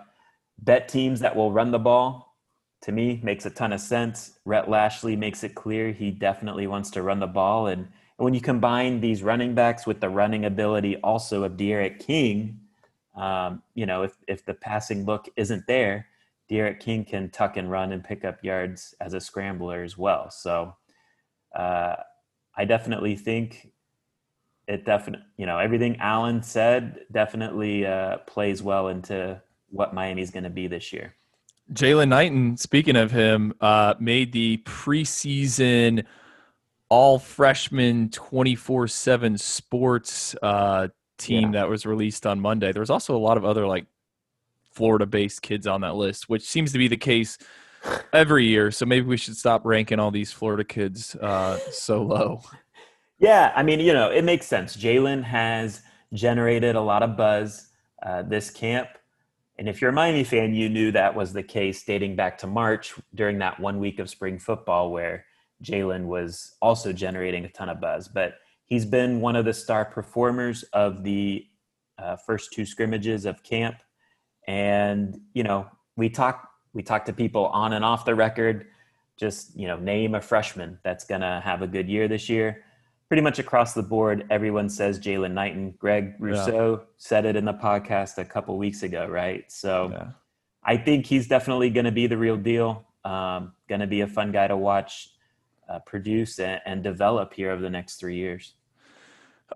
bet 0.59 0.88
teams 0.88 1.20
that 1.20 1.35
will 1.35 1.53
run 1.53 1.70
the 1.70 1.79
ball 1.79 2.35
to 2.83 2.92
me 2.92 3.20
makes 3.23 3.47
a 3.47 3.51
ton 3.51 3.73
of 3.73 3.81
sense. 3.81 4.38
Rhett 4.44 4.68
Lashlee 4.68 5.16
makes 5.16 5.42
it 5.42 5.55
clear 5.55 5.90
he 5.90 6.11
definitely 6.11 6.66
wants 6.66 6.90
to 6.90 7.03
run 7.03 7.18
the 7.18 7.27
ball. 7.27 7.66
And 7.66 7.88
when 8.18 8.35
you 8.35 8.40
combine 8.40 9.01
these 9.01 9.23
running 9.23 9.55
backs 9.55 9.87
with 9.87 10.01
the 10.01 10.09
running 10.09 10.44
ability 10.44 10.97
also 10.99 11.44
of 11.44 11.57
D'Eriq 11.57 11.99
King, 11.99 12.61
um, 13.16 13.62
you 13.75 13.87
know, 13.87 14.03
if, 14.03 14.16
if 14.29 14.44
the 14.44 14.55
passing 14.55 15.07
look 15.07 15.29
isn't 15.37 15.66
there, 15.66 16.07
D'Eriq 16.51 16.79
King 16.79 17.05
can 17.05 17.31
tuck 17.31 17.57
and 17.57 17.70
run 17.70 17.92
and 17.92 18.05
pick 18.05 18.25
up 18.25 18.44
yards 18.44 18.94
as 19.01 19.14
a 19.14 19.20
scrambler 19.20 19.83
as 19.83 19.97
well. 19.97 20.31
So 20.31 20.77
uh, 21.55 21.97
I 22.57 22.64
definitely 22.64 23.17
think 23.17 23.71
it 24.67 24.85
definitely, 24.85 25.27
you 25.37 25.47
know, 25.47 25.59
everything 25.59 25.97
Alan 25.99 26.43
said 26.43 27.01
definitely 27.12 27.87
uh, 27.87 28.19
plays 28.19 28.62
well 28.62 28.88
into 28.88 29.40
what 29.71 29.95
Miami's 29.95 30.31
going 30.31 30.45
to 30.45 30.51
be 30.51 30.67
this 30.67 30.93
year. 30.93 31.14
Jaylan 31.73 32.09
Knighton, 32.09 32.57
speaking 32.57 32.97
of 32.97 33.11
him, 33.11 33.55
uh, 33.61 33.95
made 33.99 34.33
the 34.33 34.59
preseason 34.59 36.05
all 36.90 37.19
freshman 37.19 38.11
24 38.11 38.87
7 38.87 39.38
sports 39.38 40.35
uh, 40.43 40.88
team 41.19 41.53
yeah. 41.53 41.61
that 41.61 41.69
was 41.69 41.87
released 41.87 42.27
on 42.27 42.40
Monday. 42.40 42.73
There 42.73 42.81
was 42.81 42.90
also 42.90 43.17
a 43.17 43.19
lot 43.19 43.37
of 43.37 43.45
other 43.45 43.67
like 43.67 43.87
Florida 44.73 45.07
based 45.07 45.43
kids 45.43 45.67
on 45.67 45.81
that 45.81 45.95
list, 45.95 46.29
which 46.29 46.43
seems 46.43 46.73
to 46.73 46.79
be 46.79 46.88
the 46.88 46.97
case 46.97 47.38
every 48.12 48.47
year. 48.47 48.70
So 48.70 48.87
maybe 48.87 49.07
we 49.07 49.16
should 49.16 49.37
stop 49.37 49.64
ranking 49.64 49.99
all 49.99 50.11
these 50.11 50.33
Florida 50.33 50.64
kids 50.64 51.14
uh, 51.16 51.59
so 51.70 52.03
low. 52.03 52.42
Yeah, 53.18 53.53
I 53.55 53.62
mean, 53.62 53.81
you 53.81 53.92
know, 53.92 54.11
it 54.11 54.25
makes 54.25 54.47
sense. 54.47 54.77
Jaylan 54.77 55.23
has 55.23 55.83
generated 56.12 56.77
a 56.77 56.81
lot 56.81 57.03
of 57.03 57.16
buzz 57.16 57.68
uh, 58.03 58.23
this 58.23 58.51
camp. 58.51 58.88
And 59.59 59.68
if 59.68 59.81
you're 59.81 59.90
a 59.90 59.94
Miami 59.94 60.25
fan, 60.25 60.53
you 60.53 60.68
knew 60.68 60.90
that 60.92 61.14
was 61.14 61.33
the 61.33 61.42
case 61.42 61.85
dating 61.85 62.16
back 62.16 62.38
to 62.38 62.47
March 62.47 62.94
during 63.14 63.38
that 63.38 63.61
one 63.61 63.79
week 63.79 63.99
of 63.99 64.11
spring 64.11 64.38
football 64.38 64.90
where 64.90 65.25
Jaylan 65.62 66.07
was 66.07 66.57
also 66.61 66.92
generating 66.92 67.44
a 67.44 67.49
ton 67.49 67.68
of 67.68 67.81
buzz. 67.81 68.09
But 68.09 68.35
he's 68.66 68.85
been 68.85 69.20
one 69.20 69.37
of 69.37 69.44
the 69.44 69.55
star 69.55 69.85
performers 69.85 70.64
of 70.73 71.05
the 71.05 71.47
uh, 71.99 72.16
first 72.16 72.53
two 72.53 72.66
scrimmages 72.66 73.25
of 73.27 73.42
camp. 73.44 73.77
And, 74.49 75.20
you 75.33 75.44
know, 75.44 75.68
we 75.97 76.11
talk 76.11 76.51
we 76.74 76.82
talk 76.82 77.04
to 77.06 77.12
people 77.12 77.46
on 77.46 77.72
and 77.72 77.84
off 77.84 78.04
the 78.04 78.14
record, 78.14 78.66
just, 79.16 79.56
you 79.56 79.66
know, 79.66 79.78
name 79.78 80.14
a 80.14 80.20
freshman 80.20 80.78
that's 80.82 81.04
going 81.04 81.20
to 81.22 81.40
have 81.44 81.62
a 81.62 81.66
good 81.66 81.88
year 81.88 82.08
this 82.08 82.28
year 82.28 82.64
pretty 83.08 83.22
much 83.22 83.38
across 83.38 83.74
the 83.74 83.82
board, 83.82 84.26
everyone 84.30 84.68
says 84.68 84.98
Jaylan 84.98 85.32
Knighton. 85.32 85.74
Greg 85.78 86.14
Rousseau 86.18 86.78
yeah. 86.78 86.84
said 86.96 87.26
it 87.26 87.37
in 87.37 87.44
the 87.44 87.52
podcast 87.52 88.18
a 88.18 88.24
couple 88.24 88.56
weeks 88.58 88.82
ago, 88.82 89.06
right? 89.06 89.44
So 89.52 89.90
yeah. 89.92 90.06
I 90.64 90.76
think 90.76 91.06
he's 91.06 91.28
definitely 91.28 91.70
going 91.70 91.84
to 91.84 91.92
be 91.92 92.06
the 92.06 92.16
real 92.16 92.37
deal. 92.37 92.84
Um, 93.04 93.52
going 93.68 93.82
to 93.82 93.87
be 93.87 94.00
a 94.00 94.06
fun 94.06 94.32
guy 94.32 94.48
to 94.48 94.56
watch 94.56 95.10
uh, 95.68 95.78
produce 95.80 96.38
and, 96.38 96.60
and, 96.66 96.82
develop 96.82 97.34
here 97.34 97.50
over 97.50 97.62
the 97.62 97.70
next 97.70 97.96
three 97.96 98.16
years. 98.16 98.54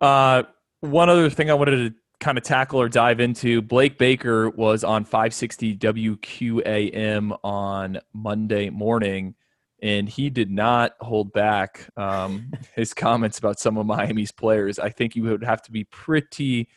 Uh, 0.00 0.42
one 0.80 1.08
other 1.08 1.28
thing 1.28 1.50
I 1.50 1.54
wanted 1.54 1.76
to 1.76 1.94
kind 2.20 2.36
of 2.36 2.44
tackle 2.44 2.80
or 2.80 2.88
dive 2.88 3.20
into 3.20 3.62
Blake 3.62 3.98
Baker 3.98 4.50
was 4.50 4.84
on 4.84 5.04
560 5.04 5.76
WQAM 5.76 7.38
on 7.44 8.00
Monday 8.12 8.70
morning 8.70 9.34
and 9.80 10.08
he 10.08 10.28
did 10.28 10.50
not 10.50 10.92
hold 11.00 11.32
back 11.32 11.88
um, 11.96 12.50
his 12.74 12.92
comments 12.92 13.38
about 13.38 13.60
some 13.60 13.78
of 13.78 13.86
Miami's 13.86 14.32
players. 14.32 14.78
I 14.78 14.90
think 14.90 15.14
you 15.14 15.22
would 15.24 15.44
have 15.44 15.62
to 15.62 15.72
be 15.72 15.84
pretty 15.84 16.68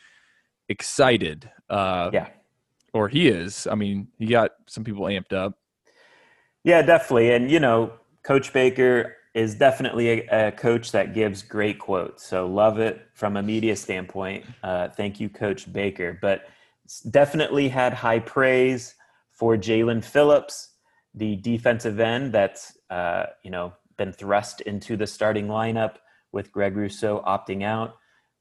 excited. 0.68 1.50
Uh, 1.68 2.10
yeah. 2.12 2.28
Or 2.94 3.08
he 3.08 3.28
is. 3.28 3.66
I 3.66 3.74
mean, 3.74 4.08
he 4.18 4.26
got 4.26 4.52
some 4.66 4.84
people 4.84 5.06
amped 5.06 5.32
up. 5.32 5.54
Yeah, 6.62 6.82
definitely. 6.82 7.32
And, 7.32 7.50
you 7.50 7.58
know, 7.58 7.92
Coach 8.22 8.52
Baker 8.52 9.16
is 9.34 9.54
definitely 9.54 10.08
a, 10.28 10.48
a 10.48 10.52
coach 10.52 10.92
that 10.92 11.14
gives 11.14 11.42
great 11.42 11.78
quotes. 11.78 12.26
So 12.26 12.46
love 12.46 12.78
it 12.78 13.08
from 13.14 13.36
a 13.36 13.42
media 13.42 13.76
standpoint. 13.76 14.44
Uh, 14.62 14.88
thank 14.88 15.20
you, 15.20 15.28
Coach 15.28 15.72
Baker. 15.72 16.18
But 16.20 16.48
definitely 17.10 17.68
had 17.68 17.94
high 17.94 18.18
praise 18.18 18.94
for 19.30 19.56
Jaelan 19.56 20.04
Phillips 20.04 20.72
the 21.14 21.36
defensive 21.36 22.00
end 22.00 22.32
that's 22.32 22.76
uh, 22.90 23.26
you 23.42 23.50
know 23.50 23.72
been 23.96 24.12
thrust 24.12 24.60
into 24.62 24.96
the 24.96 25.06
starting 25.06 25.46
lineup 25.46 25.96
with 26.32 26.52
Greg 26.52 26.76
Rousseau 26.76 27.22
opting 27.26 27.62
out. 27.62 27.96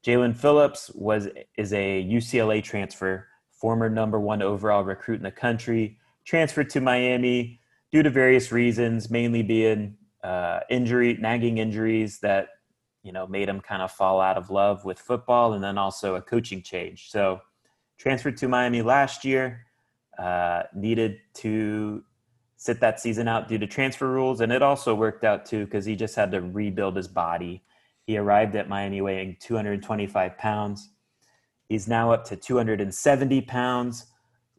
Jaelan 0.06 0.36
Phillips 0.36 0.90
was 0.94 1.28
is 1.58 1.74
a 1.74 2.04
UCLA 2.04 2.64
transfer, 2.64 3.28
former 3.52 3.90
number 3.90 4.20
one 4.20 4.42
overall 4.42 4.84
recruit 4.84 5.18
in 5.18 5.24
the 5.24 5.32
country, 5.32 5.98
transferred 6.26 6.70
to 6.72 6.82
Miami 6.82 7.60
due 7.92 8.04
to 8.04 8.10
various 8.10 8.52
reasons, 8.52 9.10
mainly 9.10 9.44
being 9.44 9.98
uh, 10.24 10.60
injury, 10.70 11.18
nagging 11.20 11.58
injuries 11.58 12.20
that 12.20 12.50
you 13.04 13.12
know 13.12 13.28
made 13.28 13.50
him 13.50 13.62
kind 13.62 13.82
of 13.82 13.92
fall 13.92 14.22
out 14.22 14.38
of 14.38 14.50
love 14.50 14.86
with 14.86 15.00
football, 15.00 15.54
and 15.54 15.64
then 15.64 15.78
also 15.78 16.16
a 16.16 16.22
coaching 16.22 16.62
change. 16.62 17.10
So 17.10 17.42
transferred 17.98 18.38
to 18.38 18.48
Miami 18.48 18.82
last 18.82 19.24
year, 19.24 19.66
uh, 20.18 20.64
needed 20.74 21.20
to 21.36 22.04
sit 22.62 22.80
that 22.80 23.00
season 23.00 23.28
out 23.28 23.48
due 23.48 23.58
to 23.58 23.66
transfer 23.66 24.08
rules. 24.08 24.42
And 24.42 24.52
it 24.52 24.62
also 24.62 24.94
worked 24.94 25.24
out 25.24 25.48
too 25.48 25.66
because 25.66 25.84
he 25.84 25.96
just 25.96 26.16
had 26.16 26.32
to 26.32 26.42
rebuild 26.42 26.96
his 26.96 27.08
body. 27.08 27.64
He 28.06 28.18
arrived 28.18 28.56
at 28.56 28.70
Miami 28.70 29.02
weighing 29.02 29.38
225 29.40 30.38
pounds. 30.38 30.92
He's 31.70 31.88
now 31.88 32.12
up 32.12 32.26
to 32.26 32.36
270 32.36 33.42
pounds, 33.42 34.06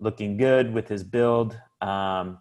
looking 0.00 0.36
good 0.36 0.72
with 0.72 0.88
his 0.88 1.04
build. 1.04 1.56
Um, 1.80 2.38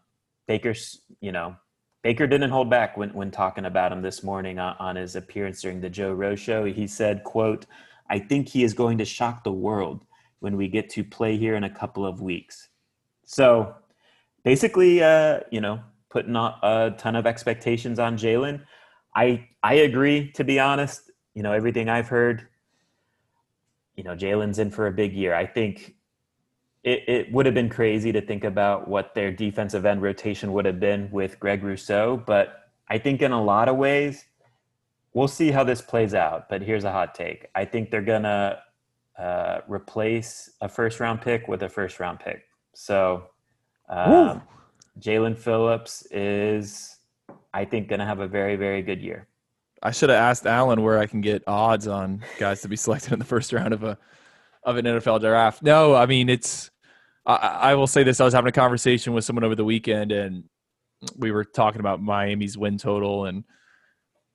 Baker's, 0.48 1.02
you 1.20 1.32
know, 1.32 1.56
Baker 2.04 2.26
didn't 2.26 2.49
hold 2.49 2.70
back 2.70 2.97
when, 2.97 3.14
when 3.14 3.30
talking 3.30 3.66
about 3.66 3.91
him 3.91 4.02
this 4.02 4.24
morning 4.24 4.58
on, 4.58 4.76
on 4.80 4.95
his 4.95 5.16
appearance 5.16 5.62
during 5.62 5.82
the 5.82 5.89
Joe 5.89 6.14
Rose 6.14 6.39
show. 6.39 6.66
He 6.66 6.88
said, 6.88 7.24
quote, 7.24 7.66
I 8.10 8.20
think 8.20 8.49
he 8.49 8.64
is 8.64 8.74
going 8.74 8.97
to 8.97 9.06
shock 9.06 9.43
the 9.43 9.52
world 9.52 10.06
when 10.39 10.58
we 10.58 10.68
get 10.68 10.89
to 10.91 11.04
play 11.04 11.38
here 11.38 11.56
in 11.56 11.64
a 11.64 11.70
couple 11.70 12.06
of 12.06 12.22
weeks. 12.22 12.70
So 13.24 13.76
basically, 14.43 15.04
uh, 15.04 15.41
you 15.52 15.62
know, 15.62 15.80
putting 16.10 16.36
a 16.36 16.93
ton 16.97 17.16
of 17.16 17.26
expectations 17.26 17.99
on 17.99 18.18
Jaelan. 18.18 18.62
I 19.16 19.47
I 19.64 19.76
agree. 19.76 20.32
To 20.32 20.43
be 20.43 20.60
honest, 20.60 21.12
you 21.34 21.43
know, 21.43 21.54
everything 21.54 21.88
I've 21.88 22.08
heard, 22.08 22.47
you 23.95 24.04
know, 24.04 24.16
Jaelan's 24.16 24.60
in 24.60 24.72
for 24.72 24.88
a 24.88 24.91
big 24.91 25.14
year. 25.14 25.34
I 25.34 25.45
think 25.45 25.95
it, 26.84 27.04
it 27.08 27.32
would 27.32 27.46
have 27.46 27.56
been 27.56 27.70
crazy 27.70 28.12
to 28.12 28.22
think 28.22 28.44
about 28.44 28.88
what 28.88 29.14
their 29.14 29.32
defensive 29.32 29.86
end 29.86 30.02
rotation 30.02 30.52
would 30.54 30.66
have 30.66 30.80
been 30.80 31.10
with 31.12 31.40
Greg 31.40 31.64
Rousseau, 31.64 32.22
but 32.26 32.70
I 32.90 32.98
think 32.98 33.22
in 33.22 33.32
a 33.32 33.42
lot 33.42 33.70
of 33.70 33.78
ways, 33.78 34.26
we'll 35.14 35.28
see 35.28 35.52
how 35.52 35.64
this 35.64 35.82
plays 35.82 36.14
out. 36.14 36.50
But 36.50 36.62
here's 36.62 36.84
a 36.84 36.92
hot 36.92 37.16
take: 37.16 37.48
I 37.56 37.66
think 37.66 37.92
they're 37.92 38.02
gonna 38.02 38.60
uh, 39.18 39.62
replace 39.68 40.50
a 40.62 40.68
first 40.68 41.00
round 41.00 41.22
pick 41.22 41.48
with 41.48 41.64
a 41.64 41.70
first 41.70 42.00
round 42.00 42.20
pick. 42.20 42.44
So 42.74 43.28
um, 43.90 44.42
Jaelan 45.00 45.38
Phillips 45.38 46.08
is, 46.12 46.98
I 47.54 47.66
think, 47.66 47.88
going 47.88 48.00
to 48.00 48.06
have 48.06 48.20
a 48.20 48.28
very, 48.28 48.56
very 48.56 48.82
good 48.82 49.02
year. 49.02 49.28
I 49.84 49.92
should 49.92 50.10
have 50.10 50.20
asked 50.20 50.46
Alan 50.46 50.82
where 50.82 50.98
I 50.98 51.06
can 51.06 51.22
get 51.22 51.44
odds 51.48 51.88
on 51.88 52.24
guys 52.40 52.62
to 52.62 52.68
be 52.68 52.76
selected 52.76 53.14
in 53.14 53.20
the 53.20 53.26
first 53.26 53.54
round 53.54 53.74
of 53.74 53.84
a 53.84 53.98
of 54.64 54.78
an 54.78 54.86
NFL 54.86 55.22
draft. 55.22 55.62
No, 55.62 55.96
I 55.96 56.06
mean 56.06 56.30
it's. 56.30 56.71
I, 57.26 57.36
I 57.36 57.76
will 57.76 57.88
say 57.88 58.04
this: 58.04 58.20
I 58.20 58.26
was 58.26 58.34
having 58.34 58.50
a 58.50 58.54
conversation 58.54 59.14
with 59.14 59.24
someone 59.24 59.44
over 59.44 59.56
the 59.56 59.66
weekend, 59.66 60.12
and 60.12 60.44
we 61.18 61.32
were 61.32 61.46
talking 61.46 61.80
about 61.80 62.02
Miami's 62.02 62.58
win 62.58 62.78
total, 62.78 63.26
and 63.26 63.44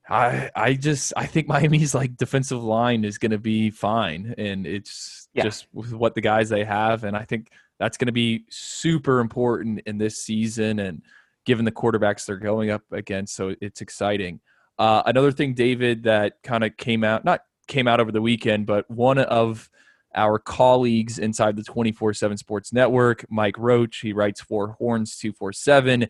I 0.09 0.51
I 0.55 0.75
just 0.75 1.13
I 1.17 1.27
think 1.27 1.49
Miami's 1.49 1.95
like 1.95 2.17
defensive 2.17 2.63
line 2.63 3.05
is 3.05 3.19
going 3.19 3.33
to 3.33 3.39
be 3.39 3.71
fine, 3.71 4.35
and 4.39 4.67
it's 4.67 5.29
yeah. 5.35 5.45
just 5.45 5.67
with 5.73 5.93
what 5.93 6.15
the 6.15 6.21
guys 6.21 6.49
they 6.49 6.65
have, 6.65 7.05
and 7.05 7.17
I 7.17 7.25
think 7.25 7.51
that's 7.79 7.97
going 7.97 8.07
to 8.07 8.13
be 8.13 8.45
super 8.49 9.21
important 9.21 9.81
in 9.87 9.99
this 9.99 10.19
season 10.19 10.79
and 10.79 11.03
given 11.45 11.65
the 11.65 11.73
quarterbacks 11.73 12.25
they're 12.25 12.37
going 12.37 12.71
up 12.71 12.83
against. 12.91 13.35
So 13.35 13.55
it's 13.61 13.81
exciting. 13.81 14.41
Uh, 14.79 15.03
another 15.07 15.31
thing, 15.31 15.55
David, 15.55 16.03
that 16.05 16.43
kind 16.43 16.65
of 16.65 16.77
came 16.77 17.05
out, 17.05 17.25
not 17.25 17.43
came 17.69 17.89
out 17.89 18.01
over 18.01 18.13
the 18.13 18.23
weekend, 18.23 18.67
but 18.67 18.91
one 18.91 19.19
of 19.19 19.71
our 20.15 20.39
colleagues 20.39 21.19
inside 21.19 21.57
the 21.57 21.63
24 21.63 22.15
7 22.15 22.37
Sports 22.37 22.73
Network, 22.73 23.25
Mike 23.31 23.59
Roach, 23.59 23.99
he 23.99 24.13
writes 24.13 24.41
for 24.41 24.69
Horns 24.79 25.17
247. 25.19 26.09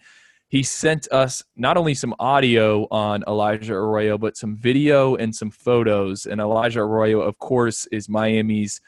He 0.49 0.63
sent 0.63 1.11
us 1.11 1.43
not 1.57 1.77
only 1.77 1.95
some 1.95 2.15
audio 2.21 2.87
on 2.91 3.25
Elijah 3.27 3.75
Arroyo, 3.75 4.17
but 4.17 4.37
some 4.37 4.57
video 4.57 5.17
and 5.17 5.35
some 5.35 5.51
photos. 5.51 6.27
And 6.27 6.41
Elijah 6.41 6.81
Arroyo, 6.81 7.21
of 7.21 7.37
course, 7.39 7.87
is 7.87 8.09
Miami's 8.09 8.81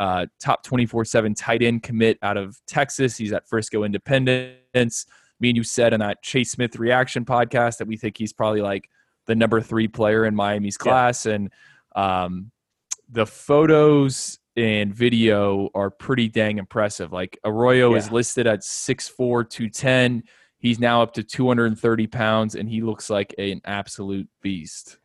uh, 0.00 0.26
top 0.40 0.64
24 0.64 1.04
7 1.04 1.34
tight 1.34 1.62
end 1.62 1.84
commit 1.84 2.18
out 2.22 2.36
of 2.36 2.60
Texas. 2.66 3.16
He's 3.16 3.32
at 3.32 3.48
Frisco 3.48 3.84
Independence. 3.84 5.06
Me 5.40 5.50
and 5.50 5.56
you 5.56 5.62
said 5.62 5.92
in 5.92 6.00
that 6.00 6.22
Chase 6.22 6.50
Smith 6.50 6.76
reaction 6.76 7.24
podcast 7.24 7.78
that 7.78 7.86
we 7.86 7.96
think 7.96 8.18
he's 8.18 8.32
probably 8.32 8.60
like 8.60 8.88
the 9.26 9.34
number 9.36 9.60
three 9.60 9.88
player 9.88 10.24
in 10.24 10.34
Miami's 10.34 10.76
class. 10.76 11.26
Yeah. 11.26 11.34
And 11.34 11.50
um, 11.94 12.50
the 13.08 13.26
photos 13.26 14.38
and 14.56 14.94
video 14.94 15.70
are 15.74 15.90
pretty 15.90 16.28
dang 16.28 16.58
impressive. 16.58 17.12
Like 17.12 17.38
Arroyo 17.44 17.92
yeah. 17.92 17.98
is 17.98 18.10
listed 18.10 18.46
at 18.46 18.60
6'4, 18.60 19.48
210. 19.48 20.22
He's 20.58 20.78
now 20.78 21.02
up 21.02 21.12
to 21.14 21.22
230 21.22 22.06
pounds, 22.06 22.54
and 22.54 22.68
he 22.68 22.80
looks 22.80 23.10
like 23.10 23.34
an 23.36 23.60
absolute 23.64 24.28
beast. 24.40 24.96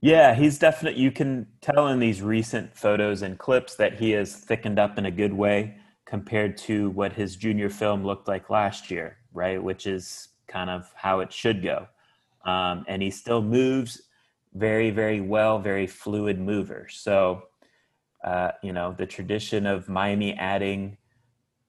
Yeah, 0.00 0.34
he's 0.34 0.58
definitely, 0.58 1.00
you 1.00 1.10
can 1.10 1.48
tell 1.60 1.88
in 1.88 1.98
these 1.98 2.22
recent 2.22 2.76
photos 2.76 3.22
and 3.22 3.36
clips 3.36 3.74
that 3.76 3.94
he 3.94 4.12
has 4.12 4.32
thickened 4.32 4.78
up 4.78 4.96
in 4.96 5.06
a 5.06 5.10
good 5.10 5.32
way 5.32 5.76
compared 6.06 6.56
to 6.56 6.90
what 6.90 7.12
his 7.12 7.34
junior 7.34 7.68
film 7.68 8.04
looked 8.04 8.28
like 8.28 8.48
last 8.48 8.92
year, 8.92 9.16
right? 9.32 9.60
Which 9.60 9.86
is 9.86 10.28
kind 10.46 10.70
of 10.70 10.90
how 10.94 11.20
it 11.20 11.32
should 11.32 11.62
go. 11.62 11.88
Um, 12.44 12.84
and 12.86 13.02
he 13.02 13.10
still 13.10 13.42
moves 13.42 14.02
very, 14.54 14.90
very 14.90 15.20
well, 15.20 15.58
very 15.58 15.86
fluid 15.86 16.38
mover. 16.38 16.86
So, 16.90 17.42
uh, 18.24 18.52
you 18.62 18.72
know, 18.72 18.94
the 18.96 19.06
tradition 19.06 19.66
of 19.66 19.88
Miami 19.88 20.34
adding 20.34 20.96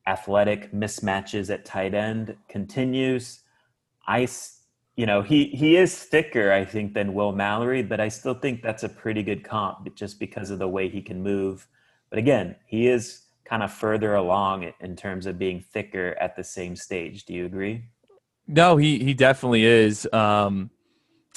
athletic 0.07 0.71
mismatches 0.71 1.53
at 1.53 1.65
tight 1.65 1.93
end 1.93 2.35
continues. 2.47 3.41
I 4.07 4.27
you 4.95 5.05
know, 5.05 5.21
he 5.21 5.45
he 5.45 5.77
is 5.77 5.97
thicker, 5.97 6.51
I 6.51 6.65
think, 6.65 6.93
than 6.93 7.13
Will 7.13 7.31
Mallory, 7.31 7.83
but 7.83 8.01
I 8.01 8.09
still 8.09 8.33
think 8.33 8.61
that's 8.61 8.83
a 8.83 8.89
pretty 8.89 9.23
good 9.23 9.45
comp 9.45 9.95
just 9.95 10.19
because 10.19 10.49
of 10.49 10.59
the 10.59 10.67
way 10.67 10.89
he 10.89 11.01
can 11.01 11.23
move. 11.23 11.67
But 12.09 12.19
again, 12.19 12.55
he 12.65 12.87
is 12.87 13.21
kind 13.45 13.63
of 13.63 13.71
further 13.71 14.15
along 14.15 14.73
in 14.81 14.95
terms 14.95 15.25
of 15.25 15.39
being 15.39 15.63
thicker 15.71 16.17
at 16.19 16.35
the 16.35 16.43
same 16.43 16.75
stage. 16.75 17.23
Do 17.23 17.33
you 17.33 17.45
agree? 17.45 17.85
No, 18.45 18.75
he 18.75 18.99
he 18.99 19.13
definitely 19.13 19.63
is. 19.63 20.05
Um, 20.11 20.69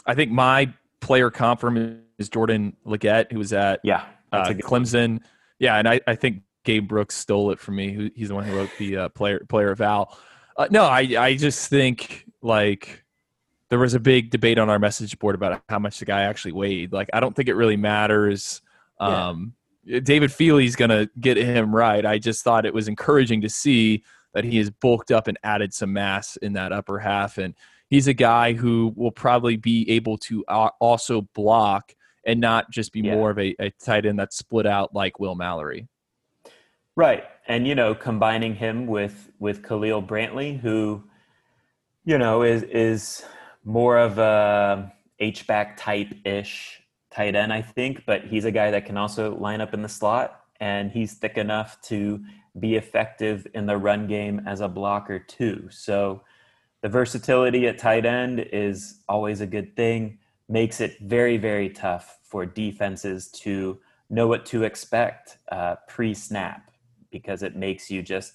I 0.07 0.15
think 0.15 0.33
my 0.33 0.73
player 1.01 1.31
comp 1.31 1.61
for 1.61 1.69
him 1.69 2.03
is 2.19 2.29
Jordan 2.29 2.75
Leggett, 2.85 3.31
who 3.31 3.39
was 3.39 3.53
at 3.53 3.79
yeah 3.85 4.07
uh, 4.33 4.53
Clemson. 4.55 5.21
Yeah, 5.59 5.77
and 5.77 5.89
I, 5.89 6.01
I 6.07 6.15
think 6.15 6.43
Gabe 6.65 6.89
Brooks 6.89 7.15
stole 7.15 7.51
it 7.51 7.59
from 7.59 7.77
me. 7.77 8.11
He's 8.15 8.29
the 8.29 8.35
one 8.35 8.45
who 8.45 8.57
wrote 8.57 8.71
the 8.79 8.97
uh, 8.97 9.09
player 9.11 9.45
player 9.49 9.75
val. 9.75 10.19
Uh, 10.57 10.69
no, 10.71 10.85
I 10.85 11.01
I 11.19 11.37
just 11.37 11.69
think 11.69 12.27
like 12.43 13.05
there 13.73 13.79
was 13.79 13.95
a 13.95 14.01
big 14.01 14.29
debate 14.31 14.59
on 14.59 14.69
our 14.69 14.79
message 14.79 15.19
board 15.19 15.35
about 15.35 15.63
how 15.69 15.79
much 15.79 15.99
the 15.99 16.05
guy 16.05 16.23
actually 16.23 16.53
weighed. 16.53 16.93
Like, 16.93 17.09
I 17.15 17.21
don't 17.21 17.35
think 17.35 17.49
it 17.49 17.55
really 17.55 17.79
matters. 17.79 18.61
Yeah. 19.01 19.29
Um, 19.29 19.55
David 19.87 20.31
Feely's 20.31 20.77
going 20.77 20.91
to 20.91 21.09
get 21.19 21.39
him 21.39 21.75
right. 21.75 22.05
I 22.05 22.19
just 22.19 22.45
thought 22.45 22.67
it 22.67 22.75
was 22.75 22.87
encouraging 22.87 23.41
to 23.41 23.49
see 23.49 24.05
that 24.35 24.45
he 24.45 24.59
has 24.59 24.69
bulked 24.69 25.11
up 25.11 25.27
and 25.27 25.39
added 25.43 25.73
some 25.73 25.93
mass 25.93 26.37
in 26.37 26.53
that 26.53 26.71
upper 26.71 26.99
half. 26.99 27.39
And 27.39 27.55
he's 27.89 28.09
a 28.09 28.13
guy 28.13 28.53
who 28.53 28.93
will 28.95 29.11
probably 29.11 29.57
be 29.57 29.89
able 29.91 30.19
to 30.19 30.45
also 30.45 31.23
block 31.35 31.95
and 32.25 32.41
not 32.41 32.71
just 32.71 32.93
be 32.93 33.01
yeah. 33.01 33.15
more 33.15 33.31
of 33.31 33.39
a, 33.39 33.55
a 33.59 33.71
tight 33.71 34.07
end 34.07 34.19
that's 34.19 34.37
split 34.37 34.67
out 34.67 34.95
like 34.95 35.19
Will 35.19 35.35
Mallory. 35.35 35.89
Right. 36.95 37.25
And, 37.49 37.67
you 37.67 37.75
know, 37.75 37.95
combining 37.95 38.55
him 38.55 38.87
with, 38.87 39.31
with 39.39 39.63
Khalil 39.67 40.03
Brantley, 40.03 40.61
who, 40.61 41.03
you 42.05 42.19
know, 42.19 42.43
is, 42.43 42.63
is 42.65 43.25
more 43.65 43.99
of 43.99 44.19
a 44.19 44.93
H 45.19 45.47
back 45.47 45.77
type 45.77 46.15
ish 46.25 46.83
tight 47.11 47.35
end, 47.35 47.53
I 47.53 47.63
think, 47.63 48.05
but 48.07 48.25
he's 48.25 48.45
a 48.45 48.51
guy 48.51 48.71
that 48.71 48.87
can 48.87 48.97
also 48.97 49.37
line 49.37 49.61
up 49.61 49.75
in 49.75 49.83
the 49.83 49.89
slot 49.89 50.41
and 50.61 50.91
he's 50.91 51.15
thick 51.15 51.39
enough 51.39 51.81
to 51.83 52.21
be 52.59 52.77
effective 52.77 53.47
in 53.55 53.67
the 53.67 53.77
run 53.77 54.07
game 54.07 54.43
as 54.47 54.61
a 54.61 54.69
blocker 54.69 55.19
too. 55.19 55.69
So 55.71 56.23
the 56.83 56.89
versatility 56.89 57.67
at 57.67 57.79
tight 57.79 58.05
end 58.05 58.41
is 58.53 59.01
always 59.09 59.41
a 59.41 59.47
good 59.47 59.75
thing. 59.77 60.19
Makes 60.53 60.81
it 60.81 60.99
very, 61.01 61.39
very 61.39 61.71
tough 61.71 62.19
for 62.23 62.45
defenses 62.45 63.29
to 63.43 63.79
know 64.11 64.27
what 64.29 64.45
to 64.47 64.65
expect 64.65 65.39
uh, 65.51 65.77
pre 65.89 66.13
snap 66.13 66.71
because 67.11 67.43
it 67.43 67.57
makes 67.57 67.91
you 67.91 68.03
just 68.03 68.35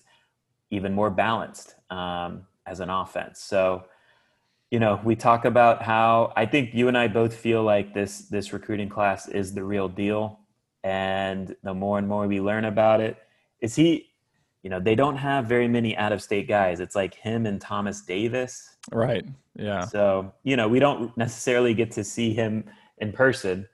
even 0.72 0.93
more 0.93 1.11
balanced 1.11 1.76
um, 1.91 2.47
as 2.65 2.80
an 2.80 2.89
offense. 2.89 3.39
So 3.39 3.86
you 4.72 4.80
know, 4.80 4.99
we 5.03 5.15
talk 5.15 5.45
about 5.45 5.82
how 5.82 6.34
I 6.36 6.45
think 6.45 6.74
you 6.74 6.89
and 6.89 6.97
I 6.97 7.07
both 7.07 7.34
feel 7.34 7.63
like 7.63 7.93
this 7.93 8.22
this 8.24 8.51
recruiting 8.51 8.89
class 8.89 9.28
is 9.30 9.53
the 9.53 9.63
real 9.63 9.88
deal, 9.88 10.39
and 10.84 11.55
the 11.63 11.74
more 11.74 11.97
and 11.97 12.07
more 12.07 12.28
we 12.28 12.41
learn 12.41 12.65
about 12.65 12.99
it, 12.99 13.18
is 13.61 13.76
he, 13.76 14.09
you 14.63 14.70
know, 14.70 14.80
they 14.80 14.95
don't 14.95 15.15
have 15.15 15.45
very 15.45 15.70
many 15.70 15.95
out 15.95 16.11
of 16.11 16.22
state 16.22 16.49
guys. 16.49 16.82
It's 16.82 16.95
like 16.95 17.13
him 17.13 17.45
and 17.45 17.61
Thomas 17.61 18.01
Davis, 18.01 18.76
right? 18.91 19.25
Yeah. 19.55 19.85
So 19.85 20.33
you 20.43 20.55
know, 20.55 20.67
we 20.67 20.79
don't 20.79 21.15
necessarily 21.17 21.73
get 21.73 21.91
to 21.93 22.03
see 22.03 22.33
him 22.33 22.65
in 22.99 23.11
person, 23.11 23.67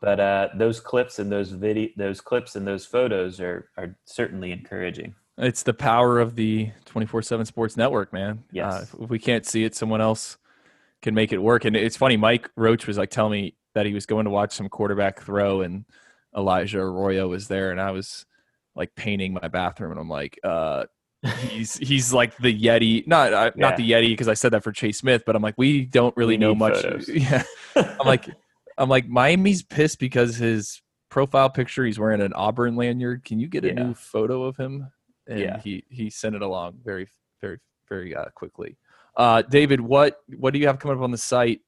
but 0.00 0.20
uh, 0.20 0.48
those 0.56 0.80
clips 0.80 1.18
and 1.18 1.30
those 1.30 1.50
video, 1.50 1.88
those 1.96 2.20
clips 2.20 2.56
and 2.56 2.66
those 2.66 2.86
photos 2.86 3.40
are 3.40 3.70
are 3.76 3.96
certainly 4.04 4.52
encouraging. 4.52 5.14
It's 5.38 5.62
the 5.62 5.74
power 5.74 6.18
of 6.18 6.34
the 6.34 6.70
24 6.86 7.22
7 7.22 7.46
sports 7.46 7.76
network, 7.76 8.12
man. 8.12 8.42
Yes. 8.50 8.92
Uh, 8.92 9.04
if 9.04 9.10
we 9.10 9.20
can't 9.20 9.46
see 9.46 9.64
it, 9.64 9.74
someone 9.74 10.00
else 10.00 10.36
can 11.00 11.14
make 11.14 11.32
it 11.32 11.38
work. 11.38 11.64
And 11.64 11.76
it's 11.76 11.96
funny, 11.96 12.16
Mike 12.16 12.50
Roach 12.56 12.88
was 12.88 12.98
like 12.98 13.10
telling 13.10 13.32
me 13.32 13.54
that 13.74 13.86
he 13.86 13.94
was 13.94 14.04
going 14.04 14.24
to 14.24 14.30
watch 14.30 14.52
some 14.52 14.68
quarterback 14.68 15.22
throw 15.22 15.60
and 15.60 15.84
Elijah 16.36 16.80
Arroyo 16.80 17.28
was 17.28 17.46
there. 17.46 17.70
And 17.70 17.80
I 17.80 17.92
was 17.92 18.26
like 18.74 18.94
painting 18.96 19.32
my 19.32 19.46
bathroom 19.46 19.92
and 19.92 20.00
I'm 20.00 20.08
like, 20.08 20.40
uh, 20.42 20.86
he's 21.40 21.76
he's 21.76 22.12
like 22.12 22.36
the 22.38 22.56
Yeti, 22.56 23.06
not 23.06 23.32
uh, 23.32 23.50
yeah. 23.54 23.60
not 23.60 23.76
the 23.76 23.90
Yeti 23.90 24.08
because 24.08 24.28
I 24.28 24.34
said 24.34 24.52
that 24.52 24.62
for 24.62 24.72
Chase 24.72 24.98
Smith, 24.98 25.24
but 25.26 25.34
I'm 25.34 25.42
like 25.42 25.54
we 25.56 25.84
don't 25.84 26.16
really 26.16 26.34
we 26.34 26.38
know 26.38 26.54
much. 26.54 26.82
Photos. 26.82 27.08
Yeah, 27.12 27.42
I'm 27.76 28.06
like 28.06 28.28
I'm 28.76 28.88
like 28.88 29.08
Miami's 29.08 29.62
pissed 29.62 29.98
because 29.98 30.36
his 30.36 30.80
profile 31.10 31.50
picture 31.50 31.84
he's 31.84 31.98
wearing 31.98 32.20
an 32.20 32.32
Auburn 32.34 32.76
lanyard. 32.76 33.24
Can 33.24 33.40
you 33.40 33.48
get 33.48 33.64
a 33.64 33.68
yeah. 33.68 33.82
new 33.82 33.94
photo 33.94 34.44
of 34.44 34.56
him? 34.56 34.88
and 35.28 35.38
yeah. 35.38 35.60
he 35.60 35.84
he 35.88 36.10
sent 36.10 36.34
it 36.34 36.42
along 36.42 36.78
very 36.84 37.06
very 37.40 37.58
very 37.88 38.16
uh, 38.16 38.26
quickly. 38.34 38.76
Uh, 39.16 39.42
David, 39.42 39.80
what 39.80 40.20
what 40.38 40.52
do 40.52 40.58
you 40.58 40.66
have 40.66 40.78
coming 40.78 40.96
up 40.96 41.02
on 41.02 41.10
the 41.10 41.18
site? 41.18 41.60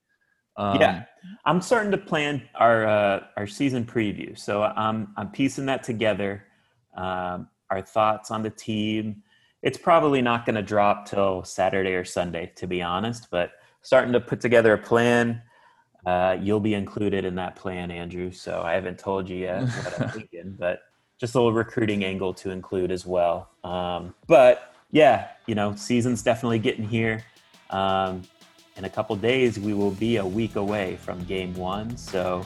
Um, 0.57 0.81
yeah, 0.81 1.05
I'm 1.45 1.61
starting 1.61 1.91
to 1.93 1.99
plan 1.99 2.43
our 2.55 2.87
uh, 2.87 3.21
our 3.37 3.47
season 3.47 3.85
preview. 3.85 4.39
So 4.39 4.63
I'm 4.63 5.13
I'm 5.17 5.31
piecing 5.31 5.67
that 5.67 5.83
together. 5.83 6.45
Um, 6.97 7.49
our 7.71 7.83
thoughts 7.83 8.31
on 8.31 8.43
the 8.43 8.51
team. 8.51 9.23
It's 9.63 9.79
probably 9.79 10.23
not 10.23 10.47
going 10.47 10.57
to 10.57 10.63
drop 10.63 11.07
till 11.07 11.45
Saturday 11.45 11.95
or 11.95 12.05
Sunday, 12.05 12.53
to 12.57 12.67
be 12.67 12.83
honest. 12.83 13.29
But 13.31 13.53
starting 13.83 14.13
to 14.13 14.21
put 14.21 14.41
together 14.41 14.73
a 14.75 14.79
plan. 14.79 15.43
Uh, 16.07 16.37
you'll 16.41 16.61
be 16.61 16.75
included 16.75 17.25
in 17.25 17.35
that 17.35 17.57
plan, 17.57 17.91
Andrew. 17.91 18.31
So 18.31 18.63
I 18.63 18.73
haven't 18.73 18.99
told 18.99 19.29
you 19.29 19.37
yet 19.37 19.63
what 19.85 20.01
I'm 20.01 20.11
thinking, 20.11 20.57
but 20.59 20.81
just 21.19 21.35
a 21.35 21.39
little 21.39 21.53
recruiting 21.53 22.05
angle 22.05 22.33
to 22.35 22.51
include 22.51 22.91
as 22.91 23.05
well. 23.05 23.51
Um, 23.63 24.15
but 24.27 24.75
yeah, 24.91 25.29
you 25.47 25.55
know, 25.55 25.75
season's 25.75 26.23
definitely 26.23 26.59
getting 26.59 26.89
here. 26.89 27.23
Um, 27.69 28.23
in 28.77 28.85
a 28.85 28.89
couple 28.89 29.15
days, 29.17 29.59
we 29.59 29.75
will 29.75 29.91
be 29.93 30.17
a 30.17 30.27
week 30.27 30.57
away 30.57 30.97
from 30.97 31.23
game 31.25 31.55
one. 31.55 31.97
So, 31.97 32.45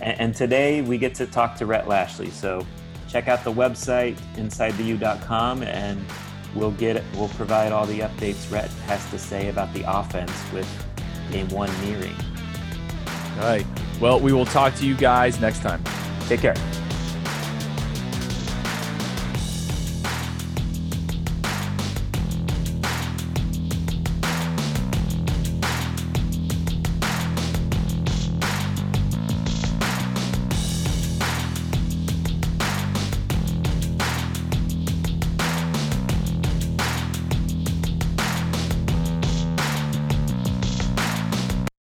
and, 0.00 0.18
and, 0.18 0.34
today 0.34 0.80
we 0.80 0.96
get 0.98 1.14
to 1.16 1.26
talk 1.26 1.56
to 1.56 1.66
Rhett 1.66 1.86
Lashlee. 1.86 2.30
So, 2.30 2.66
check 3.08 3.28
out 3.28 3.44
the 3.44 3.52
website 3.52 4.16
insidetheu.com 4.36 5.62
and 5.62 6.04
we'll 6.54 6.72
get 6.72 7.02
we'll 7.14 7.28
provide 7.30 7.72
all 7.72 7.86
the 7.86 8.00
updates 8.00 8.50
Rhett 8.50 8.70
has 8.86 9.08
to 9.10 9.18
say 9.18 9.48
about 9.48 9.72
the 9.74 9.84
offense 9.86 10.32
with 10.52 10.68
game 11.30 11.48
one 11.48 11.70
nearing. 11.84 12.14
All 13.38 13.44
right. 13.48 13.66
Well, 14.00 14.20
we 14.20 14.32
will 14.32 14.46
talk 14.46 14.74
to 14.76 14.86
you 14.86 14.94
guys 14.94 15.40
next 15.40 15.60
time. 15.60 15.82
Take 16.28 16.40
care. 16.40 16.54